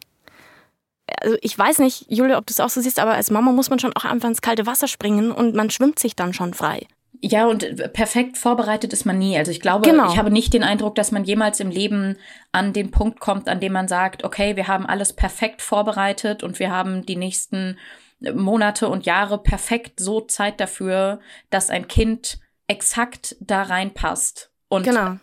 Also 1.21 1.37
ich 1.41 1.59
weiß 1.59 1.79
nicht, 1.79 2.07
Julia, 2.09 2.39
ob 2.39 2.47
du 2.47 2.53
es 2.53 2.61
auch 2.61 2.69
so 2.69 2.81
siehst, 2.81 2.99
aber 2.99 3.15
als 3.15 3.31
Mama 3.31 3.53
muss 3.53 3.71
man 3.71 3.79
schon 3.79 3.95
auch 3.95 4.05
einfach 4.05 4.29
ins 4.29 4.43
kalte 4.43 4.67
Wasser 4.67 4.89
springen 4.89 5.33
und 5.33 5.55
man 5.55 5.71
schwimmt 5.71 5.99
sich 5.99 6.17
dann 6.17 6.33
schon 6.33 6.55
frei. 6.55 6.87
Ja, 7.21 7.47
und 7.47 7.93
perfekt 7.93 8.39
vorbereitet 8.39 8.93
ist 8.93 9.05
man 9.05 9.19
nie. 9.19 9.37
Also 9.37 9.51
ich 9.51 9.61
glaube, 9.61 9.89
genau. 9.89 10.11
ich 10.11 10.19
habe 10.19 10.31
nicht 10.31 10.55
den 10.55 10.63
Eindruck, 10.63 10.95
dass 10.95 11.11
man 11.11 11.25
jemals 11.25 11.59
im 11.59 11.71
Leben 11.71 12.17
an 12.53 12.73
den 12.73 12.93
Punkt 12.93 13.19
kommt, 13.19 13.49
an 13.49 13.59
dem 13.59 13.73
man 13.73 13.89
sagt, 13.89 14.23
okay, 14.23 14.55
wir 14.55 14.69
haben 14.69 14.87
alles 14.87 15.13
perfekt 15.13 15.61
vorbereitet 15.61 16.45
und 16.45 16.61
wir 16.61 16.71
haben 16.71 17.05
die 17.05 17.17
nächsten 17.17 17.77
Monate 18.21 18.89
und 18.89 19.05
Jahre 19.05 19.39
perfekt 19.39 19.99
so 19.99 20.21
Zeit 20.21 20.61
dafür, 20.61 21.19
dass 21.51 21.71
ein 21.71 21.89
Kind 21.89 22.39
exakt 22.69 23.37
da 23.41 23.63
reinpasst. 23.63 24.53
Und 24.69 24.85
genau 24.85 25.17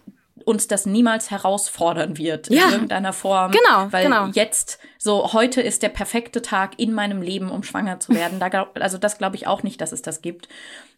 uns 0.44 0.68
das 0.68 0.86
niemals 0.86 1.32
herausfordern 1.32 2.18
wird 2.18 2.50
ja. 2.50 2.68
in 2.68 2.74
irgendeiner 2.74 3.14
Form. 3.14 3.52
Genau. 3.52 3.92
Weil 3.92 4.04
genau. 4.04 4.28
jetzt, 4.28 4.80
so 4.98 5.34
heute 5.34 5.62
ist 5.62 5.82
der 5.82 5.90
perfekte 5.90 6.42
Tag 6.42 6.74
in 6.78 6.94
meinem 6.94 7.22
Leben, 7.22 7.50
um 7.50 7.64
schwanger 7.64 8.00
zu 8.00 8.14
werden. 8.14 8.40
Da 8.40 8.70
also 8.76 8.98
das 8.98 9.18
glaube 9.18 9.38
ich 9.38 9.48
auch 9.48 9.64
nicht, 9.64 9.80
dass 9.80 9.94
es 9.94 10.02
das 10.02 10.22
gibt. 10.22 10.50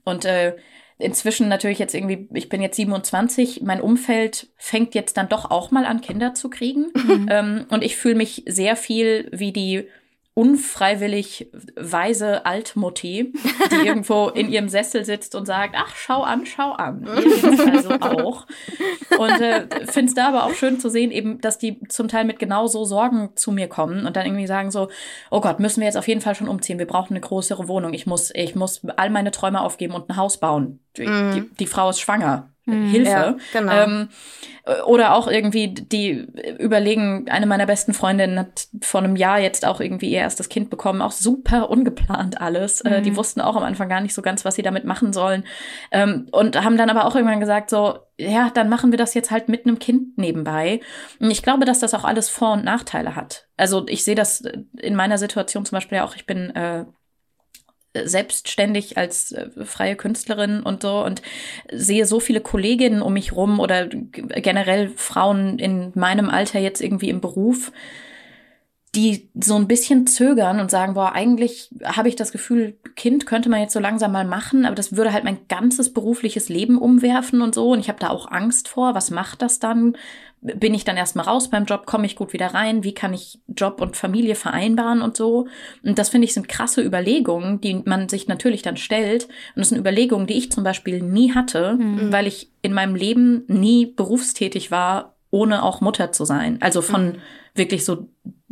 Und 0.04 0.26
äh, 0.26 0.56
inzwischen 0.98 1.48
natürlich 1.50 1.78
jetzt 1.78 1.94
irgendwie, 1.94 2.28
ich 2.34 2.50
bin 2.50 2.62
jetzt 2.62 2.78
27, 2.78 3.62
mein 3.62 3.82
Umfeld 3.82 4.48
fängt 4.58 4.96
jetzt 4.96 5.18
dann 5.18 5.30
doch 5.30 5.52
auch 5.52 5.70
mal 5.70 5.86
an, 5.86 6.02
Kinder 6.02 6.34
zu 6.34 6.50
kriegen. 6.50 6.88
Mhm. 6.96 7.28
Ähm, 7.30 7.66
und 7.70 7.84
ich 7.84 7.96
fühle 7.96 8.16
mich 8.16 8.44
sehr 8.48 8.76
viel 8.76 9.30
wie 9.32 9.52
die 9.52 9.88
unfreiwillig 10.38 11.50
weise 11.76 12.46
Altmutti, 12.46 13.34
die 13.72 13.76
irgendwo 13.88 14.28
in 14.28 14.50
ihrem 14.50 14.70
Sessel 14.70 15.04
sitzt 15.04 15.34
und 15.34 15.48
sagt, 15.48 15.74
ach, 15.76 15.96
schau 15.96 16.22
an, 16.22 16.46
schau 16.46 16.74
an. 16.74 17.08
Also 17.08 17.90
auch. 18.00 18.46
Und 19.18 19.42
äh, 19.42 19.68
finde 19.88 20.10
es 20.10 20.14
da 20.14 20.28
aber 20.28 20.44
auch 20.44 20.54
schön 20.54 20.80
zu 20.80 20.92
sehen, 20.92 21.10
eben, 21.10 21.42
dass 21.42 21.58
die 21.58 21.80
zum 21.88 22.08
Teil 22.08 22.24
mit 22.24 22.38
genau 22.38 22.68
so 22.68 22.86
Sorgen 22.86 23.32
zu 23.34 23.52
mir 23.52 23.68
kommen 23.68 24.06
und 24.06 24.16
dann 24.16 24.28
irgendwie 24.28 24.46
sagen 24.46 24.70
so, 24.70 24.90
oh 25.32 25.42
Gott, 25.42 25.60
müssen 25.60 25.82
wir 25.82 25.88
jetzt 25.88 25.98
auf 25.98 26.08
jeden 26.08 26.22
Fall 26.22 26.36
schon 26.36 26.50
umziehen. 26.50 26.78
Wir 26.78 26.86
brauchen 26.86 27.14
eine 27.14 27.22
größere 27.22 27.68
Wohnung. 27.68 27.94
Ich 27.94 28.06
muss, 28.06 28.30
ich 28.36 28.54
muss 28.54 28.82
all 28.96 29.10
meine 29.10 29.32
Träume 29.32 29.62
aufgeben 29.62 29.96
und 29.96 30.08
ein 30.08 30.18
Haus 30.18 30.40
bauen. 30.40 30.82
Mhm. 31.00 31.34
Die, 31.34 31.56
die 31.58 31.68
Frau 31.68 31.90
ist 31.90 32.00
schwanger. 32.00 32.52
Mhm. 32.68 32.90
Hilfe. 32.90 33.10
Ja, 33.10 33.38
genau. 33.54 33.72
Ähm, 33.72 34.10
oder 34.86 35.16
auch 35.16 35.28
irgendwie, 35.28 35.70
die 35.70 36.28
überlegen, 36.60 37.30
eine 37.30 37.46
meiner 37.46 37.66
besten 37.66 37.94
Freundinnen 37.94 38.40
hat 38.40 38.68
vor 38.82 39.02
einem 39.02 39.16
Jahr 39.16 39.40
jetzt 39.40 39.66
auch 39.66 39.80
irgendwie 39.80 40.10
ihr 40.10 40.20
erstes 40.20 40.50
Kind 40.50 40.70
bekommen, 40.70 41.02
auch 41.02 41.12
super 41.12 41.70
ungeplant 41.70 42.42
alles. 42.42 42.84
Mhm. 42.84 42.92
Äh, 42.92 43.02
die 43.02 43.12
mhm. 43.12 43.16
wussten 43.16 43.42
auch 43.42 43.56
am 43.56 43.64
Anfang 43.64 43.88
gar 43.88 44.02
nicht 44.02 44.14
so 44.14 44.22
ganz, 44.22 44.44
was 44.44 44.56
sie 44.56 44.64
damit 44.64 44.84
machen 44.84 45.14
sollen. 45.14 45.46
Ähm, 45.92 46.28
und 46.32 46.62
haben 46.62 46.78
dann 46.78 46.90
aber 46.90 47.06
auch 47.06 47.16
irgendwann 47.16 47.40
gesagt, 47.40 47.70
so, 47.70 48.00
ja, 48.18 48.50
dann 48.54 48.68
machen 48.68 48.92
wir 48.92 48.98
das 48.98 49.14
jetzt 49.14 49.32
halt 49.32 49.48
mit 49.48 49.66
einem 49.66 49.80
Kind 49.80 50.18
nebenbei. 50.18 50.82
Und 51.20 51.32
ich 51.32 51.44
glaube, 51.44 51.66
dass 51.66 51.80
das 51.80 51.94
auch 51.94 52.04
alles 52.04 52.30
Vor- 52.30 52.54
und 52.54 52.66
Nachteile 52.66 53.16
hat. 53.16 53.48
Also 53.56 53.86
ich 53.88 54.04
sehe 54.04 54.16
das 54.16 54.44
in 54.80 54.96
meiner 54.96 55.18
Situation 55.18 55.66
zum 55.66 55.78
Beispiel 55.78 56.00
ja 56.00 56.04
auch, 56.04 56.16
ich 56.16 56.26
bin 56.26 56.50
äh, 56.56 56.86
selbstständig 58.06 58.98
als 58.98 59.32
äh, 59.32 59.50
freie 59.66 59.96
Künstlerin 59.96 60.62
und 60.62 60.82
so 60.82 61.04
und 61.04 61.22
sehe 61.72 62.06
so 62.06 62.20
viele 62.20 62.42
Kolleginnen 62.42 63.02
um 63.02 63.14
mich 63.14 63.32
rum 63.34 63.60
oder 63.60 63.88
generell 63.88 64.90
Frauen 64.96 65.60
in 65.60 65.92
meinem 65.96 66.30
Alter 66.30 66.60
jetzt 66.60 66.82
irgendwie 66.82 67.10
im 67.10 67.22
Beruf, 67.22 67.72
die 68.98 69.30
so 69.40 69.56
ein 69.56 69.68
bisschen 69.68 70.08
zögern 70.08 70.60
und 70.60 70.72
sagen, 70.72 70.96
boah, 70.96 71.12
eigentlich 71.14 71.70
habe 71.84 72.10
ich 72.10 72.16
das 72.16 72.32
Gefühl, 72.32 72.78
Kind 72.96 73.28
könnte 73.28 73.48
man 73.48 73.62
jetzt 73.62 73.74
so 73.74 73.80
langsam 73.80 74.12
mal 74.12 74.26
machen, 74.26 74.66
aber 74.66 74.74
das 74.74 74.98
würde 74.98 75.14
halt 75.14 75.24
mein 75.24 75.38
ganzes 75.48 75.94
berufliches 75.94 76.50
Leben 76.50 76.80
umwerfen 76.80 77.44
und 77.44 77.54
so. 77.54 77.70
Und 77.70 77.80
ich 77.80 77.90
habe 77.90 78.00
da 78.00 78.10
auch 78.10 78.32
Angst 78.32 78.68
vor. 78.68 78.96
Was 78.96 79.12
macht 79.12 79.44
das 79.44 79.60
dann? 79.60 79.96
Bin 80.42 80.74
ich 80.74 80.84
dann 80.84 80.98
erstmal 80.98 81.26
raus 81.26 81.52
beim 81.52 81.66
Job? 81.66 81.86
Komme 81.86 82.08
ich 82.08 82.16
gut 82.16 82.34
wieder 82.34 82.48
rein? 82.48 82.84
Wie 82.84 82.96
kann 82.96 83.14
ich 83.14 83.40
Job 83.48 83.82
und 83.82 83.96
Familie 83.96 84.34
vereinbaren 84.34 85.04
und 85.04 85.16
so? 85.16 85.46
Und 85.84 86.00
das 86.00 86.10
finde 86.10 86.26
ich 86.26 86.34
sind 86.34 86.50
krasse 86.50 86.82
Überlegungen, 86.82 87.62
die 87.62 87.76
man 87.86 88.10
sich 88.10 88.28
natürlich 88.28 88.64
dann 88.64 88.78
stellt. 88.78 89.26
Und 89.26 89.58
das 89.58 89.70
sind 89.70 89.78
Überlegungen, 89.78 90.26
die 90.26 90.40
ich 90.40 90.52
zum 90.52 90.64
Beispiel 90.64 91.04
nie 91.04 91.36
hatte, 91.36 91.76
mhm. 91.76 92.12
weil 92.12 92.26
ich 92.26 92.52
in 92.64 92.74
meinem 92.74 92.96
Leben 92.96 93.44
nie 93.48 93.86
berufstätig 93.86 94.72
war, 94.72 95.16
ohne 95.30 95.62
auch 95.62 95.82
Mutter 95.82 96.12
zu 96.12 96.26
sein. 96.26 96.58
Also 96.62 96.82
von 96.82 97.10
mhm. 97.10 97.16
wirklich 97.54 97.86
so 97.86 98.08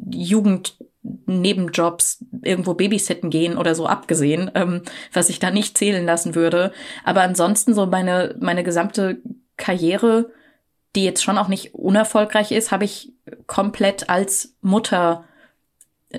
Jugendnebenjobs 0.09 2.25
irgendwo 2.41 2.73
babysitten 2.73 3.29
gehen 3.29 3.57
oder 3.57 3.75
so 3.75 3.87
abgesehen, 3.87 4.51
ähm, 4.55 4.81
was 5.13 5.29
ich 5.29 5.39
da 5.39 5.51
nicht 5.51 5.77
zählen 5.77 6.05
lassen 6.05 6.35
würde. 6.35 6.71
Aber 7.03 7.21
ansonsten 7.21 7.73
so 7.73 7.85
meine, 7.85 8.35
meine 8.39 8.63
gesamte 8.63 9.17
Karriere, 9.57 10.31
die 10.95 11.03
jetzt 11.03 11.23
schon 11.23 11.37
auch 11.37 11.47
nicht 11.47 11.73
unerfolgreich 11.73 12.51
ist, 12.51 12.71
habe 12.71 12.85
ich 12.85 13.13
komplett 13.47 14.09
als 14.09 14.55
Mutter 14.61 15.25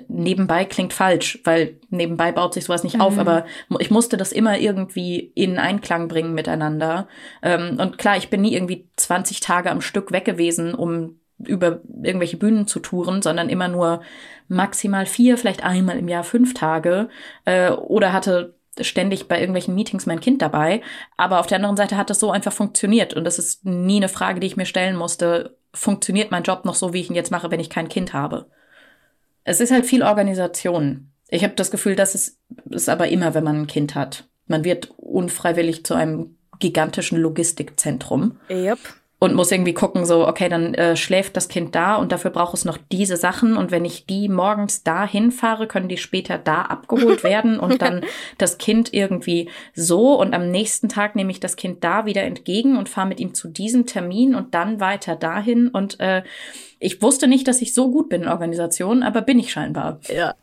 nebenbei 0.08 0.64
klingt 0.64 0.92
falsch, 0.92 1.38
weil 1.44 1.78
nebenbei 1.90 2.32
baut 2.32 2.54
sich 2.54 2.64
sowas 2.64 2.84
nicht 2.84 2.96
mhm. 2.96 3.00
auf, 3.00 3.18
aber 3.18 3.46
ich 3.78 3.90
musste 3.90 4.16
das 4.16 4.32
immer 4.32 4.58
irgendwie 4.58 5.32
in 5.34 5.58
Einklang 5.58 6.08
bringen 6.08 6.34
miteinander. 6.34 7.08
Ähm, 7.42 7.78
und 7.80 7.98
klar, 7.98 8.16
ich 8.16 8.28
bin 8.28 8.42
nie 8.42 8.54
irgendwie 8.54 8.88
20 8.96 9.40
Tage 9.40 9.70
am 9.70 9.80
Stück 9.80 10.12
weg 10.12 10.24
gewesen, 10.24 10.74
um 10.74 11.20
über 11.38 11.80
irgendwelche 12.02 12.36
Bühnen 12.36 12.66
zu 12.66 12.80
touren, 12.80 13.22
sondern 13.22 13.48
immer 13.48 13.68
nur 13.68 14.02
maximal 14.48 15.06
vier, 15.06 15.36
vielleicht 15.36 15.64
einmal 15.64 15.98
im 15.98 16.08
Jahr 16.08 16.24
fünf 16.24 16.54
Tage 16.54 17.08
äh, 17.44 17.70
oder 17.70 18.12
hatte 18.12 18.54
ständig 18.80 19.28
bei 19.28 19.40
irgendwelchen 19.40 19.74
Meetings 19.74 20.06
mein 20.06 20.20
Kind 20.20 20.42
dabei. 20.42 20.82
Aber 21.16 21.40
auf 21.40 21.46
der 21.46 21.56
anderen 21.56 21.76
Seite 21.76 21.96
hat 21.96 22.10
das 22.10 22.20
so 22.20 22.30
einfach 22.30 22.52
funktioniert 22.52 23.14
und 23.14 23.24
das 23.24 23.38
ist 23.38 23.64
nie 23.64 23.96
eine 23.96 24.08
Frage, 24.08 24.40
die 24.40 24.46
ich 24.46 24.56
mir 24.56 24.66
stellen 24.66 24.96
musste. 24.96 25.56
Funktioniert 25.72 26.30
mein 26.30 26.42
Job 26.42 26.64
noch 26.64 26.74
so, 26.74 26.92
wie 26.92 27.00
ich 27.00 27.10
ihn 27.10 27.16
jetzt 27.16 27.30
mache, 27.30 27.50
wenn 27.50 27.60
ich 27.60 27.70
kein 27.70 27.88
Kind 27.88 28.12
habe? 28.12 28.46
Es 29.44 29.60
ist 29.60 29.70
halt 29.72 29.86
viel 29.86 30.02
Organisation. 30.02 31.12
Ich 31.28 31.44
habe 31.44 31.54
das 31.54 31.70
Gefühl, 31.70 31.96
dass 31.96 32.14
es 32.14 32.38
ist 32.70 32.88
aber 32.88 33.08
immer, 33.08 33.34
wenn 33.34 33.44
man 33.44 33.62
ein 33.62 33.66
Kind 33.66 33.94
hat. 33.94 34.24
Man 34.46 34.64
wird 34.64 34.90
unfreiwillig 34.96 35.84
zu 35.84 35.94
einem 35.94 36.36
gigantischen 36.58 37.18
Logistikzentrum. 37.18 38.38
Yep. 38.50 38.78
Und 39.18 39.34
muss 39.34 39.50
irgendwie 39.50 39.72
gucken, 39.72 40.04
so, 40.04 40.28
okay, 40.28 40.50
dann 40.50 40.74
äh, 40.74 40.94
schläft 40.94 41.36
das 41.36 41.48
Kind 41.48 41.74
da 41.74 41.96
und 41.96 42.12
dafür 42.12 42.30
braucht 42.30 42.52
es 42.52 42.66
noch 42.66 42.76
diese 42.92 43.16
Sachen. 43.16 43.56
Und 43.56 43.70
wenn 43.70 43.86
ich 43.86 44.04
die 44.04 44.28
morgens 44.28 44.82
da 44.82 45.06
hinfahre, 45.06 45.66
können 45.66 45.88
die 45.88 45.96
später 45.96 46.36
da 46.36 46.62
abgeholt 46.62 47.24
werden 47.24 47.58
und 47.60 47.80
dann 47.80 48.04
das 48.36 48.58
Kind 48.58 48.92
irgendwie 48.92 49.48
so. 49.74 50.20
Und 50.20 50.34
am 50.34 50.50
nächsten 50.50 50.90
Tag 50.90 51.16
nehme 51.16 51.30
ich 51.30 51.40
das 51.40 51.56
Kind 51.56 51.82
da 51.82 52.04
wieder 52.04 52.24
entgegen 52.24 52.76
und 52.76 52.90
fahre 52.90 53.08
mit 53.08 53.18
ihm 53.18 53.32
zu 53.32 53.48
diesem 53.48 53.86
Termin 53.86 54.34
und 54.34 54.54
dann 54.54 54.80
weiter 54.80 55.16
dahin. 55.16 55.68
Und 55.68 55.98
äh, 55.98 56.22
ich 56.78 57.00
wusste 57.00 57.26
nicht, 57.26 57.48
dass 57.48 57.62
ich 57.62 57.72
so 57.72 57.90
gut 57.90 58.10
bin 58.10 58.24
in 58.24 58.28
Organisationen, 58.28 59.02
aber 59.02 59.22
bin 59.22 59.38
ich 59.38 59.50
scheinbar. 59.50 59.98
Ja. 60.14 60.34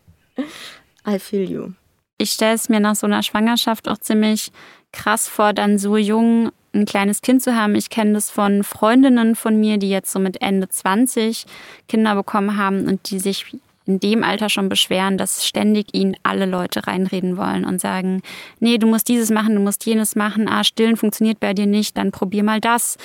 I 1.08 1.20
feel 1.20 1.48
you. 1.48 1.70
Ich 2.18 2.32
stelle 2.32 2.56
es 2.56 2.70
mir 2.70 2.80
nach 2.80 2.96
so 2.96 3.06
einer 3.06 3.22
Schwangerschaft 3.22 3.88
auch 3.88 4.00
ziemlich 4.00 4.52
krass 4.92 5.28
vor, 5.28 5.54
dann 5.54 5.78
so 5.78 5.96
jung 5.96 6.52
ein 6.74 6.86
kleines 6.86 7.22
Kind 7.22 7.42
zu 7.44 7.56
haben. 7.56 7.76
Ich 7.76 7.90
kenne 7.90 8.14
das 8.14 8.30
von 8.30 8.64
Freundinnen 8.64 9.36
von 9.36 9.60
mir, 9.60 9.78
die 9.78 9.90
jetzt 9.90 10.12
so 10.12 10.20
mit 10.20 10.42
Ende 10.42 10.68
20 10.68 11.46
Kinder 11.88 12.16
bekommen 12.16 12.58
haben 12.58 12.88
und 12.88 13.10
die 13.10 13.20
sich 13.20 13.58
in 13.86 14.00
dem 14.00 14.24
Alter 14.24 14.50
schon 14.50 14.70
beschweren, 14.70 15.18
dass 15.18 15.46
ständig 15.46 15.88
ihnen 15.94 16.16
alle 16.24 16.46
Leute 16.46 16.88
reinreden 16.88 17.38
wollen 17.38 17.66
und 17.66 17.82
sagen, 17.82 18.22
nee, 18.60 18.78
du 18.78 18.88
musst 18.88 19.10
dieses 19.10 19.30
machen, 19.30 19.56
du 19.56 19.62
musst 19.62 19.86
jenes 19.86 20.16
machen, 20.16 20.48
ah, 20.48 20.64
stillen 20.64 20.98
funktioniert 20.98 21.40
bei 21.40 21.54
dir 21.54 21.66
nicht, 21.66 21.98
dann 21.98 22.12
probier 22.12 22.44
mal 22.44 22.62
das. 22.62 22.98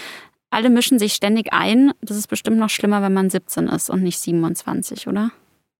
Alle 0.50 0.70
mischen 0.70 0.98
sich 0.98 1.12
ständig 1.12 1.52
ein. 1.52 1.92
Das 2.00 2.16
ist 2.16 2.28
bestimmt 2.28 2.58
noch 2.58 2.70
schlimmer, 2.70 3.02
wenn 3.02 3.12
man 3.12 3.28
17 3.28 3.66
ist 3.66 3.90
und 3.90 4.02
nicht 4.02 4.18
27, 4.18 5.08
oder? 5.08 5.30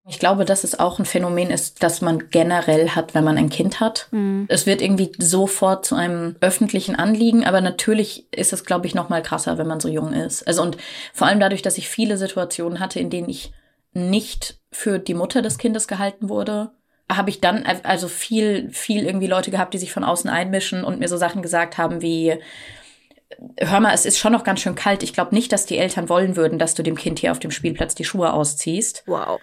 Ich 0.09 0.18
glaube, 0.18 0.47
dass 0.47 0.64
es 0.64 0.79
auch 0.79 0.99
ein 0.99 1.05
Phänomen 1.05 1.51
ist, 1.51 1.83
das 1.83 2.01
man 2.01 2.31
generell 2.31 2.90
hat, 2.90 3.14
wenn 3.14 3.25
man 3.25 3.37
ein 3.37 3.51
Kind 3.51 3.79
hat. 3.79 4.09
Mhm. 4.11 4.47
Es 4.49 4.64
wird 4.64 4.81
irgendwie 4.81 5.12
sofort 5.18 5.85
zu 5.85 5.97
einem 5.97 6.37
öffentlichen 6.40 6.97
Anliegen, 6.97 7.44
aber 7.44 7.61
natürlich 7.61 8.27
ist 8.33 8.55
es, 8.55 8.64
glaube 8.64 8.87
ich, 8.87 8.94
noch 8.94 9.11
mal 9.11 9.23
krasser, 9.23 9.59
wenn 9.59 9.66
man 9.66 9.81
so 9.81 9.88
jung 9.88 10.14
ist. 10.14 10.47
Also 10.47 10.62
und 10.62 10.79
vor 11.12 11.27
allem 11.27 11.40
dadurch, 11.40 11.61
dass 11.61 11.77
ich 11.77 11.90
viele 11.90 12.16
Situationen 12.16 12.81
hatte, 12.81 13.01
in 13.01 13.11
denen 13.11 13.29
ich 13.29 13.53
nicht 13.92 14.59
für 14.73 14.99
die 14.99 15.14
Mutter 15.14 15.42
des 15.42 15.59
Kindes 15.59 15.87
gehalten 15.88 16.31
wurde, 16.31 16.71
habe 17.11 17.29
ich 17.29 17.40
dann 17.40 17.64
also 17.83 18.09
viel, 18.09 18.71
viel 18.71 19.05
irgendwie 19.05 19.27
Leute 19.27 19.51
gehabt, 19.51 19.75
die 19.75 19.79
sich 19.79 19.92
von 19.92 20.05
außen 20.05 20.31
einmischen 20.31 20.85
und 20.85 21.01
mir 21.01 21.09
so 21.09 21.18
Sachen 21.18 21.42
gesagt 21.42 21.77
haben 21.77 22.01
wie, 22.01 22.38
hör 23.59 23.81
mal, 23.81 23.94
es 23.94 24.07
ist 24.07 24.18
schon 24.18 24.33
noch 24.33 24.44
ganz 24.44 24.61
schön 24.61 24.75
kalt. 24.75 25.03
Ich 25.03 25.12
glaube 25.12 25.35
nicht, 25.35 25.53
dass 25.53 25.66
die 25.66 25.79
Eltern 25.79 26.09
wollen 26.09 26.37
würden, 26.37 26.59
dass 26.59 26.75
du 26.75 26.83
dem 26.83 26.97
Kind 26.97 27.18
hier 27.18 27.33
auf 27.33 27.38
dem 27.38 27.51
Spielplatz 27.51 27.94
die 27.94 28.05
Schuhe 28.05 28.33
ausziehst. 28.33 29.03
Wow 29.07 29.38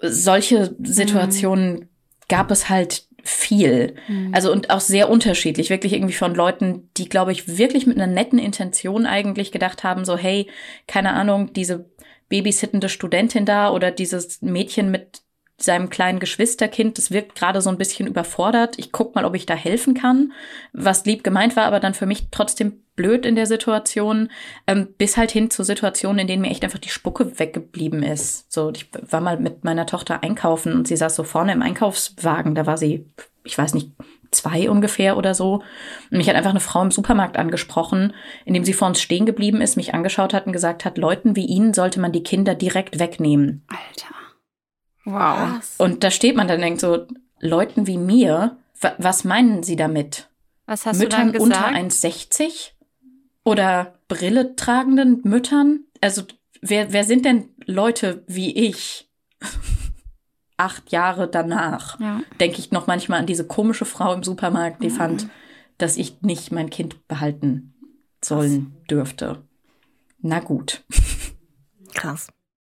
solche 0.00 0.74
Situationen 0.82 1.72
mhm. 1.72 1.88
gab 2.28 2.50
es 2.50 2.68
halt 2.68 3.06
viel. 3.22 3.94
Mhm. 4.08 4.34
Also 4.34 4.52
und 4.52 4.70
auch 4.70 4.80
sehr 4.80 5.10
unterschiedlich. 5.10 5.70
Wirklich 5.70 5.92
irgendwie 5.92 6.14
von 6.14 6.34
Leuten, 6.34 6.88
die, 6.96 7.08
glaube 7.08 7.32
ich, 7.32 7.58
wirklich 7.58 7.86
mit 7.86 7.96
einer 7.96 8.12
netten 8.12 8.38
Intention 8.38 9.06
eigentlich 9.06 9.52
gedacht 9.52 9.84
haben, 9.84 10.04
so, 10.04 10.16
hey, 10.16 10.48
keine 10.86 11.12
Ahnung, 11.12 11.52
diese 11.52 11.86
babysittende 12.28 12.88
Studentin 12.88 13.44
da 13.44 13.70
oder 13.70 13.90
dieses 13.90 14.42
Mädchen 14.42 14.90
mit 14.90 15.22
seinem 15.60 15.90
kleinen 15.90 16.20
Geschwisterkind, 16.20 16.98
das 16.98 17.10
wirkt 17.10 17.34
gerade 17.34 17.60
so 17.60 17.68
ein 17.68 17.78
bisschen 17.78 18.06
überfordert. 18.06 18.78
Ich 18.78 18.92
guck 18.92 19.14
mal, 19.14 19.24
ob 19.24 19.34
ich 19.34 19.44
da 19.44 19.54
helfen 19.54 19.94
kann. 19.94 20.32
Was 20.72 21.04
lieb 21.04 21.24
gemeint 21.24 21.56
war, 21.56 21.64
aber 21.64 21.80
dann 21.80 21.94
für 21.94 22.06
mich 22.06 22.28
trotzdem 22.30 22.80
blöd 22.94 23.26
in 23.26 23.34
der 23.34 23.46
Situation, 23.46 24.30
ähm, 24.66 24.88
bis 24.98 25.16
halt 25.16 25.32
hin 25.32 25.50
zu 25.50 25.64
Situationen, 25.64 26.20
in 26.20 26.26
denen 26.28 26.42
mir 26.42 26.50
echt 26.50 26.64
einfach 26.64 26.78
die 26.78 26.88
Spucke 26.88 27.38
weggeblieben 27.38 28.02
ist. 28.02 28.52
So, 28.52 28.70
ich 28.70 28.88
war 29.10 29.20
mal 29.20 29.38
mit 29.38 29.64
meiner 29.64 29.86
Tochter 29.86 30.22
einkaufen 30.22 30.74
und 30.74 30.88
sie 30.88 30.96
saß 30.96 31.14
so 31.14 31.24
vorne 31.24 31.52
im 31.52 31.62
Einkaufswagen, 31.62 32.54
da 32.54 32.66
war 32.66 32.76
sie, 32.76 33.06
ich 33.44 33.58
weiß 33.58 33.74
nicht, 33.74 33.92
zwei 34.30 34.70
ungefähr 34.70 35.16
oder 35.16 35.34
so. 35.34 35.62
Und 36.10 36.18
mich 36.18 36.28
hat 36.28 36.36
einfach 36.36 36.50
eine 36.50 36.60
Frau 36.60 36.82
im 36.82 36.90
Supermarkt 36.90 37.36
angesprochen, 37.36 38.14
indem 38.44 38.64
sie 38.64 38.74
vor 38.74 38.88
uns 38.88 39.00
stehen 39.00 39.26
geblieben 39.26 39.60
ist, 39.60 39.76
mich 39.76 39.94
angeschaut 39.94 40.34
hat 40.34 40.46
und 40.46 40.52
gesagt 40.52 40.84
hat, 40.84 40.98
Leuten 40.98 41.34
wie 41.34 41.46
Ihnen 41.46 41.74
sollte 41.74 41.98
man 42.00 42.12
die 42.12 42.22
Kinder 42.22 42.54
direkt 42.54 42.98
wegnehmen. 42.98 43.64
Alter. 43.68 44.17
Wow. 45.08 45.60
Und 45.78 46.04
da 46.04 46.10
steht 46.10 46.36
man 46.36 46.48
dann 46.48 46.60
denkt 46.60 46.80
so, 46.80 47.06
Leuten 47.40 47.86
wie 47.86 47.96
mir, 47.96 48.58
was 48.98 49.24
meinen 49.24 49.62
Sie 49.62 49.76
damit? 49.76 50.28
Was 50.66 50.84
hast 50.84 50.98
Müttern 50.98 51.32
du 51.32 51.38
dann 51.38 51.50
gesagt? 51.50 51.74
unter 51.74 51.80
1,60? 51.80 52.72
Oder 53.42 53.94
Brille 54.08 54.54
tragenden 54.54 55.22
Müttern? 55.24 55.84
Also, 56.02 56.24
wer, 56.60 56.92
wer 56.92 57.04
sind 57.04 57.24
denn 57.24 57.48
Leute 57.64 58.22
wie 58.26 58.54
ich? 58.54 59.08
Acht 60.58 60.90
Jahre 60.90 61.28
danach 61.28 61.98
ja. 62.00 62.20
denke 62.40 62.58
ich 62.58 62.72
noch 62.72 62.86
manchmal 62.86 63.20
an 63.20 63.26
diese 63.26 63.46
komische 63.46 63.84
Frau 63.84 64.12
im 64.12 64.24
Supermarkt, 64.24 64.82
die 64.82 64.90
mhm. 64.90 64.94
fand, 64.94 65.28
dass 65.78 65.96
ich 65.96 66.20
nicht 66.20 66.52
mein 66.52 66.68
Kind 66.68 67.06
behalten 67.08 67.74
sollen 68.22 68.72
Krass. 68.72 68.86
dürfte. 68.90 69.42
Na 70.20 70.40
gut. 70.40 70.84
Krass. 71.94 72.28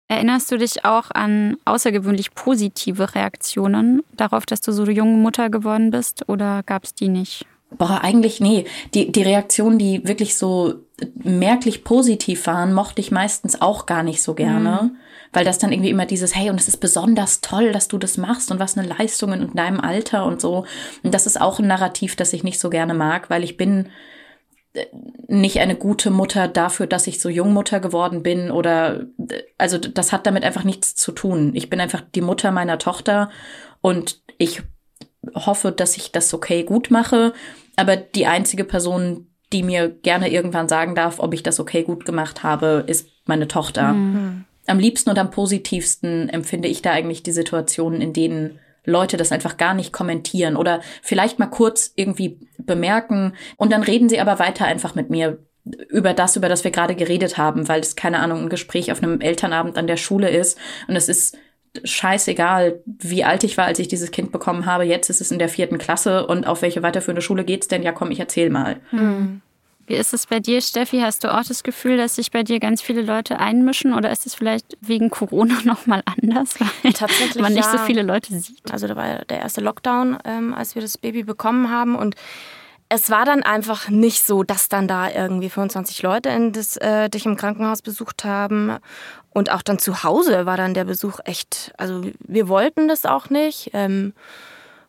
Erinnerst 0.08 0.52
du 0.52 0.58
dich 0.58 0.84
auch 0.84 1.10
an 1.12 1.56
außergewöhnlich 1.64 2.34
positive 2.34 3.14
Reaktionen 3.14 4.02
darauf, 4.16 4.46
dass 4.46 4.60
du 4.60 4.70
so 4.70 4.84
eine 4.84 4.92
junge 4.92 5.16
Mutter 5.16 5.50
geworden 5.50 5.90
bist 5.90 6.28
oder 6.28 6.62
gab 6.62 6.84
es 6.84 6.94
die 6.94 7.08
nicht? 7.08 7.44
Boah, 7.70 8.00
eigentlich 8.02 8.40
nee. 8.40 8.64
Die, 8.94 9.10
die 9.10 9.22
Reaktionen, 9.22 9.78
die 9.78 10.06
wirklich 10.06 10.38
so 10.38 10.74
merklich 11.14 11.82
positiv 11.82 12.46
waren, 12.46 12.72
mochte 12.72 13.00
ich 13.00 13.10
meistens 13.10 13.60
auch 13.60 13.86
gar 13.86 14.04
nicht 14.04 14.22
so 14.22 14.34
gerne. 14.34 14.80
Mhm. 14.82 14.96
Weil 15.32 15.44
das 15.44 15.58
dann 15.58 15.72
irgendwie 15.72 15.90
immer 15.90 16.06
dieses, 16.06 16.36
hey, 16.36 16.50
und 16.50 16.60
es 16.60 16.68
ist 16.68 16.78
besonders 16.78 17.40
toll, 17.40 17.72
dass 17.72 17.88
du 17.88 17.98
das 17.98 18.16
machst 18.16 18.52
und 18.52 18.60
was 18.60 18.78
eine 18.78 18.86
Leistung 18.86 19.32
in 19.32 19.52
deinem 19.54 19.80
Alter 19.80 20.24
und 20.24 20.40
so. 20.40 20.64
Und 21.02 21.12
das 21.12 21.26
ist 21.26 21.40
auch 21.40 21.58
ein 21.58 21.66
Narrativ, 21.66 22.14
das 22.14 22.32
ich 22.32 22.44
nicht 22.44 22.60
so 22.60 22.70
gerne 22.70 22.94
mag, 22.94 23.28
weil 23.28 23.42
ich 23.42 23.56
bin 23.56 23.88
nicht 25.28 25.60
eine 25.60 25.76
gute 25.76 26.10
Mutter 26.10 26.48
dafür, 26.48 26.86
dass 26.86 27.06
ich 27.06 27.20
so 27.20 27.28
Jungmutter 27.28 27.80
geworden 27.80 28.22
bin 28.22 28.50
oder 28.50 29.06
also 29.58 29.78
das 29.78 30.12
hat 30.12 30.26
damit 30.26 30.44
einfach 30.44 30.64
nichts 30.64 30.94
zu 30.94 31.12
tun. 31.12 31.52
Ich 31.54 31.68
bin 31.70 31.80
einfach 31.80 32.02
die 32.14 32.20
Mutter 32.20 32.52
meiner 32.52 32.78
Tochter 32.78 33.30
und 33.80 34.22
ich 34.38 34.62
hoffe, 35.34 35.72
dass 35.72 35.96
ich 35.96 36.12
das 36.12 36.32
okay 36.32 36.62
gut 36.62 36.90
mache. 36.90 37.32
Aber 37.76 37.96
die 37.96 38.26
einzige 38.26 38.64
Person, 38.64 39.28
die 39.52 39.62
mir 39.62 39.88
gerne 39.88 40.30
irgendwann 40.30 40.68
sagen 40.68 40.94
darf, 40.94 41.18
ob 41.18 41.34
ich 41.34 41.42
das 41.42 41.60
okay 41.60 41.82
gut 41.82 42.04
gemacht 42.04 42.42
habe, 42.42 42.84
ist 42.86 43.08
meine 43.24 43.48
Tochter. 43.48 43.92
Mhm. 43.92 44.44
Am 44.66 44.78
liebsten 44.78 45.10
und 45.10 45.18
am 45.18 45.30
positivsten 45.30 46.28
empfinde 46.28 46.68
ich 46.68 46.82
da 46.82 46.92
eigentlich 46.92 47.22
die 47.22 47.32
Situationen, 47.32 48.00
in 48.00 48.12
denen 48.12 48.58
Leute 48.86 49.16
das 49.16 49.32
einfach 49.32 49.56
gar 49.56 49.74
nicht 49.74 49.92
kommentieren 49.92 50.56
oder 50.56 50.80
vielleicht 51.02 51.38
mal 51.38 51.46
kurz 51.46 51.92
irgendwie 51.94 52.40
bemerken 52.58 53.34
und 53.56 53.72
dann 53.72 53.82
reden 53.82 54.08
sie 54.08 54.20
aber 54.20 54.38
weiter 54.38 54.64
einfach 54.64 54.94
mit 54.94 55.10
mir 55.10 55.38
über 55.88 56.14
das, 56.14 56.36
über 56.36 56.48
das 56.48 56.64
wir 56.64 56.70
gerade 56.70 56.94
geredet 56.94 57.36
haben, 57.36 57.68
weil 57.68 57.80
es 57.80 57.96
keine 57.96 58.20
Ahnung, 58.20 58.42
ein 58.42 58.48
Gespräch 58.48 58.92
auf 58.92 59.02
einem 59.02 59.20
Elternabend 59.20 59.76
an 59.76 59.86
der 59.86 59.96
Schule 59.96 60.30
ist 60.30 60.58
und 60.86 60.96
es 60.96 61.08
ist 61.08 61.36
scheißegal, 61.84 62.80
wie 62.86 63.24
alt 63.24 63.44
ich 63.44 63.58
war, 63.58 63.66
als 63.66 63.78
ich 63.78 63.88
dieses 63.88 64.10
Kind 64.10 64.32
bekommen 64.32 64.66
habe. 64.66 64.84
Jetzt 64.84 65.10
ist 65.10 65.20
es 65.20 65.30
in 65.30 65.38
der 65.38 65.48
vierten 65.48 65.78
Klasse 65.78 66.26
und 66.26 66.46
auf 66.46 66.62
welche 66.62 66.82
weiterführende 66.82 67.20
Schule 67.20 67.44
geht's 67.44 67.68
denn? 67.68 67.82
Ja, 67.82 67.92
komm, 67.92 68.10
ich 68.10 68.20
erzähl 68.20 68.48
mal. 68.48 68.76
Hm. 68.90 69.42
Wie 69.86 69.94
ist 69.94 70.12
es 70.12 70.26
bei 70.26 70.40
dir, 70.40 70.60
Steffi? 70.60 71.00
Hast 71.00 71.22
du 71.22 71.32
auch 71.32 71.44
das 71.44 71.62
Gefühl, 71.62 71.96
dass 71.96 72.16
sich 72.16 72.32
bei 72.32 72.42
dir 72.42 72.58
ganz 72.58 72.82
viele 72.82 73.02
Leute 73.02 73.38
einmischen 73.38 73.94
oder 73.94 74.10
ist 74.10 74.26
es 74.26 74.34
vielleicht 74.34 74.76
wegen 74.80 75.10
Corona 75.10 75.58
noch 75.64 75.86
mal 75.86 76.02
anders, 76.04 76.56
weil 76.82 76.92
Tatsächlich, 76.92 77.42
man 77.42 77.52
nicht 77.52 77.72
ja. 77.72 77.78
so 77.78 77.78
viele 77.78 78.02
Leute 78.02 78.38
sieht? 78.38 78.72
Also 78.72 78.88
da 78.88 78.96
war 78.96 79.24
der 79.26 79.38
erste 79.38 79.60
Lockdown, 79.60 80.18
ähm, 80.24 80.54
als 80.54 80.74
wir 80.74 80.82
das 80.82 80.98
Baby 80.98 81.22
bekommen 81.22 81.70
haben 81.70 81.94
und 81.94 82.16
es 82.88 83.10
war 83.10 83.24
dann 83.24 83.42
einfach 83.42 83.88
nicht 83.88 84.24
so, 84.24 84.42
dass 84.42 84.68
dann 84.68 84.86
da 84.86 85.10
irgendwie 85.10 85.50
25 85.50 86.02
Leute 86.02 86.28
in 86.28 86.52
das, 86.52 86.76
äh, 86.76 87.08
dich 87.08 87.26
im 87.26 87.36
Krankenhaus 87.36 87.82
besucht 87.82 88.24
haben. 88.24 88.76
Und 89.30 89.50
auch 89.50 89.62
dann 89.62 89.78
zu 89.78 90.04
Hause 90.04 90.46
war 90.46 90.56
dann 90.56 90.72
der 90.72 90.84
Besuch 90.84 91.18
echt, 91.24 91.72
also 91.78 92.02
wir 92.20 92.48
wollten 92.48 92.86
das 92.86 93.04
auch 93.04 93.28
nicht. 93.28 93.70
Ähm, 93.72 94.12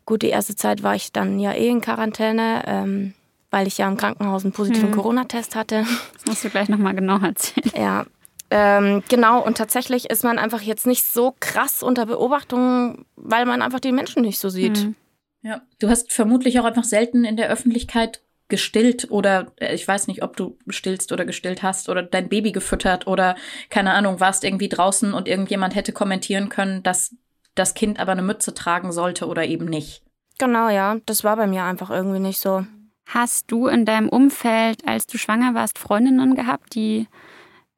gut, 0.06 0.22
die 0.22 0.30
erste 0.30 0.56
Zeit 0.56 0.84
war 0.84 0.94
ich 0.96 1.12
dann 1.12 1.40
ja 1.40 1.54
eh 1.54 1.70
in 1.70 1.82
Quarantäne, 1.82 2.64
ähm, 2.68 3.14
weil 3.52 3.68
ich 3.68 3.78
ja 3.78 3.88
im 3.88 3.98
Krankenhaus 3.98 4.44
einen 4.44 4.54
positiven 4.54 4.90
hm. 4.90 4.96
Corona-Test 4.96 5.56
hatte. 5.56 5.86
Das 6.14 6.26
musst 6.26 6.44
du 6.44 6.50
gleich 6.50 6.70
nochmal 6.70 6.96
genau 6.96 7.20
erzählen. 7.20 7.72
Ja, 7.76 8.06
ähm, 8.50 9.04
genau, 9.10 9.44
und 9.44 9.58
tatsächlich 9.58 10.10
ist 10.10 10.24
man 10.24 10.40
einfach 10.40 10.62
jetzt 10.62 10.88
nicht 10.88 11.04
so 11.04 11.36
krass 11.40 11.84
unter 11.84 12.06
Beobachtung, 12.06 13.06
weil 13.16 13.46
man 13.46 13.62
einfach 13.62 13.80
die 13.80 13.92
Menschen 13.92 14.22
nicht 14.22 14.40
so 14.40 14.50
sieht. 14.50 14.78
Hm. 14.78 14.96
Ja, 15.42 15.62
du 15.80 15.90
hast 15.90 16.12
vermutlich 16.12 16.60
auch 16.60 16.66
einfach 16.66 16.84
selten 16.84 17.26
in 17.26 17.38
der 17.38 17.50
Öffentlichkeit 17.50 18.22
gestillt 18.50 19.12
oder 19.12 19.52
äh, 19.58 19.76
ich 19.76 19.88
weiß 19.88 20.08
nicht, 20.08 20.24
ob 20.24 20.38
du 20.38 20.58
stillst 20.70 21.12
oder 21.12 21.26
gestillt 21.26 21.64
hast 21.64 21.90
oder 21.90 22.04
dein 22.04 22.30
Baby 22.30 22.54
gefüttert 22.54 23.06
oder 23.08 23.36
keine 23.70 23.94
Ahnung, 23.94 24.20
warst 24.20 24.44
irgendwie 24.44 24.70
draußen 24.70 25.14
und 25.14 25.28
irgendjemand 25.28 25.76
hätte 25.76 25.92
kommentieren 25.92 26.48
können, 26.48 26.82
dass 26.84 27.16
das 27.56 27.74
Kind 27.74 28.00
aber 28.00 28.14
eine 28.14 28.22
Mütze 28.22 28.54
tragen 28.54 28.92
sollte 28.92 29.28
oder 29.28 29.46
eben 29.46 29.66
nicht. 29.66 30.04
Genau, 30.38 30.70
ja, 30.70 30.98
das 31.06 31.24
war 31.24 31.36
bei 31.36 31.48
mir 31.48 31.64
einfach 31.64 31.90
irgendwie 31.90 32.20
nicht 32.20 32.40
so. 32.40 32.66
Hast 33.08 33.52
du 33.52 33.68
in 33.68 33.86
deinem 33.86 34.10
Umfeld, 34.10 34.86
als 34.86 35.08
du 35.08 35.18
schwanger 35.18 35.54
warst, 35.54 35.80
Freundinnen 35.80 36.36
gehabt, 36.36 36.76
die 36.76 37.08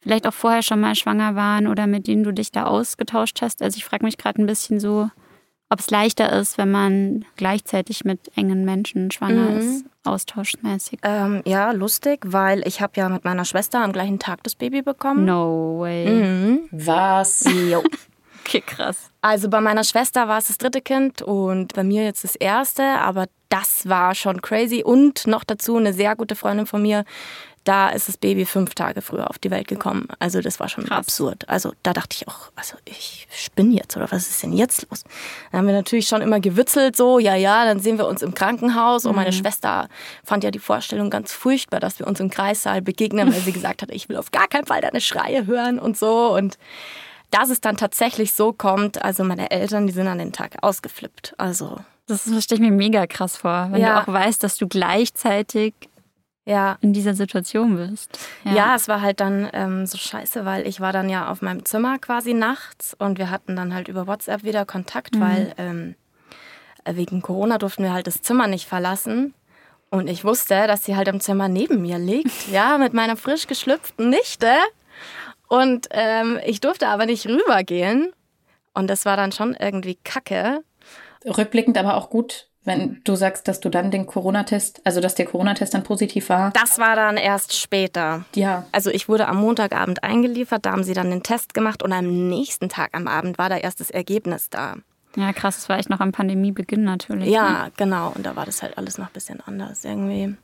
vielleicht 0.01 0.25
auch 0.25 0.33
vorher 0.33 0.63
schon 0.63 0.79
mal 0.79 0.95
schwanger 0.95 1.35
waren 1.35 1.67
oder 1.67 1.85
mit 1.85 2.07
denen 2.07 2.23
du 2.23 2.33
dich 2.33 2.51
da 2.51 2.65
ausgetauscht 2.65 3.41
hast? 3.41 3.61
Also 3.61 3.77
ich 3.77 3.85
frage 3.85 4.05
mich 4.05 4.17
gerade 4.17 4.41
ein 4.41 4.47
bisschen 4.47 4.79
so, 4.79 5.09
ob 5.69 5.79
es 5.79 5.91
leichter 5.91 6.33
ist, 6.33 6.57
wenn 6.57 6.71
man 6.71 7.25
gleichzeitig 7.35 8.03
mit 8.03 8.35
engen 8.35 8.65
Menschen 8.65 9.11
schwanger 9.11 9.51
mhm. 9.51 9.57
ist, 9.57 9.85
austauschmäßig. 10.03 10.99
Ähm, 11.03 11.43
ja, 11.45 11.71
lustig, 11.71 12.21
weil 12.25 12.67
ich 12.67 12.81
habe 12.81 12.93
ja 12.95 13.07
mit 13.07 13.23
meiner 13.23 13.45
Schwester 13.45 13.83
am 13.83 13.91
gleichen 13.91 14.17
Tag 14.17 14.43
das 14.43 14.55
Baby 14.55 14.81
bekommen. 14.81 15.25
No 15.25 15.77
way. 15.79 16.09
Mhm. 16.09 16.69
Was? 16.71 17.45
Jo. 17.69 17.83
okay, 18.45 18.61
krass. 18.61 19.11
Also 19.21 19.47
bei 19.47 19.61
meiner 19.61 19.83
Schwester 19.83 20.27
war 20.27 20.39
es 20.39 20.47
das 20.47 20.57
dritte 20.57 20.81
Kind 20.81 21.21
und 21.21 21.75
bei 21.75 21.83
mir 21.83 22.03
jetzt 22.03 22.23
das 22.23 22.35
erste, 22.35 22.83
aber 22.83 23.27
das 23.49 23.89
war 23.89 24.15
schon 24.15 24.41
crazy. 24.41 24.83
Und 24.83 25.27
noch 25.27 25.43
dazu 25.43 25.77
eine 25.77 25.93
sehr 25.93 26.15
gute 26.15 26.35
Freundin 26.35 26.65
von 26.65 26.81
mir, 26.81 27.03
da 27.65 27.89
ist 27.89 28.07
das 28.07 28.17
Baby 28.17 28.45
fünf 28.45 28.73
Tage 28.73 29.01
früher 29.01 29.29
auf 29.29 29.37
die 29.37 29.51
Welt 29.51 29.67
gekommen. 29.67 30.07
Also 30.17 30.41
das 30.41 30.59
war 30.59 30.69
schon 30.69 30.85
Krass. 30.85 30.97
absurd. 30.97 31.47
Also 31.47 31.73
da 31.83 31.93
dachte 31.93 32.15
ich 32.15 32.27
auch, 32.27 32.51
also 32.55 32.77
ich 32.85 33.27
spinne 33.31 33.75
jetzt 33.75 33.95
oder 33.95 34.11
was 34.11 34.29
ist 34.29 34.41
denn 34.41 34.53
jetzt 34.53 34.87
los? 34.89 35.03
Dann 35.51 35.59
haben 35.59 35.67
wir 35.67 35.73
natürlich 35.73 36.07
schon 36.07 36.21
immer 36.21 36.39
gewitzelt 36.39 36.95
so, 36.95 37.19
ja, 37.19 37.35
ja, 37.35 37.65
dann 37.65 37.79
sehen 37.79 37.97
wir 37.97 38.07
uns 38.07 38.21
im 38.21 38.33
Krankenhaus 38.33 39.05
und 39.05 39.15
meine 39.15 39.31
mhm. 39.31 39.35
Schwester 39.35 39.89
fand 40.23 40.43
ja 40.43 40.51
die 40.51 40.59
Vorstellung 40.59 41.09
ganz 41.09 41.33
furchtbar, 41.33 41.79
dass 41.79 41.99
wir 41.99 42.07
uns 42.07 42.19
im 42.19 42.29
Kreissaal 42.29 42.81
begegnen, 42.81 43.31
weil 43.31 43.41
sie 43.41 43.51
gesagt 43.53 43.81
hat, 43.81 43.91
ich 43.91 44.09
will 44.09 44.17
auf 44.17 44.31
gar 44.31 44.47
keinen 44.47 44.65
Fall 44.65 44.81
deine 44.81 45.01
Schreie 45.01 45.45
hören 45.45 45.79
und 45.79 45.97
so 45.97 46.33
und 46.33 46.57
dass 47.29 47.49
es 47.49 47.61
dann 47.61 47.77
tatsächlich 47.77 48.33
so 48.33 48.53
kommt, 48.53 49.03
also 49.03 49.23
meine 49.23 49.51
Eltern, 49.51 49.85
die 49.85 49.93
sind 49.93 50.07
an 50.07 50.17
den 50.17 50.33
Tag 50.33 50.55
ausgeflippt. 50.63 51.35
Also 51.37 51.77
das 52.09 52.43
stelle 52.43 52.61
ich 52.61 52.69
mir 52.69 52.75
mega 52.75 53.07
krass 53.07 53.37
vor, 53.37 53.69
wenn 53.71 53.81
ja. 53.81 53.95
du 53.95 54.01
auch 54.03 54.13
weißt, 54.13 54.43
dass 54.43 54.57
du 54.57 54.67
gleichzeitig 54.67 55.73
ja. 56.45 56.77
in 56.81 56.93
dieser 56.93 57.13
Situation 57.13 57.77
bist. 57.77 58.17
Ja. 58.43 58.53
ja, 58.53 58.75
es 58.75 58.87
war 58.87 59.01
halt 59.01 59.19
dann 59.19 59.49
ähm, 59.53 59.85
so 59.85 59.97
scheiße, 59.97 60.45
weil 60.45 60.67
ich 60.67 60.81
war 60.81 60.91
dann 60.91 61.09
ja 61.09 61.29
auf 61.29 61.41
meinem 61.41 61.63
Zimmer 61.65 61.99
quasi 61.99 62.33
nachts 62.33 62.95
und 62.97 63.17
wir 63.17 63.29
hatten 63.29 63.55
dann 63.55 63.73
halt 63.73 63.87
über 63.87 64.07
WhatsApp 64.07 64.43
wieder 64.43 64.65
Kontakt, 64.65 65.15
mhm. 65.15 65.21
weil 65.21 65.53
ähm, 65.57 65.95
wegen 66.85 67.21
Corona 67.21 67.57
durften 67.57 67.83
wir 67.83 67.93
halt 67.93 68.07
das 68.07 68.21
Zimmer 68.21 68.47
nicht 68.47 68.67
verlassen. 68.67 69.33
Und 69.91 70.07
ich 70.07 70.23
wusste, 70.23 70.67
dass 70.67 70.85
sie 70.85 70.95
halt 70.95 71.07
im 71.07 71.19
Zimmer 71.19 71.47
neben 71.47 71.81
mir 71.81 71.97
liegt, 71.97 72.47
ja, 72.51 72.77
mit 72.77 72.93
meiner 72.93 73.17
frisch 73.17 73.47
geschlüpften 73.47 74.09
Nichte. 74.09 74.51
Und 75.47 75.87
ähm, 75.91 76.39
ich 76.45 76.61
durfte 76.61 76.87
aber 76.87 77.05
nicht 77.05 77.27
rübergehen. 77.27 78.11
Und 78.73 78.87
das 78.87 79.05
war 79.05 79.17
dann 79.17 79.31
schon 79.31 79.55
irgendwie 79.55 79.97
kacke. 80.03 80.63
Rückblickend 81.25 81.77
aber 81.77 81.97
auch 81.97 82.09
gut, 82.09 82.49
wenn 82.63 83.01
du 83.03 83.15
sagst, 83.15 83.47
dass 83.47 83.59
du 83.59 83.69
dann 83.69 83.89
den 83.89 84.05
Corona-Test, 84.05 84.81
also 84.83 85.01
dass 85.01 85.15
der 85.15 85.25
Corona-Test 85.25 85.73
dann 85.73 85.83
positiv 85.83 86.29
war? 86.29 86.51
Das 86.51 86.77
war 86.77 86.95
dann 86.95 87.17
erst 87.17 87.57
später. 87.57 88.25
Ja. 88.35 88.65
Also 88.71 88.89
ich 88.91 89.09
wurde 89.09 89.27
am 89.27 89.37
Montagabend 89.37 90.03
eingeliefert, 90.03 90.65
da 90.65 90.71
haben 90.71 90.83
sie 90.83 90.93
dann 90.93 91.09
den 91.09 91.23
Test 91.23 91.53
gemacht 91.53 91.81
und 91.81 91.93
am 91.93 92.29
nächsten 92.29 92.69
Tag 92.69 92.89
am 92.93 93.07
Abend 93.07 93.37
war 93.37 93.49
da 93.49 93.57
erst 93.57 93.79
das 93.79 93.89
Ergebnis 93.89 94.49
da. 94.49 94.75
Ja, 95.15 95.33
krass, 95.33 95.55
das 95.55 95.69
war 95.69 95.79
echt 95.79 95.89
noch 95.89 96.01
am 96.01 96.11
Pandemiebeginn 96.11 96.83
natürlich. 96.83 97.29
Ja, 97.29 97.65
ne? 97.65 97.71
genau. 97.77 98.11
Und 98.15 98.25
da 98.25 98.35
war 98.35 98.45
das 98.45 98.61
halt 98.61 98.77
alles 98.77 98.97
noch 98.97 99.07
ein 99.07 99.13
bisschen 99.13 99.41
anders 99.41 99.83
irgendwie. 99.83 100.35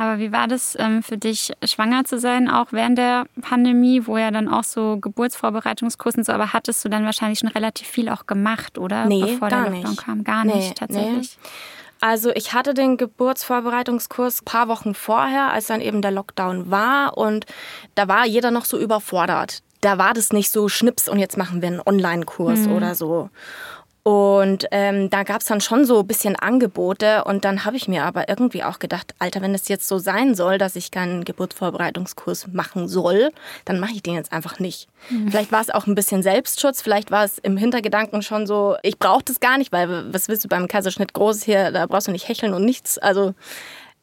Aber 0.00 0.18
wie 0.18 0.32
war 0.32 0.48
das 0.48 0.78
ähm, 0.78 1.02
für 1.02 1.18
dich, 1.18 1.52
schwanger 1.62 2.06
zu 2.06 2.18
sein, 2.18 2.48
auch 2.48 2.68
während 2.70 2.96
der 2.96 3.26
Pandemie, 3.42 4.06
wo 4.06 4.16
ja 4.16 4.30
dann 4.30 4.48
auch 4.48 4.64
so 4.64 4.96
Geburtsvorbereitungskursen 4.96 6.24
so, 6.24 6.32
aber 6.32 6.54
hattest 6.54 6.82
du 6.82 6.88
dann 6.88 7.04
wahrscheinlich 7.04 7.40
schon 7.40 7.50
relativ 7.50 7.86
viel 7.86 8.08
auch 8.08 8.24
gemacht, 8.24 8.78
oder? 8.78 9.04
Nee, 9.04 9.20
Bevor 9.20 9.50
gar 9.50 9.64
der 9.64 9.72
Lockdown 9.72 9.90
nicht. 9.90 10.02
kam. 10.02 10.24
Gar 10.24 10.44
nee, 10.46 10.54
nicht, 10.54 10.78
tatsächlich. 10.78 11.36
Nee. 11.36 11.48
Also 12.00 12.30
ich 12.30 12.54
hatte 12.54 12.72
den 12.72 12.96
Geburtsvorbereitungskurs 12.96 14.40
ein 14.40 14.44
paar 14.46 14.68
Wochen 14.68 14.94
vorher, 14.94 15.52
als 15.52 15.66
dann 15.66 15.82
eben 15.82 16.00
der 16.00 16.12
Lockdown 16.12 16.70
war 16.70 17.18
und 17.18 17.44
da 17.94 18.08
war 18.08 18.24
jeder 18.24 18.50
noch 18.50 18.64
so 18.64 18.78
überfordert. 18.78 19.62
Da 19.82 19.98
war 19.98 20.14
das 20.14 20.32
nicht 20.32 20.50
so 20.50 20.70
Schnips 20.70 21.10
und 21.10 21.18
jetzt 21.18 21.36
machen 21.36 21.60
wir 21.60 21.68
einen 21.68 21.82
Online-Kurs 21.84 22.60
mhm. 22.60 22.72
oder 22.72 22.94
so. 22.94 23.28
Und 24.02 24.66
ähm, 24.70 25.10
da 25.10 25.24
gab 25.24 25.42
es 25.42 25.46
dann 25.46 25.60
schon 25.60 25.84
so 25.84 26.00
ein 26.00 26.06
bisschen 26.06 26.34
Angebote 26.34 27.24
und 27.24 27.44
dann 27.44 27.66
habe 27.66 27.76
ich 27.76 27.86
mir 27.86 28.04
aber 28.04 28.30
irgendwie 28.30 28.64
auch 28.64 28.78
gedacht, 28.78 29.14
Alter, 29.18 29.42
wenn 29.42 29.54
es 29.54 29.68
jetzt 29.68 29.86
so 29.86 29.98
sein 29.98 30.34
soll, 30.34 30.56
dass 30.56 30.74
ich 30.74 30.90
keinen 30.90 31.24
Geburtsvorbereitungskurs 31.24 32.48
machen 32.52 32.88
soll, 32.88 33.30
dann 33.66 33.78
mache 33.78 33.92
ich 33.92 34.02
den 34.02 34.14
jetzt 34.14 34.32
einfach 34.32 34.58
nicht. 34.58 34.88
Mhm. 35.10 35.28
Vielleicht 35.30 35.52
war 35.52 35.60
es 35.60 35.68
auch 35.68 35.86
ein 35.86 35.94
bisschen 35.94 36.22
Selbstschutz, 36.22 36.80
vielleicht 36.80 37.10
war 37.10 37.24
es 37.24 37.36
im 37.38 37.58
Hintergedanken 37.58 38.22
schon 38.22 38.46
so, 38.46 38.76
ich 38.82 38.98
brauche 38.98 39.24
das 39.24 39.38
gar 39.38 39.58
nicht, 39.58 39.70
weil 39.70 40.12
was 40.14 40.28
willst 40.28 40.44
du 40.44 40.48
beim 40.48 40.66
Kaiserschnitt 40.66 41.12
groß 41.12 41.42
hier, 41.42 41.70
da 41.70 41.84
brauchst 41.84 42.08
du 42.08 42.12
nicht 42.12 42.26
hecheln 42.26 42.54
und 42.54 42.64
nichts. 42.64 42.96
Also 42.96 43.34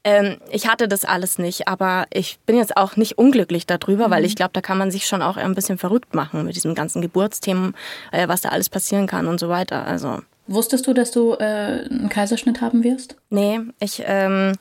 ähm, 0.08 0.38
ich 0.52 0.70
hatte 0.70 0.88
das 0.88 1.04
alles 1.04 1.38
nicht, 1.38 1.68
aber 1.68 2.06
ich 2.14 2.40
bin 2.46 2.56
jetzt 2.56 2.78
auch 2.78 2.96
nicht 2.96 3.18
unglücklich 3.18 3.68
darüber, 3.68 4.08
mhm. 4.08 4.12
weil 4.12 4.24
ich 4.24 4.38
glaube, 4.38 4.52
da 4.54 4.62
kann 4.62 4.78
man 4.78 4.90
sich 4.90 5.06
schon 5.06 5.22
auch 5.22 5.36
ein 5.36 5.54
bisschen 5.54 5.78
verrückt 5.78 6.16
machen 6.16 6.46
mit 6.46 6.56
diesem 6.56 6.76
ganzen 6.76 7.02
Geburtsthemen, 7.02 7.76
äh, 8.14 8.30
was 8.30 8.40
da 8.40 8.50
alles 8.50 8.70
passieren 8.70 9.06
kann 9.06 9.28
und 9.28 9.38
so 9.38 9.50
weiter. 9.50 9.86
Also 9.86 10.20
Wusstest 10.48 10.88
du, 10.88 10.94
dass 10.94 11.12
du 11.12 11.34
äh, 11.34 11.44
einen 11.90 12.08
Kaiserschnitt 12.08 12.62
haben 12.62 12.86
wirst? 12.86 13.18
Nee, 13.30 13.60
ich 13.82 14.02
ähm, 14.06 14.54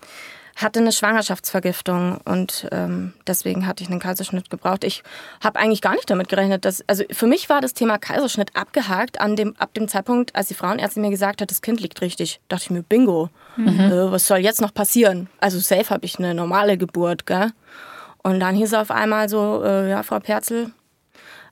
hatte 0.56 0.80
eine 0.80 0.90
Schwangerschaftsvergiftung 0.90 2.18
und 2.24 2.66
ähm, 2.72 3.12
deswegen 3.26 3.66
hatte 3.66 3.84
ich 3.84 3.90
einen 3.90 4.00
Kaiserschnitt 4.00 4.48
gebraucht. 4.48 4.84
Ich 4.84 5.02
habe 5.44 5.58
eigentlich 5.58 5.82
gar 5.82 5.94
nicht 5.94 6.08
damit 6.08 6.28
gerechnet, 6.28 6.64
dass 6.64 6.82
also 6.88 7.04
für 7.10 7.26
mich 7.26 7.50
war 7.50 7.60
das 7.60 7.74
Thema 7.74 7.98
Kaiserschnitt 7.98 8.56
abgehakt 8.56 9.20
an 9.20 9.36
dem 9.36 9.54
ab 9.58 9.74
dem 9.74 9.86
Zeitpunkt, 9.86 10.34
als 10.34 10.48
die 10.48 10.54
Frauenärztin 10.54 11.02
mir 11.02 11.10
gesagt 11.10 11.42
hat, 11.42 11.50
das 11.50 11.60
Kind 11.60 11.80
liegt 11.80 12.00
richtig. 12.00 12.40
Dachte 12.48 12.64
ich 12.64 12.70
mir, 12.70 12.82
Bingo, 12.82 13.28
mhm. 13.56 13.80
äh, 13.80 14.10
was 14.10 14.26
soll 14.26 14.38
jetzt 14.38 14.62
noch 14.62 14.72
passieren? 14.72 15.28
Also 15.40 15.58
safe 15.58 15.90
habe 15.90 16.06
ich 16.06 16.18
eine 16.18 16.34
normale 16.34 16.78
Geburt, 16.78 17.26
gell? 17.26 17.52
Und 18.22 18.40
dann 18.40 18.56
hieß 18.56 18.68
es 18.68 18.74
auf 18.74 18.90
einmal 18.90 19.28
so, 19.28 19.62
äh, 19.62 19.90
ja, 19.90 20.02
Frau 20.02 20.18
Perzel, 20.20 20.72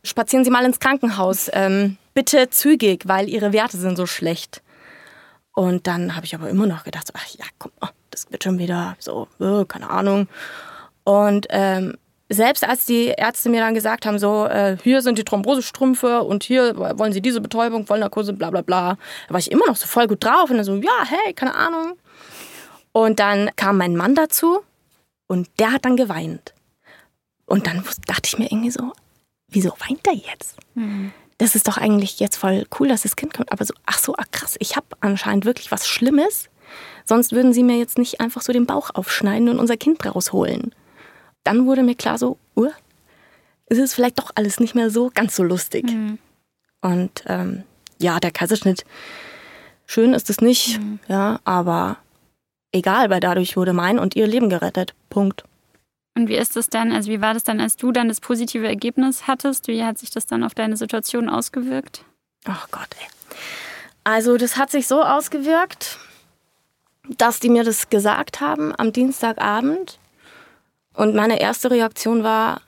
spazieren 0.02 0.44
Sie 0.44 0.50
mal 0.50 0.64
ins 0.64 0.80
Krankenhaus. 0.80 1.50
Ähm, 1.52 1.98
bitte 2.14 2.48
zügig, 2.50 3.06
weil 3.06 3.28
Ihre 3.28 3.52
Werte 3.52 3.76
sind 3.76 3.96
so 3.96 4.06
schlecht. 4.06 4.62
Und 5.52 5.86
dann 5.86 6.16
habe 6.16 6.26
ich 6.26 6.34
aber 6.34 6.48
immer 6.48 6.66
noch 6.66 6.82
gedacht, 6.84 7.10
ach 7.12 7.26
ja, 7.28 7.44
komm, 7.58 7.70
oh, 7.80 7.88
das 8.14 8.31
wird 8.31 8.44
schon 8.44 8.59
wieder 8.59 8.96
so, 8.98 9.29
äh, 9.40 9.64
keine 9.64 9.90
Ahnung. 9.90 10.29
Und 11.05 11.46
ähm, 11.50 11.94
selbst 12.29 12.66
als 12.66 12.87
die 12.87 13.09
Ärzte 13.09 13.50
mir 13.50 13.61
dann 13.61 13.74
gesagt 13.74 14.07
haben, 14.07 14.18
so, 14.18 14.46
äh, 14.46 14.77
hier 14.83 15.03
sind 15.03 15.18
die 15.18 15.24
Thrombosestrümpfe 15.24 16.22
und 16.22 16.44
hier 16.44 16.77
wollen 16.77 17.12
sie 17.12 17.20
diese 17.20 17.40
Betäubung, 17.40 17.87
Vollnarkose, 17.87 18.33
bla 18.33 18.50
bla 18.50 18.62
bla, 18.62 18.96
da 19.29 19.35
war 19.35 19.38
ich 19.38 19.50
immer 19.50 19.66
noch 19.66 19.77
so 19.77 19.87
voll 19.87 20.07
gut 20.07 20.24
drauf 20.24 20.48
und 20.48 20.57
dann 20.57 20.64
so, 20.64 20.77
ja, 20.77 21.05
hey, 21.05 21.35
keine 21.35 21.55
Ahnung. 21.55 21.98
Und 22.92 23.18
dann 23.18 23.50
kam 23.57 23.77
mein 23.77 23.96
Mann 23.96 24.14
dazu 24.14 24.61
und 25.27 25.48
der 25.59 25.72
hat 25.72 25.85
dann 25.85 25.96
geweint. 25.96 26.55
Und 27.46 27.66
dann 27.66 27.85
dachte 28.07 28.22
ich 28.27 28.38
mir 28.38 28.50
irgendwie 28.50 28.70
so, 28.70 28.92
wieso 29.48 29.70
weint 29.87 30.07
er 30.07 30.14
jetzt? 30.14 30.57
Mhm. 30.74 31.12
Das 31.38 31.57
ist 31.57 31.66
doch 31.66 31.77
eigentlich 31.77 32.20
jetzt 32.20 32.37
voll 32.37 32.64
cool, 32.79 32.88
dass 32.88 33.03
das 33.03 33.16
Kind 33.16 33.35
kommt. 33.35 33.50
Aber 33.53 33.64
so, 33.64 33.74
ach 33.85 33.98
so, 33.98 34.14
ach 34.16 34.31
krass, 34.31 34.55
ich 34.61 34.77
habe 34.77 34.87
anscheinend 35.00 35.44
wirklich 35.44 35.72
was 35.72 35.88
Schlimmes 35.88 36.48
Sonst 37.04 37.32
würden 37.32 37.52
sie 37.52 37.62
mir 37.62 37.78
jetzt 37.78 37.98
nicht 37.98 38.20
einfach 38.20 38.42
so 38.42 38.52
den 38.52 38.66
Bauch 38.66 38.90
aufschneiden 38.94 39.48
und 39.48 39.58
unser 39.58 39.76
Kind 39.76 40.04
rausholen. 40.04 40.74
Dann 41.42 41.66
wurde 41.66 41.82
mir 41.82 41.94
klar 41.94 42.18
so, 42.18 42.38
uh, 42.56 42.70
ist 43.66 43.78
es 43.78 43.94
vielleicht 43.94 44.18
doch 44.18 44.30
alles 44.34 44.60
nicht 44.60 44.74
mehr 44.74 44.90
so 44.90 45.10
ganz 45.14 45.36
so 45.36 45.42
lustig. 45.42 45.84
Mhm. 45.84 46.18
Und 46.80 47.24
ähm, 47.26 47.64
ja, 47.98 48.20
der 48.20 48.30
Kaiserschnitt, 48.30 48.84
schön 49.86 50.14
ist 50.14 50.30
es 50.30 50.40
nicht, 50.40 50.80
mhm. 50.80 50.98
ja, 51.08 51.40
aber 51.44 51.98
egal, 52.72 53.10
weil 53.10 53.20
dadurch 53.20 53.56
wurde 53.56 53.72
mein 53.72 53.98
und 53.98 54.16
ihr 54.16 54.26
Leben 54.26 54.48
gerettet. 54.48 54.94
Punkt. 55.10 55.44
Und 56.16 56.28
wie 56.28 56.36
ist 56.36 56.56
es 56.56 56.68
dann, 56.68 56.92
also 56.92 57.10
wie 57.10 57.20
war 57.20 57.34
das 57.34 57.42
dann, 57.42 57.60
als 57.60 57.76
du 57.76 57.90
dann 57.90 58.08
das 58.08 58.20
positive 58.20 58.66
Ergebnis 58.66 59.26
hattest? 59.26 59.66
Wie 59.66 59.82
hat 59.82 59.98
sich 59.98 60.10
das 60.10 60.26
dann 60.26 60.44
auf 60.44 60.54
deine 60.54 60.76
Situation 60.76 61.28
ausgewirkt? 61.28 62.04
Ach 62.44 62.68
Gott, 62.70 62.88
ey. 63.00 63.08
Also 64.04 64.36
das 64.36 64.56
hat 64.56 64.70
sich 64.70 64.86
so 64.86 65.02
ausgewirkt, 65.02 65.98
dass 67.08 67.40
die 67.40 67.48
mir 67.48 67.64
das 67.64 67.90
gesagt 67.90 68.40
haben 68.40 68.74
am 68.76 68.92
Dienstagabend. 68.92 69.98
Und 70.94 71.14
meine 71.14 71.40
erste 71.40 71.70
Reaktion 71.70 72.22
war, 72.22 72.60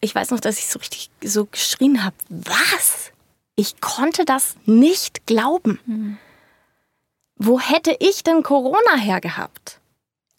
ich 0.00 0.14
weiß 0.14 0.30
noch, 0.30 0.40
dass 0.40 0.58
ich 0.58 0.66
so 0.66 0.78
richtig 0.78 1.10
so 1.22 1.46
geschrien 1.46 2.04
habe, 2.04 2.16
was? 2.28 3.12
Ich 3.56 3.80
konnte 3.80 4.24
das 4.24 4.56
nicht 4.66 5.26
glauben. 5.26 5.80
Mhm. 5.86 6.18
Wo 7.36 7.60
hätte 7.60 7.96
ich 8.00 8.22
denn 8.22 8.42
Corona 8.42 8.96
hergehabt? 8.96 9.80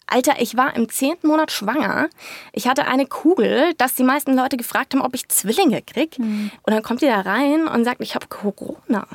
Alter, 0.06 0.40
ich 0.40 0.56
war 0.56 0.76
im 0.76 0.88
zehnten 0.88 1.26
Monat 1.26 1.50
schwanger. 1.50 2.08
Ich 2.52 2.68
hatte 2.68 2.86
eine 2.86 3.06
Kugel, 3.06 3.74
dass 3.74 3.94
die 3.94 4.04
meisten 4.04 4.36
Leute 4.36 4.56
gefragt 4.56 4.94
haben, 4.94 5.02
ob 5.02 5.14
ich 5.14 5.28
Zwillinge 5.28 5.82
krieg. 5.82 6.18
Mhm. 6.18 6.52
Und 6.62 6.72
dann 6.72 6.82
kommt 6.82 7.02
die 7.02 7.06
da 7.06 7.22
rein 7.22 7.66
und 7.66 7.84
sagt, 7.84 8.00
ich 8.00 8.14
habe 8.14 8.28
Corona. 8.28 9.08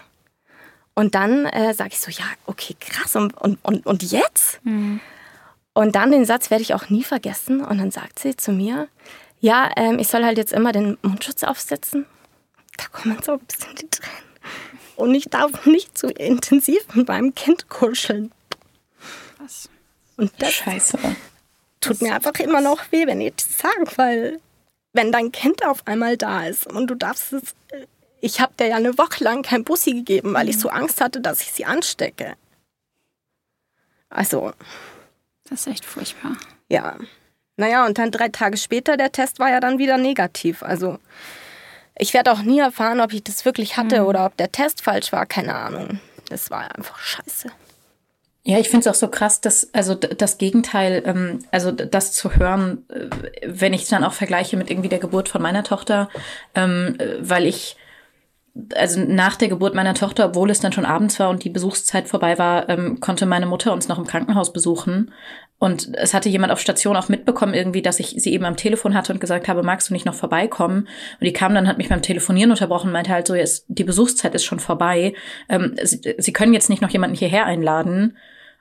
Und 0.94 1.16
dann 1.16 1.46
äh, 1.46 1.74
sage 1.74 1.92
ich 1.94 2.00
so, 2.00 2.12
ja, 2.12 2.26
okay, 2.46 2.76
krass. 2.80 3.16
Und, 3.16 3.34
und, 3.42 3.86
und, 3.86 4.04
jetzt? 4.04 4.64
Mhm. 4.66 5.00
Und 5.74 5.96
dann 5.96 6.12
den 6.12 6.26
Satz 6.26 6.50
werde 6.52 6.62
ich 6.64 6.74
auch 6.74 6.90
nie 6.90 7.04
vergessen. 7.04 7.64
Und 7.64 7.78
dann 7.78 7.92
sagt 7.92 8.20
sie 8.20 8.36
zu 8.36 8.52
mir, 8.52 8.88
ja, 9.40 9.72
ähm, 9.78 10.00
ich 10.00 10.08
soll 10.08 10.24
halt 10.24 10.38
jetzt 10.38 10.54
immer 10.54 10.72
den 10.72 10.98
Mundschutz 11.02 11.44
aufsetzen. 11.44 12.06
Da 12.78 12.86
kommen 12.92 13.18
so 13.24 13.34
ein 13.34 13.40
bisschen 13.40 13.76
die 13.76 13.88
Tränen. 13.88 14.32
Und 14.96 15.16
ich 15.16 15.26
darf 15.26 15.66
nicht 15.66 15.98
zu 15.98 16.08
intensiv 16.08 16.86
mit 16.94 17.08
meinem 17.08 17.34
Kind 17.34 17.70
kuscheln. 17.70 18.32
Was? 19.40 19.70
Und 20.18 20.32
das 20.40 20.54
Scheiße. 20.54 20.98
tut 21.80 21.94
das 21.94 22.02
mir 22.02 22.14
einfach 22.14 22.34
immer 22.40 22.62
noch 22.62 22.92
weh, 22.92 23.08
wenn 23.08 23.22
ich 23.22 23.34
das 23.36 23.58
sage, 23.58 23.92
weil 23.96 24.40
wenn 24.94 25.12
dein 25.12 25.32
Kind 25.32 25.66
auf 25.66 25.88
einmal 25.88 26.18
da 26.18 26.46
ist 26.46 26.68
und 26.68 26.88
du 26.88 26.96
darfst 26.96 27.34
es 27.34 27.56
Ich 28.22 28.40
habe 28.40 28.54
der 28.58 28.68
ja 28.68 28.76
eine 28.76 28.98
Woche 28.98 29.24
lang 29.24 29.42
kein 29.42 29.64
Bussi 29.64 29.94
gegeben, 29.94 30.34
weil 30.34 30.48
ich 30.48 30.60
so 30.60 30.70
Angst 30.70 31.02
hatte, 31.02 31.20
dass 31.20 31.42
ich 31.42 31.52
sie 31.52 31.66
anstecke. 31.66 32.36
Also. 34.10 34.54
Das 35.50 35.62
ist 35.62 35.68
echt 35.68 35.86
furchtbar. 35.86 36.38
Ja. 36.70 36.98
Naja, 37.58 37.86
und 37.86 37.98
dann 37.98 38.12
drei 38.12 38.30
Tage 38.30 38.58
später, 38.58 38.96
der 38.96 39.12
Test 39.12 39.40
war 39.40 39.50
ja 39.50 39.60
dann 39.60 39.80
wieder 39.80 39.98
negativ. 39.98 40.64
Also 40.64 41.00
ich 41.98 42.14
werde 42.14 42.32
auch 42.32 42.42
nie 42.42 42.60
erfahren, 42.60 43.02
ob 43.02 43.12
ich 43.12 43.24
das 43.24 43.44
wirklich 43.44 43.76
hatte 43.76 44.02
mhm. 44.02 44.08
oder 44.08 44.26
ob 44.26 44.38
der 44.38 44.52
Test 44.52 44.82
falsch 44.82 45.12
war. 45.12 45.26
Keine 45.26 45.56
Ahnung. 45.56 46.00
Das 46.30 46.50
war 46.50 46.74
einfach 46.76 47.00
scheiße. 47.00 47.50
Ja, 48.44 48.58
ich 48.58 48.70
finde 48.70 48.90
es 48.90 48.96
auch 48.96 49.00
so 49.00 49.08
krass, 49.08 49.40
dass, 49.40 49.72
also 49.74 49.94
das 49.94 50.40
Gegenteil, 50.40 51.04
ähm, 51.06 51.46
also 51.52 51.72
das 51.72 52.14
zu 52.14 52.36
hören, 52.36 52.86
äh, 52.90 53.08
wenn 53.46 53.74
ich 53.74 53.84
es 53.84 53.90
dann 53.90 54.04
auch 54.04 54.14
vergleiche 54.14 54.58
mit 54.58 54.72
irgendwie 54.72 54.90
der 54.90 54.98
Geburt 54.98 55.30
von 55.30 55.44
meiner 55.44 55.64
Tochter, 55.64 56.10
ähm, 56.56 56.96
äh, 56.98 57.18
weil 57.20 57.46
ich 57.46 57.78
also 58.76 59.00
nach 59.00 59.38
der 59.38 59.48
Geburt 59.48 59.76
meiner 59.76 59.94
Tochter, 59.94 60.26
obwohl 60.26 60.50
es 60.50 60.60
dann 60.60 60.74
schon 60.74 60.86
abends 60.86 61.20
war 61.20 61.30
und 61.30 61.44
die 61.44 61.50
Besuchszeit 61.50 62.08
vorbei 62.08 62.38
war, 62.38 62.68
ähm, 62.70 63.00
konnte 63.00 63.26
meine 63.26 63.46
Mutter 63.46 63.72
uns 63.72 63.88
noch 63.88 63.98
im 63.98 64.06
Krankenhaus 64.06 64.52
besuchen. 64.52 65.12
Und 65.58 65.96
es 65.96 66.14
hatte 66.14 66.28
jemand 66.28 66.52
auf 66.52 66.60
Station 66.60 66.96
auch 66.98 67.08
mitbekommen 67.08 67.54
irgendwie, 67.54 67.84
dass 67.84 68.00
ich 68.00 68.16
sie 68.18 68.34
eben 68.34 68.46
am 68.46 68.58
Telefon 68.58 68.96
hatte 68.96 69.14
und 69.14 69.22
gesagt 69.22 69.48
habe, 69.48 69.62
magst 69.62 69.90
du 69.90 69.94
nicht 69.94 70.06
noch 70.06 70.16
vorbeikommen? 70.16 70.88
Und 71.20 71.26
die 71.26 71.34
kam 71.34 71.54
dann, 71.54 71.68
hat 71.68 71.78
mich 71.78 71.90
beim 71.90 72.02
Telefonieren 72.02 72.52
unterbrochen 72.52 72.88
und 72.88 72.94
meinte 72.94 73.12
halt 73.12 73.28
so, 73.28 73.36
jetzt, 73.36 73.66
die 73.68 73.84
Besuchszeit 73.84 74.34
ist 74.34 74.44
schon 74.44 74.60
vorbei. 74.60 75.14
Ähm, 75.48 75.76
sie, 75.84 76.16
sie 76.18 76.34
können 76.34 76.54
jetzt 76.54 76.70
nicht 76.70 76.82
noch 76.82 76.90
jemanden 76.90 77.16
hierher 77.16 77.46
einladen. 77.46 78.18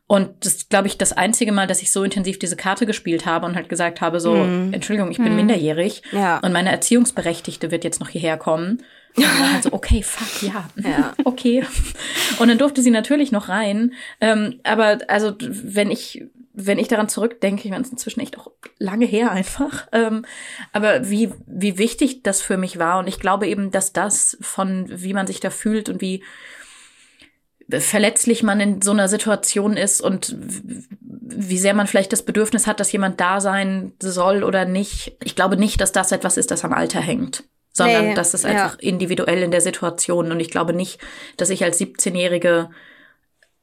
Und 0.07 0.31
das 0.41 0.55
ist, 0.55 0.71
glaube 0.71 0.89
ich, 0.89 0.99
das 0.99 1.13
einzige 1.13 1.53
Mal, 1.53 1.67
dass 1.67 1.83
ich 1.83 1.91
so 1.91 2.05
intensiv 2.05 2.39
diese 2.39 2.57
Karte 2.57 2.85
gespielt 2.85 3.27
habe 3.27 3.47
und 3.47 3.55
halt 3.55 3.69
gesagt 3.69 4.01
habe, 4.01 4.21
so, 4.21 4.35
mm. 4.35 4.75
Entschuldigung, 4.75 5.11
ich 5.13 5.19
bin 5.19 5.33
mm. 5.33 5.37
minderjährig 5.37 6.03
ja. 6.11 6.39
und 6.39 6.53
meine 6.53 6.71
Erziehungsberechtigte 6.73 7.71
wird 7.71 7.85
jetzt 7.85 8.01
noch 8.01 8.09
hierher 8.09 8.37
kommen. 8.37 8.83
Und 9.17 9.25
dann 9.25 9.53
halt 9.53 9.63
so, 9.65 9.73
okay, 9.73 10.03
fuck, 10.03 10.43
ja, 10.43 10.69
ja, 10.77 11.15
okay. 11.25 11.65
Und 12.39 12.49
dann 12.49 12.59
durfte 12.59 12.83
sie 12.83 12.91
natürlich 12.91 13.33
noch 13.33 13.49
rein. 13.49 13.93
Ähm, 14.21 14.61
aber 14.63 14.99
also, 15.09 15.35
wenn 15.41 15.91
ich, 15.91 16.25
wenn 16.53 16.79
ich 16.79 16.89
daran 16.89 17.09
zurückdenke, 17.09 17.65
ich 17.65 17.71
meine, 17.71 17.83
es 17.83 17.89
ist 17.89 17.95
inzwischen 17.95 18.21
echt 18.21 18.39
auch 18.39 18.51
lange 18.79 19.07
her 19.07 19.33
einfach. 19.33 19.89
Ähm, 19.93 20.25
aber 20.73 21.11
wie, 21.11 21.33
wie 21.47 21.79
wichtig 21.79 22.23
das 22.23 22.41
für 22.41 22.57
mich 22.57 22.79
war. 22.79 22.99
Und 22.99 23.09
ich 23.09 23.19
glaube 23.19 23.47
eben, 23.49 23.71
dass 23.71 23.93
das 23.93 24.39
von, 24.41 24.87
wie 24.89 25.15
man 25.15 25.27
sich 25.27 25.41
da 25.41 25.51
fühlt 25.51 25.89
und 25.89 26.01
wie, 26.01 26.23
verletzlich 27.79 28.43
man 28.43 28.59
in 28.59 28.83
so 28.83 28.91
einer 28.91 29.09
Situation 29.09 29.77
ist 29.77 30.01
und 30.01 30.35
wie 30.41 31.59
sehr 31.59 31.75
man 31.75 31.87
vielleicht 31.87 32.13
das 32.13 32.25
Bedürfnis 32.25 32.67
hat, 32.67 32.81
dass 32.81 32.91
jemand 32.91 33.21
da 33.21 33.41
sein 33.41 33.93
soll 34.01 34.43
oder 34.43 34.65
nicht. 34.65 35.17
Ich 35.23 35.37
glaube 35.37 35.57
nicht, 35.57 35.81
dass 35.81 35.93
das 35.93 36.11
etwas 36.11 36.37
ist, 36.37 36.51
das 36.51 36.65
am 36.65 36.73
Alter 36.73 37.01
hängt, 37.01 37.45
sondern 37.73 38.09
nee, 38.09 38.15
das 38.15 38.35
ist 38.35 38.45
einfach 38.45 38.81
ja. 38.81 38.89
individuell 38.89 39.43
in 39.43 39.51
der 39.51 39.61
Situation. 39.61 40.33
Und 40.33 40.41
ich 40.41 40.51
glaube 40.51 40.73
nicht, 40.73 41.01
dass 41.37 41.51
ich 41.51 41.65
als 41.65 41.81
17-Jährige 41.81 42.71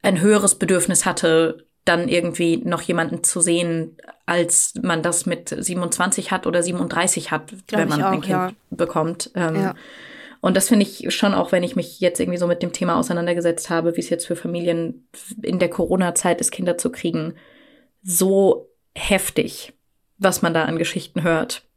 ein 0.02 0.20
höheres 0.20 0.54
Bedürfnis 0.54 1.04
hatte, 1.04 1.66
dann 1.84 2.08
irgendwie 2.08 2.58
noch 2.58 2.82
jemanden 2.82 3.24
zu 3.24 3.40
sehen, 3.40 3.96
als 4.26 4.74
man 4.82 5.02
das 5.02 5.26
mit 5.26 5.48
27 5.48 6.30
hat 6.30 6.46
oder 6.46 6.62
37 6.62 7.30
hat, 7.30 7.52
Glaub 7.66 7.80
wenn 7.80 7.88
man 7.88 8.02
auch, 8.02 8.10
ein 8.12 8.20
Kind 8.20 8.32
ja. 8.32 8.52
bekommt. 8.70 9.30
Ähm, 9.34 9.56
ja. 9.56 9.74
Und 10.40 10.56
das 10.56 10.68
finde 10.68 10.84
ich 10.84 11.12
schon 11.14 11.34
auch, 11.34 11.50
wenn 11.50 11.62
ich 11.62 11.76
mich 11.76 11.98
jetzt 12.00 12.20
irgendwie 12.20 12.38
so 12.38 12.46
mit 12.46 12.62
dem 12.62 12.72
Thema 12.72 12.96
auseinandergesetzt 12.96 13.70
habe, 13.70 13.96
wie 13.96 14.00
es 14.00 14.10
jetzt 14.10 14.26
für 14.26 14.36
Familien 14.36 15.08
in 15.42 15.58
der 15.58 15.70
Corona-Zeit 15.70 16.40
ist, 16.40 16.52
Kinder 16.52 16.78
zu 16.78 16.92
kriegen, 16.92 17.34
so 18.02 18.68
heftig, 18.94 19.72
was 20.18 20.42
man 20.42 20.54
da 20.54 20.64
an 20.64 20.78
Geschichten 20.78 21.22
hört. 21.22 21.67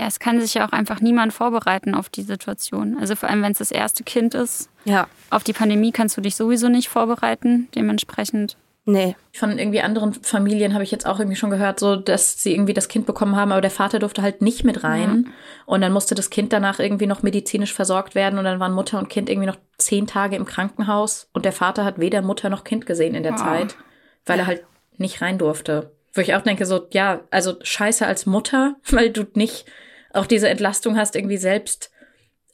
Ja, 0.00 0.06
es 0.06 0.18
kann 0.18 0.40
sich 0.40 0.54
ja 0.54 0.66
auch 0.66 0.72
einfach 0.72 1.02
niemand 1.02 1.34
vorbereiten 1.34 1.94
auf 1.94 2.08
die 2.08 2.22
Situation. 2.22 2.96
Also 2.98 3.16
vor 3.16 3.28
allem, 3.28 3.42
wenn 3.42 3.52
es 3.52 3.58
das 3.58 3.70
erste 3.70 4.02
Kind 4.02 4.34
ist. 4.34 4.70
Ja. 4.86 5.08
Auf 5.28 5.44
die 5.44 5.52
Pandemie 5.52 5.92
kannst 5.92 6.16
du 6.16 6.22
dich 6.22 6.36
sowieso 6.36 6.70
nicht 6.70 6.88
vorbereiten. 6.88 7.68
Dementsprechend 7.74 8.56
Nee. 8.86 9.14
Von 9.34 9.58
irgendwie 9.58 9.82
anderen 9.82 10.14
Familien 10.14 10.72
habe 10.72 10.82
ich 10.84 10.90
jetzt 10.90 11.06
auch 11.06 11.18
irgendwie 11.18 11.36
schon 11.36 11.50
gehört, 11.50 11.78
so 11.78 11.96
dass 11.96 12.42
sie 12.42 12.54
irgendwie 12.54 12.72
das 12.72 12.88
Kind 12.88 13.04
bekommen 13.04 13.36
haben, 13.36 13.52
aber 13.52 13.60
der 13.60 13.70
Vater 13.70 13.98
durfte 13.98 14.22
halt 14.22 14.40
nicht 14.40 14.64
mit 14.64 14.82
rein. 14.82 15.24
Ja. 15.26 15.32
Und 15.66 15.82
dann 15.82 15.92
musste 15.92 16.14
das 16.14 16.30
Kind 16.30 16.52
danach 16.54 16.78
irgendwie 16.78 17.06
noch 17.06 17.22
medizinisch 17.22 17.74
versorgt 17.74 18.14
werden 18.14 18.38
und 18.38 18.46
dann 18.46 18.58
waren 18.58 18.72
Mutter 18.72 18.98
und 18.98 19.10
Kind 19.10 19.28
irgendwie 19.28 19.48
noch 19.48 19.58
zehn 19.76 20.06
Tage 20.06 20.34
im 20.34 20.46
Krankenhaus 20.46 21.28
und 21.34 21.44
der 21.44 21.52
Vater 21.52 21.84
hat 21.84 22.00
weder 22.00 22.22
Mutter 22.22 22.48
noch 22.48 22.64
Kind 22.64 22.86
gesehen 22.86 23.14
in 23.14 23.22
der 23.22 23.34
oh. 23.34 23.36
Zeit, 23.36 23.76
weil 24.24 24.38
er 24.38 24.46
halt 24.46 24.64
nicht 24.96 25.20
rein 25.20 25.36
durfte. 25.36 25.92
Wo 26.14 26.22
ich 26.22 26.34
auch 26.34 26.42
denke, 26.42 26.64
so, 26.64 26.88
ja, 26.90 27.20
also 27.30 27.56
scheiße 27.62 28.06
als 28.06 28.24
Mutter, 28.24 28.76
weil 28.90 29.10
du 29.10 29.26
nicht 29.34 29.66
auch 30.12 30.26
diese 30.26 30.48
Entlastung 30.48 30.96
hast, 30.96 31.16
irgendwie 31.16 31.36
selbst 31.36 31.90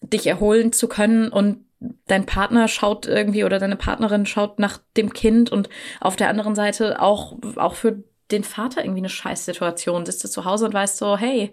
dich 0.01 0.27
erholen 0.27 0.73
zu 0.73 0.89
können 0.89 1.29
und 1.29 1.65
dein 2.07 2.27
Partner 2.27 2.69
schaut 2.69 3.07
irgendwie 3.07 3.45
oder 3.45 3.59
deine 3.59 3.77
Partnerin 3.77 4.27
schaut 4.27 4.59
nach 4.59 4.79
dem 4.97 5.13
Kind 5.13 5.51
und 5.51 5.69
auf 6.01 6.17
der 6.17 6.29
anderen 6.29 6.55
Seite 6.55 7.01
auch, 7.01 7.37
auch 7.57 7.75
für 7.75 8.03
den 8.31 8.45
Vater 8.45 8.83
irgendwie 8.83 9.01
eine 9.01 9.09
Scheißsituation. 9.09 10.07
Sitzt 10.07 10.25
du 10.25 10.29
zu 10.29 10.45
Hause 10.45 10.67
und 10.67 10.75
weißt 10.75 10.99
so, 10.99 11.17
hey, 11.17 11.53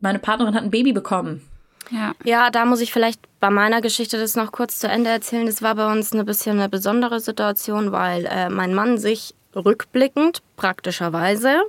meine 0.00 0.18
Partnerin 0.18 0.54
hat 0.54 0.64
ein 0.64 0.70
Baby 0.70 0.92
bekommen. 0.92 1.48
Ja. 1.90 2.12
ja, 2.24 2.50
da 2.50 2.64
muss 2.64 2.80
ich 2.80 2.92
vielleicht 2.92 3.20
bei 3.40 3.50
meiner 3.50 3.82
Geschichte 3.82 4.18
das 4.18 4.36
noch 4.36 4.52
kurz 4.52 4.78
zu 4.78 4.88
Ende 4.88 5.10
erzählen. 5.10 5.44
Das 5.44 5.60
war 5.60 5.74
bei 5.74 5.92
uns 5.92 6.14
ein 6.14 6.24
bisschen 6.24 6.58
eine 6.58 6.70
besondere 6.70 7.20
Situation, 7.20 7.92
weil 7.92 8.24
äh, 8.24 8.48
mein 8.48 8.72
Mann 8.74 8.96
sich 8.96 9.34
rückblickend 9.54 10.42
praktischerweise 10.56 11.62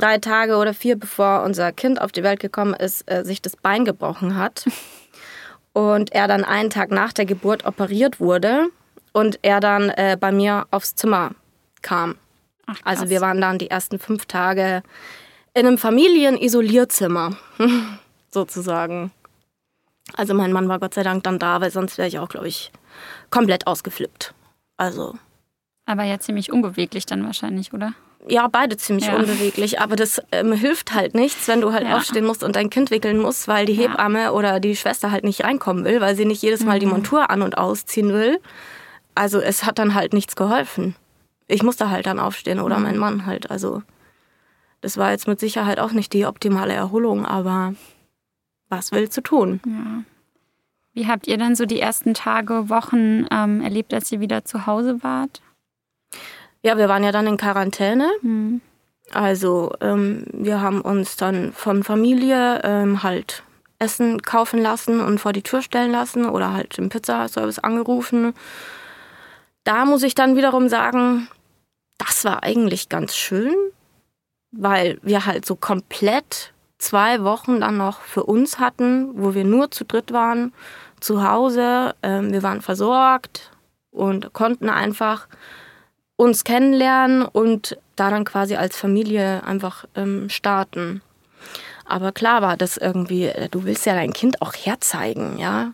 drei 0.00 0.18
Tage 0.18 0.56
oder 0.56 0.74
vier 0.74 0.98
bevor 0.98 1.42
unser 1.42 1.72
Kind 1.72 2.00
auf 2.00 2.12
die 2.12 2.22
Welt 2.22 2.40
gekommen 2.40 2.74
ist, 2.74 3.10
äh, 3.10 3.24
sich 3.24 3.42
das 3.42 3.56
Bein 3.56 3.84
gebrochen 3.84 4.36
hat. 4.36 4.66
und 5.72 6.12
er 6.12 6.28
dann 6.28 6.44
einen 6.44 6.70
Tag 6.70 6.90
nach 6.90 7.12
der 7.12 7.26
Geburt 7.26 7.64
operiert 7.64 8.20
wurde 8.20 8.66
und 9.12 9.38
er 9.42 9.60
dann 9.60 9.90
äh, 9.90 10.16
bei 10.18 10.32
mir 10.32 10.66
aufs 10.70 10.94
Zimmer 10.94 11.32
kam. 11.82 12.16
Ach, 12.66 12.76
also 12.84 13.08
wir 13.10 13.20
waren 13.20 13.40
dann 13.40 13.58
die 13.58 13.70
ersten 13.70 13.98
fünf 13.98 14.26
Tage 14.26 14.82
in 15.54 15.66
einem 15.66 15.78
Familienisolierzimmer 15.78 17.36
sozusagen. 18.30 19.10
Also 20.14 20.34
mein 20.34 20.52
Mann 20.52 20.68
war 20.68 20.78
Gott 20.78 20.94
sei 20.94 21.02
Dank 21.02 21.24
dann 21.24 21.38
da, 21.38 21.60
weil 21.60 21.70
sonst 21.70 21.98
wäre 21.98 22.08
ich 22.08 22.18
auch, 22.18 22.28
glaube 22.28 22.48
ich, 22.48 22.72
komplett 23.30 23.66
ausgeflippt. 23.66 24.34
Also. 24.76 25.16
Aber 25.86 26.04
ja 26.04 26.18
ziemlich 26.20 26.52
unbeweglich 26.52 27.06
dann 27.06 27.24
wahrscheinlich, 27.24 27.72
oder? 27.72 27.94
Ja, 28.28 28.48
beide 28.48 28.76
ziemlich 28.76 29.06
ja. 29.06 29.16
unbeweglich, 29.16 29.80
aber 29.80 29.96
das 29.96 30.20
ähm, 30.30 30.52
hilft 30.52 30.92
halt 30.94 31.14
nichts, 31.14 31.48
wenn 31.48 31.60
du 31.60 31.72
halt 31.72 31.84
ja. 31.84 31.96
aufstehen 31.96 32.26
musst 32.26 32.44
und 32.44 32.56
dein 32.56 32.70
Kind 32.70 32.90
wickeln 32.90 33.18
musst, 33.18 33.48
weil 33.48 33.66
die 33.66 33.72
Hebamme 33.72 34.32
oder 34.32 34.60
die 34.60 34.76
Schwester 34.76 35.10
halt 35.10 35.24
nicht 35.24 35.42
reinkommen 35.44 35.84
will, 35.84 36.00
weil 36.00 36.16
sie 36.16 36.26
nicht 36.26 36.42
jedes 36.42 36.64
Mal 36.64 36.76
mhm. 36.76 36.80
die 36.80 36.86
Montur 36.86 37.30
an 37.30 37.42
und 37.42 37.56
ausziehen 37.56 38.12
will. 38.12 38.40
Also 39.14 39.40
es 39.40 39.64
hat 39.64 39.78
dann 39.78 39.94
halt 39.94 40.12
nichts 40.12 40.36
geholfen. 40.36 40.94
Ich 41.46 41.62
musste 41.62 41.90
halt 41.90 42.06
dann 42.06 42.18
aufstehen 42.18 42.60
oder 42.60 42.76
mhm. 42.76 42.82
mein 42.82 42.98
Mann 42.98 43.26
halt. 43.26 43.50
Also 43.50 43.82
das 44.80 44.96
war 44.96 45.10
jetzt 45.10 45.26
mit 45.26 45.40
Sicherheit 45.40 45.78
auch 45.78 45.92
nicht 45.92 46.12
die 46.12 46.26
optimale 46.26 46.74
Erholung, 46.74 47.26
aber 47.26 47.74
was 48.68 48.92
willst 48.92 49.16
du 49.16 49.20
tun? 49.22 49.60
Ja. 49.66 50.04
Wie 50.92 51.06
habt 51.06 51.26
ihr 51.26 51.38
dann 51.38 51.54
so 51.54 51.66
die 51.66 51.80
ersten 51.80 52.14
Tage, 52.14 52.68
Wochen 52.68 53.26
ähm, 53.30 53.60
erlebt, 53.62 53.94
als 53.94 54.10
ihr 54.12 54.20
wieder 54.20 54.44
zu 54.44 54.66
Hause 54.66 55.02
wart? 55.02 55.40
Ja, 56.62 56.76
wir 56.76 56.88
waren 56.88 57.04
ja 57.04 57.12
dann 57.12 57.26
in 57.26 57.36
Quarantäne. 57.36 58.10
Mhm. 58.22 58.60
Also 59.12 59.72
ähm, 59.80 60.24
wir 60.32 60.60
haben 60.60 60.80
uns 60.80 61.16
dann 61.16 61.52
von 61.52 61.82
Familie 61.82 62.60
ähm, 62.62 63.02
halt 63.02 63.42
Essen 63.78 64.22
kaufen 64.22 64.60
lassen 64.60 65.00
und 65.00 65.18
vor 65.18 65.32
die 65.32 65.42
Tür 65.42 65.62
stellen 65.62 65.90
lassen 65.90 66.26
oder 66.26 66.52
halt 66.52 66.78
im 66.78 66.90
Pizzaservice 66.90 67.58
angerufen. 67.58 68.34
Da 69.64 69.84
muss 69.84 70.02
ich 70.02 70.14
dann 70.14 70.36
wiederum 70.36 70.68
sagen, 70.68 71.28
das 71.98 72.24
war 72.24 72.42
eigentlich 72.42 72.88
ganz 72.88 73.16
schön, 73.16 73.54
weil 74.52 74.98
wir 75.02 75.26
halt 75.26 75.44
so 75.44 75.56
komplett 75.56 76.52
zwei 76.78 77.24
Wochen 77.24 77.60
dann 77.60 77.76
noch 77.76 78.00
für 78.00 78.24
uns 78.24 78.58
hatten, 78.58 79.10
wo 79.14 79.34
wir 79.34 79.44
nur 79.44 79.70
zu 79.70 79.84
dritt 79.84 80.12
waren, 80.12 80.52
zu 81.00 81.26
Hause. 81.28 81.94
Ähm, 82.02 82.32
wir 82.32 82.42
waren 82.42 82.62
versorgt 82.62 83.50
und 83.90 84.32
konnten 84.32 84.68
einfach 84.68 85.26
uns 86.20 86.44
kennenlernen 86.44 87.22
und 87.22 87.78
da 87.96 88.10
dann 88.10 88.26
quasi 88.26 88.54
als 88.54 88.76
Familie 88.76 89.42
einfach 89.44 89.86
ähm, 89.96 90.28
starten. 90.28 91.00
Aber 91.86 92.12
klar 92.12 92.42
war 92.42 92.58
das 92.58 92.76
irgendwie, 92.76 93.24
äh, 93.24 93.48
du 93.48 93.64
willst 93.64 93.86
ja 93.86 93.94
dein 93.94 94.12
Kind 94.12 94.42
auch 94.42 94.52
herzeigen, 94.52 95.38
ja. 95.38 95.72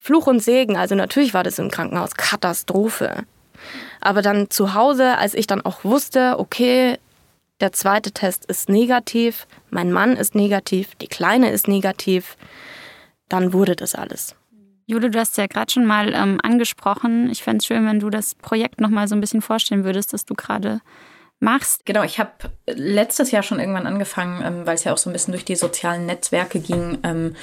Fluch 0.00 0.26
und 0.26 0.40
Segen, 0.40 0.76
also 0.76 0.96
natürlich 0.96 1.32
war 1.32 1.44
das 1.44 1.60
im 1.60 1.70
Krankenhaus 1.70 2.16
Katastrophe. 2.16 3.22
Aber 4.00 4.20
dann 4.20 4.50
zu 4.50 4.74
Hause, 4.74 5.16
als 5.16 5.34
ich 5.34 5.46
dann 5.46 5.64
auch 5.64 5.84
wusste, 5.84 6.38
okay, 6.38 6.98
der 7.60 7.72
zweite 7.72 8.10
Test 8.10 8.44
ist 8.46 8.68
negativ, 8.68 9.46
mein 9.70 9.92
Mann 9.92 10.16
ist 10.16 10.34
negativ, 10.34 10.96
die 10.96 11.06
Kleine 11.06 11.50
ist 11.50 11.68
negativ, 11.68 12.36
dann 13.28 13.52
wurde 13.52 13.76
das 13.76 13.94
alles. 13.94 14.34
Jule, 14.86 15.10
du 15.10 15.18
hast 15.18 15.36
ja 15.38 15.46
gerade 15.46 15.72
schon 15.72 15.86
mal 15.86 16.12
ähm, 16.14 16.38
angesprochen. 16.42 17.30
Ich 17.30 17.42
fände 17.42 17.58
es 17.58 17.66
schön, 17.66 17.86
wenn 17.86 18.00
du 18.00 18.10
das 18.10 18.34
Projekt 18.34 18.80
noch 18.80 18.90
mal 18.90 19.08
so 19.08 19.14
ein 19.14 19.20
bisschen 19.20 19.42
vorstellen 19.42 19.84
würdest, 19.84 20.12
das 20.12 20.24
du 20.24 20.34
gerade 20.34 20.80
machst. 21.40 21.84
Genau, 21.84 22.02
ich 22.02 22.18
habe 22.18 22.30
letztes 22.66 23.30
Jahr 23.30 23.42
schon 23.42 23.60
irgendwann 23.60 23.86
angefangen, 23.86 24.42
ähm, 24.44 24.66
weil 24.66 24.74
es 24.74 24.84
ja 24.84 24.92
auch 24.92 24.98
so 24.98 25.10
ein 25.10 25.12
bisschen 25.12 25.32
durch 25.32 25.44
die 25.44 25.56
sozialen 25.56 26.06
Netzwerke 26.06 26.58
ging, 26.58 26.98
ähm, 27.02 27.36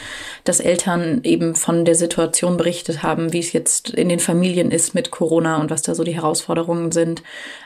dass 0.43 0.59
Eltern 0.59 1.21
eben 1.23 1.55
von 1.55 1.85
der 1.85 1.95
Situation 1.95 2.57
berichtet 2.57 3.03
haben, 3.03 3.31
wie 3.31 3.39
es 3.39 3.53
jetzt 3.53 3.91
in 3.91 4.09
den 4.09 4.19
Familien 4.19 4.71
ist 4.71 4.95
mit 4.95 5.11
Corona 5.11 5.57
und 5.57 5.69
was 5.69 5.83
da 5.83 5.95
so 5.95 6.03
die 6.03 6.15
Herausforderungen 6.15 6.91
sind. 6.91 7.21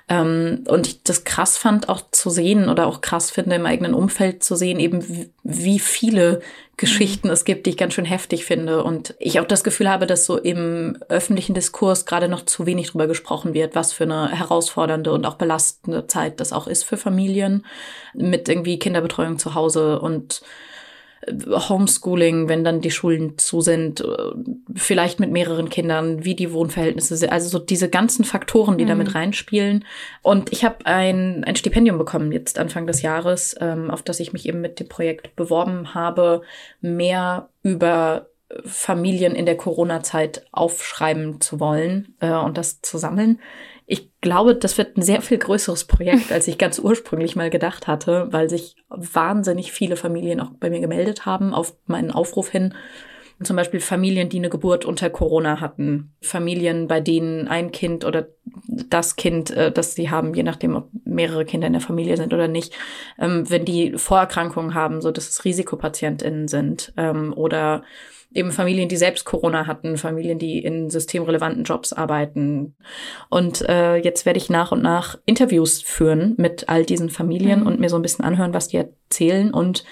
Ähm, 0.10 0.64
und 0.68 0.88
ich 0.88 1.04
das 1.04 1.24
krass 1.24 1.58
fand, 1.58 1.90
auch 1.90 2.02
zu 2.12 2.30
sehen 2.30 2.70
oder 2.70 2.88
auch 2.88 3.02
krass 3.02 3.32
finde, 3.32 3.56
im 3.56 3.66
eigenen 3.66 3.94
Umfeld 3.94 4.44
zu 4.44 4.56
sehen, 4.56 4.80
eben 4.80 5.32
wie 5.48 5.78
viele 5.78 6.42
Geschichten 6.76 7.28
mhm. 7.28 7.34
es 7.34 7.46
gibt, 7.46 7.66
die 7.66 7.70
ich 7.70 7.78
ganz 7.78 7.94
schön 7.94 8.04
heftig 8.04 8.46
finde. 8.46 8.84
Und 8.84 9.14
ich 9.20 9.40
auch 9.40 9.46
das 9.46 9.64
Gefühl 9.64 9.90
habe, 9.90 10.08
dass 10.08 10.26
so 10.26 10.38
im 10.38 10.98
öffentlichen 11.08 11.54
Diskurs 11.54 12.08
gerade 12.08 12.28
noch 12.28 12.46
zu 12.46 12.66
wenig 12.66 12.92
drüber 12.92 13.08
gesprochen 13.08 13.54
wird, 13.54 13.76
was 13.76 13.94
für 13.94 14.06
eine 14.06 14.32
herausfordernde 14.32 15.14
und 15.14 15.26
auch 15.26 15.36
belastende 15.36 16.08
Zeit 16.08 16.40
das 16.40 16.52
auch 16.52 16.68
ist 16.68 16.84
für 16.84 16.98
Familien 16.98 17.66
mit 18.14 18.50
irgendwie 18.50 18.80
Kinderbetreuung 18.80 19.38
zu 19.38 19.54
Hause 19.54 20.00
und 20.00 20.42
Homeschooling, 21.28 22.48
wenn 22.50 22.64
dann 22.64 22.82
die 22.82 22.92
Schulen 22.92 23.38
zu 23.38 23.62
sind, 23.62 24.02
äh, 24.02 24.06
vielleicht 24.76 25.20
mit 25.20 25.32
mehreren 25.32 25.70
Kindern, 25.70 26.24
wie 26.24 26.36
die 26.36 26.52
Wohnverhältnisse 26.52 27.18
sind, 27.18 27.32
also 27.32 27.50
so 27.50 27.60
diese 27.60 27.90
ganzen 27.90 28.24
Faktoren, 28.26 28.78
die 28.78 28.86
mhm. 28.86 28.90
damit 28.90 29.16
reinspielen. 29.16 29.86
Und 30.22 30.52
ich 30.52 30.64
habe 30.64 30.86
ein, 30.86 31.44
ein 31.44 31.56
Stipendium 31.56 31.98
bekommen 31.98 32.32
jetzt 32.32 32.60
Anfang 32.60 32.88
des 32.88 33.02
Jahres, 33.02 33.56
ähm, 33.60 33.90
auf 33.90 34.04
das 34.04 34.20
ich 34.20 34.34
mich 34.34 34.48
eben 34.48 34.62
mit 34.62 34.80
dem 34.80 34.88
Projekt 34.88 35.36
beworben 35.36 35.94
habe, 35.94 36.42
mehr 36.82 37.50
über 37.64 38.28
Familien 38.64 39.34
in 39.34 39.46
der 39.46 39.58
Corona-Zeit 39.58 40.46
aufschreiben 40.52 41.42
zu 41.42 41.60
wollen 41.60 42.16
äh, 42.20 42.32
und 42.32 42.58
das 42.58 42.82
zu 42.82 42.98
sammeln. 42.98 43.40
Ich 43.88 44.10
glaube, 44.22 44.56
das 44.56 44.78
wird 44.78 44.98
ein 44.98 45.04
sehr 45.04 45.22
viel 45.22 45.38
größeres 45.38 45.86
Projekt, 45.86 46.32
als 46.32 46.48
ich 46.48 46.58
ganz 46.58 46.80
ursprünglich 46.80 47.36
mal 47.36 47.50
gedacht 47.50 47.88
hatte, 47.88 48.28
weil 48.32 48.50
sich 48.50 48.76
wahnsinnig 48.90 49.72
viele 49.72 49.96
Familien 49.96 50.40
auch 50.40 50.52
bei 50.60 50.70
mir 50.70 50.80
gemeldet 50.80 51.26
haben 51.26 51.54
auf 51.54 51.76
meinen 51.86 52.12
Aufruf 52.12 52.50
hin. 52.50 52.74
Zum 53.44 53.58
Beispiel 53.58 53.82
Familien, 53.82 54.30
die 54.30 54.38
eine 54.38 54.50
Geburt 54.50 54.86
unter 54.86 55.10
Corona 55.10 55.60
hatten. 55.60 56.14
Familien, 56.22 56.88
bei 56.88 57.02
denen 57.02 57.50
ein 57.50 57.72
Kind 57.74 58.06
oder 58.06 58.30
das 58.90 59.18
Kind, 59.18 59.52
äh, 59.52 59.74
das 59.74 59.94
sie 59.94 60.10
haben, 60.10 60.34
je 60.34 60.44
nachdem, 60.44 60.76
ob 60.76 60.90
mehrere 61.04 61.44
Kinder 61.44 61.68
in 61.68 61.74
der 61.74 61.82
Familie 61.82 62.16
sind 62.16 62.34
oder 62.34 62.48
nicht, 62.48 62.74
ähm, 63.20 63.50
wenn 63.50 63.66
die 63.66 63.98
Vorerkrankungen 63.98 64.74
haben, 64.74 65.02
so 65.02 65.12
dass 65.12 65.28
es 65.28 65.44
RisikopatientInnen 65.44 66.48
sind 66.48 66.94
ähm, 66.96 67.34
oder 67.36 67.84
eben 68.36 68.52
Familien, 68.52 68.90
die 68.90 68.98
selbst 68.98 69.26
Corona 69.26 69.66
hatten, 69.66 69.98
Familien, 69.98 70.38
die 70.38 70.60
in 70.60 70.90
systemrelevanten 70.90 71.64
Jobs 71.64 71.94
arbeiten. 71.94 72.76
Und 73.30 73.62
äh, 73.68 73.96
jetzt 73.96 74.26
werde 74.26 74.38
ich 74.38 74.50
nach 74.50 74.72
und 74.72 74.84
nach 74.84 75.18
Interviews 75.26 75.82
führen 75.82 76.36
mit 76.38 76.70
all 76.70 76.86
diesen 76.86 77.10
Familien 77.10 77.62
mhm. 77.62 77.68
und 77.68 77.80
mir 77.80 77.90
so 77.90 77.96
ein 77.96 78.02
bisschen 78.02 78.26
anhören, 78.26 78.54
was 78.54 78.68
die 78.68 78.78
erzählen 78.78 79.54
und 79.54 79.86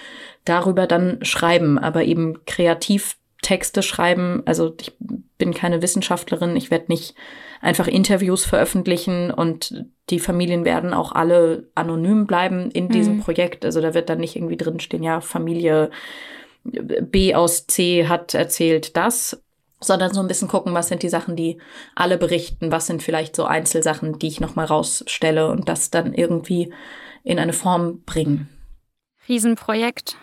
darüber 0.44 0.86
dann 0.86 1.18
schreiben, 1.22 1.78
aber 1.78 2.04
eben 2.04 2.44
kreativ 2.44 3.16
Texte 3.42 3.82
schreiben. 3.82 4.42
Also 4.44 4.74
ich 4.80 4.92
bin 5.38 5.54
keine 5.54 5.82
Wissenschaftlerin, 5.82 6.56
ich 6.56 6.70
werde 6.70 6.86
nicht 6.88 7.14
einfach 7.60 7.86
Interviews 7.88 8.44
veröffentlichen 8.44 9.30
und 9.30 9.86
die 10.10 10.18
Familien 10.18 10.66
werden 10.66 10.92
auch 10.92 11.12
alle 11.12 11.68
anonym 11.74 12.26
bleiben 12.26 12.70
in 12.70 12.90
diesem 12.90 13.16
mhm. 13.16 13.20
Projekt. 13.20 13.64
Also 13.64 13.80
da 13.80 13.94
wird 13.94 14.10
dann 14.10 14.18
nicht 14.18 14.36
irgendwie 14.36 14.58
drinstehen, 14.58 15.02
ja, 15.02 15.20
Familie 15.22 15.90
B 16.64 17.34
aus 17.34 17.66
C 17.66 18.08
hat 18.08 18.34
erzählt 18.34 18.96
das, 18.96 19.42
sondern 19.80 20.14
so 20.14 20.20
ein 20.20 20.28
bisschen 20.28 20.48
gucken, 20.48 20.74
was 20.74 20.88
sind 20.88 21.02
die 21.02 21.08
Sachen, 21.08 21.36
die 21.36 21.58
alle 21.94 22.16
berichten, 22.16 22.72
was 22.72 22.86
sind 22.86 23.02
vielleicht 23.02 23.36
so 23.36 23.44
Einzelsachen, 23.44 24.18
die 24.18 24.28
ich 24.28 24.40
nochmal 24.40 24.66
rausstelle 24.66 25.48
und 25.48 25.68
das 25.68 25.90
dann 25.90 26.14
irgendwie 26.14 26.72
in 27.22 27.38
eine 27.38 27.52
Form 27.52 28.02
bringen. 28.04 28.48
Riesenprojekt. 29.28 30.16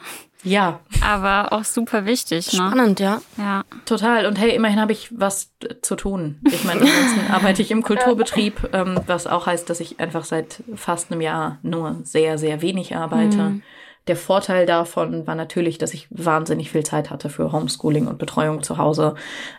Ja. 0.43 0.79
Aber 1.03 1.53
auch 1.53 1.63
super 1.63 2.05
wichtig. 2.05 2.53
Ne? 2.53 2.59
Spannend, 2.59 2.99
ja. 2.99 3.21
Ja. 3.37 3.63
Total. 3.85 4.25
Und 4.25 4.39
hey, 4.39 4.55
immerhin 4.55 4.79
habe 4.79 4.91
ich 4.91 5.09
was 5.11 5.51
zu 5.81 5.95
tun. 5.95 6.39
Ich 6.51 6.63
meine, 6.63 6.81
ansonsten 6.81 7.19
arbeite 7.31 7.61
ich 7.61 7.71
im 7.71 7.83
Kulturbetrieb, 7.83 8.69
ähm, 8.73 8.99
was 9.05 9.27
auch 9.27 9.45
heißt, 9.45 9.69
dass 9.69 9.79
ich 9.79 9.99
einfach 9.99 10.25
seit 10.25 10.63
fast 10.75 11.11
einem 11.11 11.21
Jahr 11.21 11.59
nur 11.61 11.99
sehr, 12.03 12.37
sehr 12.37 12.61
wenig 12.61 12.95
arbeite. 12.95 13.37
Mhm. 13.37 13.63
Der 14.07 14.15
Vorteil 14.15 14.65
davon 14.65 15.27
war 15.27 15.35
natürlich, 15.35 15.77
dass 15.77 15.93
ich 15.93 16.07
wahnsinnig 16.09 16.71
viel 16.71 16.83
Zeit 16.83 17.09
hatte 17.09 17.29
für 17.29 17.51
Homeschooling 17.51 18.07
und 18.07 18.17
Betreuung 18.17 18.63
zu 18.63 18.77
Hause. 18.77 19.15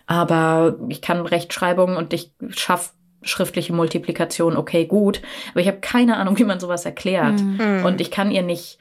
Aber 0.06 0.76
ich 0.88 1.00
kann 1.00 1.24
Rechtschreibung 1.24 1.96
und 1.96 2.12
ich 2.12 2.32
schaffe 2.50 2.90
schriftliche 3.22 3.72
Multiplikation, 3.72 4.56
okay, 4.56 4.84
gut. 4.86 5.22
Aber 5.52 5.60
ich 5.60 5.68
habe 5.68 5.78
keine 5.78 6.16
Ahnung, 6.16 6.38
wie 6.38 6.44
man 6.44 6.58
sowas 6.58 6.84
erklärt. 6.84 7.40
Mhm. 7.40 7.84
Und 7.84 8.00
ich 8.00 8.10
kann 8.10 8.32
ihr 8.32 8.42
nicht 8.42 8.78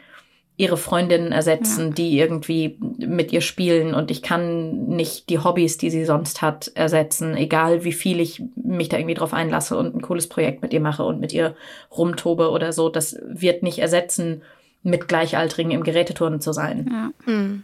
ihre 0.58 0.78
Freundinnen 0.78 1.32
ersetzen, 1.32 1.88
ja. 1.88 1.94
die 1.94 2.20
irgendwie 2.20 2.78
mit 2.98 3.32
ihr 3.32 3.42
spielen 3.42 3.96
und 3.96 4.12
ich 4.12 4.22
kann 4.22 4.86
nicht 4.86 5.30
die 5.30 5.40
Hobbys, 5.40 5.78
die 5.78 5.90
sie 5.90 6.06
sonst 6.06 6.44
hat, 6.44 6.72
ersetzen, 6.76 7.36
egal 7.36 7.84
wie 7.84 7.94
viel 7.94 8.20
ich 8.20 8.44
mich 8.56 8.88
da 8.88 8.98
irgendwie 8.98 9.16
drauf 9.16 9.34
einlasse 9.34 9.76
und 9.76 9.96
ein 9.96 10.02
cooles 10.02 10.30
Projekt 10.30 10.62
mit 10.62 10.72
ihr 10.72 10.82
mache 10.82 11.04
und 11.04 11.20
mit 11.20 11.34
ihr 11.34 11.56
rumtobe 11.96 12.52
oder 12.52 12.74
so. 12.74 12.90
Das 12.90 13.18
wird 13.26 13.64
nicht 13.64 13.80
ersetzen, 13.80 14.44
mit 14.84 15.08
Gleichaltrigen 15.08 15.72
im 15.72 15.84
Geräteturnen 15.84 16.42
zu 16.42 16.54
sein. 16.54 16.90
Ja. 16.92 17.32
Mhm. 17.32 17.64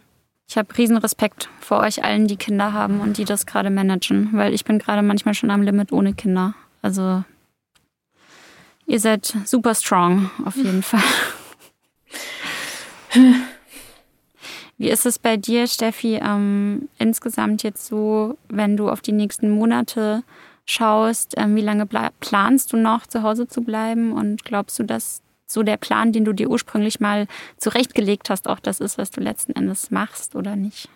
Ich 0.50 0.58
habe 0.58 0.78
riesen 0.78 0.98
Respekt 0.98 1.50
vor 1.60 1.80
euch 1.80 2.04
allen, 2.04 2.28
die 2.28 2.38
Kinder 2.38 2.72
haben 2.72 3.02
und 3.02 3.18
die 3.18 3.26
das 3.26 3.46
gerade 3.46 3.70
managen, 3.70 4.30
weil 4.32 4.54
ich 4.54 4.64
bin 4.64 4.80
gerade 4.80 5.02
manchmal 5.02 5.34
schon 5.34 5.52
am 5.52 5.62
Limit 5.62 5.92
ohne 5.92 6.14
Kinder. 6.14 6.54
Also 6.82 7.24
ihr 8.86 9.00
seid 9.00 9.36
super 9.46 9.76
strong 9.76 10.32
auf 10.46 10.56
jeden 10.56 10.84
Fall. 10.84 11.02
Wie 14.78 14.90
ist 14.90 15.06
es 15.06 15.20
bei 15.20 15.38
dir, 15.38 15.68
Steffi, 15.68 16.20
ähm, 16.24 16.88
insgesamt 16.98 17.64
jetzt 17.64 17.88
so, 17.88 18.38
wenn 18.48 18.78
du 18.78 18.90
auf 18.90 19.02
die 19.02 19.12
nächsten 19.12 19.50
Monate 19.50 20.24
schaust, 20.66 21.34
ähm, 21.36 21.56
wie 21.56 21.62
lange 21.62 21.88
planst 22.20 22.72
du 22.72 22.78
noch 22.78 23.08
zu 23.08 23.24
Hause 23.24 23.48
zu 23.48 23.62
bleiben 23.62 24.14
und 24.14 24.46
glaubst 24.46 24.78
du, 24.80 24.84
dass 24.84 25.22
so 25.48 25.64
der 25.64 25.78
Plan, 25.78 26.12
den 26.12 26.26
du 26.26 26.34
dir 26.34 26.50
ursprünglich 26.50 27.00
mal 27.00 27.28
zurechtgelegt 27.58 28.30
hast, 28.30 28.48
auch 28.48 28.60
das 28.60 28.80
ist, 28.80 28.98
was 28.98 29.12
du 29.12 29.22
letzten 29.22 29.54
Endes 29.54 29.90
machst 29.92 30.36
oder 30.36 30.56
nicht? 30.56 30.90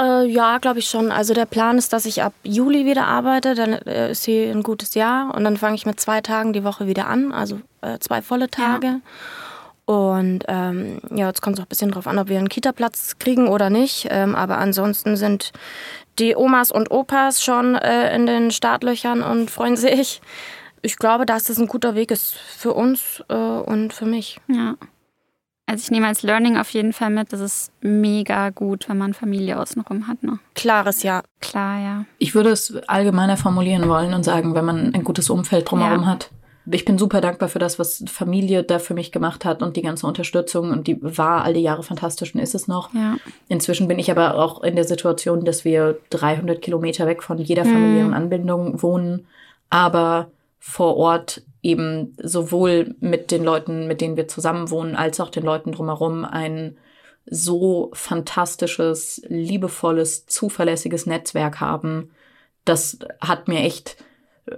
Äh, 0.00 0.26
ja, 0.26 0.58
glaube 0.58 0.80
ich 0.80 0.88
schon. 0.88 1.12
Also 1.12 1.32
der 1.32 1.46
Plan 1.46 1.78
ist, 1.78 1.92
dass 1.92 2.06
ich 2.06 2.22
ab 2.22 2.32
Juli 2.42 2.84
wieder 2.84 3.06
arbeite. 3.06 3.54
Dann 3.54 3.74
äh, 3.74 4.10
ist 4.10 4.24
hier 4.24 4.50
ein 4.50 4.62
gutes 4.62 4.94
Jahr 4.94 5.34
und 5.34 5.44
dann 5.44 5.56
fange 5.56 5.76
ich 5.76 5.86
mit 5.86 6.00
zwei 6.00 6.20
Tagen 6.20 6.52
die 6.52 6.64
Woche 6.64 6.86
wieder 6.86 7.06
an, 7.06 7.32
also 7.32 7.60
äh, 7.80 7.98
zwei 8.00 8.22
volle 8.22 8.50
Tage. 8.50 8.86
Ja. 8.86 9.00
Und 9.86 10.40
ähm, 10.48 11.00
ja, 11.14 11.28
jetzt 11.28 11.42
kommt 11.42 11.56
es 11.56 11.60
auch 11.60 11.66
ein 11.66 11.68
bisschen 11.68 11.92
drauf 11.92 12.08
an, 12.08 12.18
ob 12.18 12.28
wir 12.28 12.38
einen 12.38 12.48
Kita-Platz 12.48 13.18
kriegen 13.18 13.46
oder 13.46 13.70
nicht. 13.70 14.08
Ähm, 14.10 14.34
aber 14.34 14.58
ansonsten 14.58 15.16
sind 15.16 15.52
die 16.18 16.34
Omas 16.34 16.72
und 16.72 16.90
Opas 16.90 17.42
schon 17.42 17.76
äh, 17.76 18.14
in 18.14 18.26
den 18.26 18.50
Startlöchern 18.50 19.22
und 19.22 19.50
freuen 19.50 19.76
sich 19.76 20.20
ich 20.82 20.96
glaube, 20.96 21.26
dass 21.26 21.44
das 21.44 21.58
ein 21.58 21.66
guter 21.66 21.94
Weg 21.94 22.10
ist 22.10 22.34
für 22.34 22.72
uns 22.72 23.22
äh, 23.28 23.34
und 23.34 23.92
für 23.92 24.06
mich. 24.06 24.38
Ja. 24.48 24.76
Also 25.68 25.82
ich 25.82 25.90
nehme 25.90 26.06
als 26.06 26.22
Learning 26.22 26.56
auf 26.56 26.70
jeden 26.70 26.92
Fall 26.92 27.10
mit, 27.10 27.32
das 27.32 27.40
ist 27.40 27.72
mega 27.80 28.50
gut, 28.50 28.88
wenn 28.88 28.98
man 28.98 29.14
Familie 29.14 29.60
außenrum 29.60 30.06
hat. 30.06 30.22
Ne? 30.22 30.38
Klares 30.54 31.02
Ja. 31.02 31.22
Klar, 31.40 31.80
ja. 31.80 32.04
Ich 32.18 32.36
würde 32.36 32.50
es 32.50 32.76
allgemeiner 32.86 33.36
formulieren 33.36 33.88
wollen 33.88 34.14
und 34.14 34.22
sagen, 34.22 34.54
wenn 34.54 34.64
man 34.64 34.94
ein 34.94 35.02
gutes 35.02 35.28
Umfeld 35.28 35.68
drumherum 35.68 36.02
ja. 36.02 36.06
hat. 36.06 36.30
Ich 36.70 36.84
bin 36.84 36.98
super 36.98 37.20
dankbar 37.20 37.48
für 37.48 37.58
das, 37.58 37.78
was 37.78 38.04
Familie 38.08 38.64
da 38.64 38.78
für 38.78 38.94
mich 38.94 39.12
gemacht 39.12 39.44
hat 39.44 39.62
und 39.62 39.76
die 39.76 39.82
ganze 39.82 40.06
Unterstützung. 40.06 40.70
Und 40.70 40.86
die 40.86 40.98
war 41.00 41.44
all 41.44 41.54
die 41.54 41.60
Jahre 41.60 41.82
fantastisch 41.82 42.34
und 42.34 42.40
ist 42.40 42.54
es 42.54 42.68
noch. 42.68 42.92
Ja. 42.94 43.16
Inzwischen 43.48 43.88
bin 43.88 43.98
ich 43.98 44.10
aber 44.10 44.36
auch 44.36 44.62
in 44.62 44.74
der 44.74 44.84
Situation, 44.84 45.44
dass 45.44 45.64
wir 45.64 45.98
300 46.10 46.60
Kilometer 46.60 47.06
weg 47.06 47.22
von 47.22 47.38
jeder 47.38 47.64
familiären 47.64 48.08
mhm. 48.08 48.14
Anbindung 48.14 48.82
wohnen. 48.82 49.26
Aber 49.70 50.28
vor 50.68 50.96
Ort 50.96 51.42
eben 51.62 52.16
sowohl 52.20 52.96
mit 52.98 53.30
den 53.30 53.44
Leuten, 53.44 53.86
mit 53.86 54.00
denen 54.00 54.16
wir 54.16 54.26
zusammen 54.26 54.68
wohnen, 54.68 54.96
als 54.96 55.20
auch 55.20 55.30
den 55.30 55.44
Leuten 55.44 55.70
drumherum 55.70 56.24
ein 56.24 56.76
so 57.24 57.92
fantastisches, 57.94 59.22
liebevolles, 59.28 60.26
zuverlässiges 60.26 61.06
Netzwerk 61.06 61.60
haben. 61.60 62.10
Das 62.64 62.98
hat 63.20 63.46
mir 63.46 63.60
echt 63.60 63.96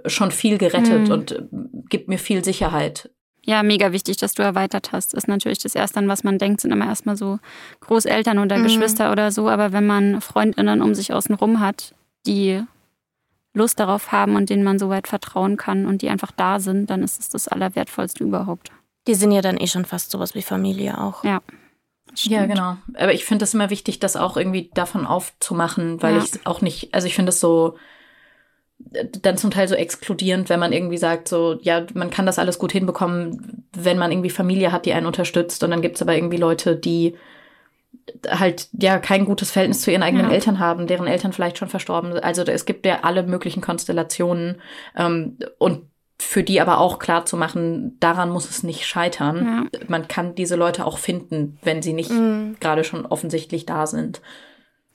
schon 0.07 0.31
viel 0.31 0.57
gerettet 0.57 1.07
mhm. 1.07 1.11
und 1.11 1.43
gibt 1.89 2.07
mir 2.07 2.17
viel 2.17 2.43
Sicherheit. 2.43 3.11
Ja, 3.45 3.61
mega 3.61 3.91
wichtig, 3.91 4.17
dass 4.17 4.33
du 4.33 4.41
erweitert 4.41 4.91
hast. 4.91 5.13
Ist 5.13 5.27
natürlich 5.27 5.59
das 5.59 5.75
Erste, 5.75 5.99
an 5.99 6.07
was 6.07 6.23
man 6.23 6.39
denkt, 6.39 6.61
sind 6.61 6.71
immer 6.71 6.87
erstmal 6.87 7.17
so 7.17 7.37
Großeltern 7.81 8.39
oder 8.39 8.57
mhm. 8.57 8.63
Geschwister 8.63 9.11
oder 9.11 9.31
so. 9.31 9.47
Aber 9.47 9.73
wenn 9.73 9.85
man 9.85 10.21
Freundinnen 10.21 10.81
um 10.81 10.95
sich 10.95 11.13
außen 11.13 11.35
rum 11.35 11.59
hat, 11.59 11.93
die 12.25 12.63
Lust 13.59 13.79
darauf 13.79 14.11
haben 14.11 14.35
und 14.35 14.49
denen 14.49 14.63
man 14.63 14.79
so 14.79 14.89
weit 14.89 15.07
vertrauen 15.07 15.55
kann 15.57 15.85
und 15.85 16.01
die 16.01 16.09
einfach 16.09 16.31
da 16.31 16.59
sind, 16.59 16.89
dann 16.89 17.03
ist 17.03 17.19
es 17.19 17.29
das 17.29 17.47
Allerwertvollste 17.47 18.23
überhaupt. 18.23 18.71
Die 19.07 19.13
sind 19.13 19.31
ja 19.31 19.41
dann 19.41 19.57
eh 19.57 19.67
schon 19.67 19.85
fast 19.85 20.11
sowas 20.11 20.33
wie 20.33 20.41
Familie 20.41 20.97
auch. 20.99 21.23
Ja. 21.23 21.41
Ja, 22.15 22.47
genau. 22.47 22.77
Aber 22.95 23.13
ich 23.13 23.23
finde 23.23 23.45
es 23.45 23.53
immer 23.53 23.69
wichtig, 23.69 23.99
das 23.99 24.15
auch 24.15 24.35
irgendwie 24.35 24.71
davon 24.73 25.05
aufzumachen, 25.05 26.01
weil 26.01 26.15
ja. 26.15 26.23
ich 26.23 26.45
auch 26.45 26.61
nicht, 26.61 26.93
also 26.93 27.05
ich 27.05 27.13
finde 27.13 27.29
es 27.29 27.39
so 27.39 27.77
dann 28.79 29.37
zum 29.37 29.51
Teil 29.51 29.67
so 29.67 29.75
exkludierend, 29.75 30.49
wenn 30.49 30.59
man 30.59 30.73
irgendwie 30.73 30.97
sagt, 30.97 31.27
so, 31.27 31.59
ja, 31.61 31.85
man 31.93 32.09
kann 32.09 32.25
das 32.25 32.39
alles 32.39 32.57
gut 32.57 32.71
hinbekommen, 32.71 33.67
wenn 33.73 33.97
man 33.97 34.11
irgendwie 34.11 34.29
Familie 34.29 34.71
hat, 34.71 34.85
die 34.85 34.93
einen 34.93 35.05
unterstützt. 35.05 35.63
Und 35.63 35.71
dann 35.71 35.81
gibt's 35.81 36.01
aber 36.01 36.15
irgendwie 36.15 36.37
Leute, 36.37 36.75
die 36.75 37.15
halt 38.27 38.69
ja 38.73 38.99
kein 38.99 39.25
gutes 39.25 39.51
Verhältnis 39.51 39.81
zu 39.81 39.91
ihren 39.91 40.03
eigenen 40.03 40.27
ja. 40.27 40.33
Eltern 40.33 40.59
haben, 40.59 40.87
deren 40.87 41.07
Eltern 41.07 41.33
vielleicht 41.33 41.57
schon 41.57 41.69
verstorben 41.69 42.13
sind. 42.13 42.23
Also 42.23 42.43
es 42.43 42.65
gibt 42.65 42.85
ja 42.85 42.99
alle 43.03 43.23
möglichen 43.23 43.61
Konstellationen 43.61 44.61
ähm, 44.95 45.37
und 45.57 45.83
für 46.21 46.43
die 46.43 46.59
aber 46.59 46.79
auch 46.79 46.99
klar 46.99 47.25
zu 47.25 47.37
machen, 47.37 47.97
daran 47.99 48.29
muss 48.29 48.49
es 48.49 48.61
nicht 48.61 48.85
scheitern. 48.85 49.69
Ja. 49.73 49.79
Man 49.87 50.07
kann 50.07 50.35
diese 50.35 50.57
Leute 50.57 50.85
auch 50.85 50.97
finden, 50.97 51.57
wenn 51.63 51.81
sie 51.81 51.93
nicht 51.93 52.11
mhm. 52.11 52.57
gerade 52.59 52.83
schon 52.83 53.05
offensichtlich 53.05 53.65
da 53.65 53.87
sind. 53.87 54.21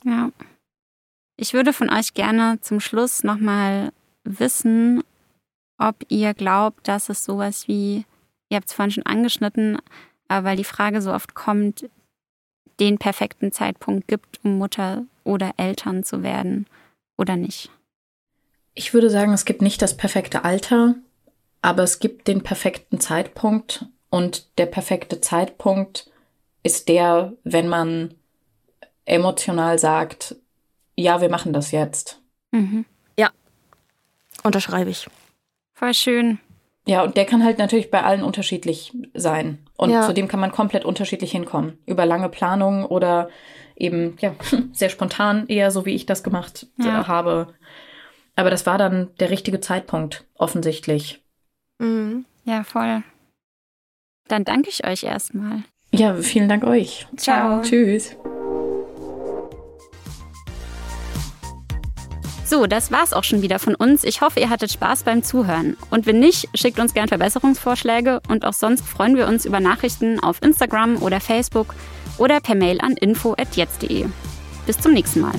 Ja. 0.05 0.31
Ich 1.37 1.55
würde 1.55 1.73
von 1.73 1.91
euch 1.91 2.15
gerne 2.15 2.59
zum 2.61 2.79
Schluss 2.79 3.25
nochmal 3.25 3.91
wissen, 4.23 5.03
ob 5.79 5.97
ihr 6.09 6.35
glaubt, 6.35 6.87
dass 6.87 7.09
es 7.09 7.25
sowas 7.25 7.67
wie, 7.69 8.05
ihr 8.49 8.57
habt 8.57 8.69
es 8.69 8.75
vorhin 8.75 8.93
schon 8.93 9.07
angeschnitten, 9.07 9.79
aber 10.29 10.49
weil 10.49 10.57
die 10.57 10.65
Frage 10.65 11.03
so 11.03 11.13
oft 11.13 11.35
kommt, 11.35 11.89
den 12.81 12.99
perfekten 12.99 13.53
Zeitpunkt 13.53 14.09
gibt, 14.09 14.41
um 14.45 14.59
Mutter 14.59 15.05
oder 15.23 15.53
Eltern 15.57 16.05
zu 16.05 16.23
werden 16.23 16.67
oder 17.17 17.37
nicht. 17.37 17.71
Ich 18.75 18.93
würde 18.93 19.11
sagen, 19.11 19.33
es 19.33 19.45
gibt 19.45 19.63
nicht 19.63 19.81
das 19.83 19.97
perfekte 19.97 20.45
Alter, 20.45 20.97
aber 21.63 21.83
es 21.83 22.01
gibt 22.01 22.27
den 22.29 22.43
perfekten 22.43 23.01
Zeitpunkt 23.01 23.87
und 24.11 24.59
der 24.59 24.67
perfekte 24.67 25.21
Zeitpunkt 25.21 26.11
ist 26.63 26.89
der, 26.89 27.33
wenn 27.45 27.69
man 27.69 28.15
emotional 29.05 29.79
sagt, 29.79 30.37
ja, 30.97 31.21
wir 31.21 31.29
machen 31.29 31.53
das 31.53 31.71
jetzt. 31.71 32.21
Mhm. 32.51 32.85
Ja, 33.19 33.31
unterschreibe 34.43 34.91
ich. 34.91 35.09
Voll 35.75 35.95
schön. 35.95 36.39
Ja, 36.87 37.03
und 37.03 37.17
der 37.17 37.25
kann 37.25 37.43
halt 37.43 37.59
natürlich 37.59 37.91
bei 37.91 38.03
allen 38.03 38.23
unterschiedlich 38.23 38.93
sein. 39.15 39.67
Und 39.77 39.91
ja. 39.91 40.03
zu 40.03 40.13
dem 40.13 40.29
kann 40.29 40.41
man 40.41 40.53
komplett 40.53 40.85
unterschiedlich 40.85 41.33
hinkommen. 41.33 41.79
Über 41.87 42.05
lange 42.05 42.29
Planungen 42.29 42.85
oder 42.85 43.31
eben, 43.75 44.17
ja, 44.21 44.35
sehr 44.73 44.91
spontan, 44.91 45.47
eher 45.49 45.71
so 45.71 45.87
wie 45.87 45.95
ich 45.95 46.07
das 46.07 46.23
gemacht 46.23 46.67
ja. 46.79 47.07
habe. 47.07 47.55
Aber 48.37 48.51
das 48.51 48.67
war 48.67 48.79
dann 48.79 49.11
der 49.19 49.31
richtige 49.31 49.61
Zeitpunkt, 49.61 50.25
offensichtlich. 50.35 51.23
Mhm. 51.79 52.27
Ja, 52.45 52.65
voll. 52.65 53.03
Dann 54.29 54.45
danke 54.45 54.69
ich 54.69 54.87
euch 54.87 55.05
erstmal. 55.05 55.63
Ja, 55.93 56.15
vielen 56.17 56.49
Dank 56.49 56.65
euch. 56.65 57.07
Ciao. 57.17 57.63
Tschüss. 57.63 58.17
So, 62.55 62.69
das 62.69 62.93
war's 62.93 63.13
auch 63.13 63.25
schon 63.25 63.43
wieder 63.43 63.59
von 63.59 63.75
uns. 63.75 64.05
Ich 64.05 64.21
hoffe, 64.21 64.39
ihr 64.39 64.49
hattet 64.49 64.71
Spaß 64.71 65.03
beim 65.03 65.25
Zuhören. 65.25 65.77
Und 65.91 66.07
wenn 66.07 66.21
nicht, 66.21 66.49
schickt 66.55 66.79
uns 66.79 66.95
gern 66.95 67.09
Verbesserungsvorschläge 67.09 68.21
und 68.29 68.45
auch 68.45 68.53
sonst 68.53 68.87
freuen 68.87 69.17
wir 69.17 69.27
uns 69.27 69.45
über 69.45 69.59
Nachrichten 69.59 70.21
auf 70.21 70.41
Instagram 70.41 71.03
oder 71.03 71.19
Facebook 71.19 71.75
oder 72.17 72.39
per 72.39 72.55
Mail 72.55 72.81
an 72.81 72.93
info@jetzt.de. 72.93 74.07
Bis 74.67 74.79
zum 74.79 74.93
nächsten 74.93 75.23
Mal. 75.23 75.35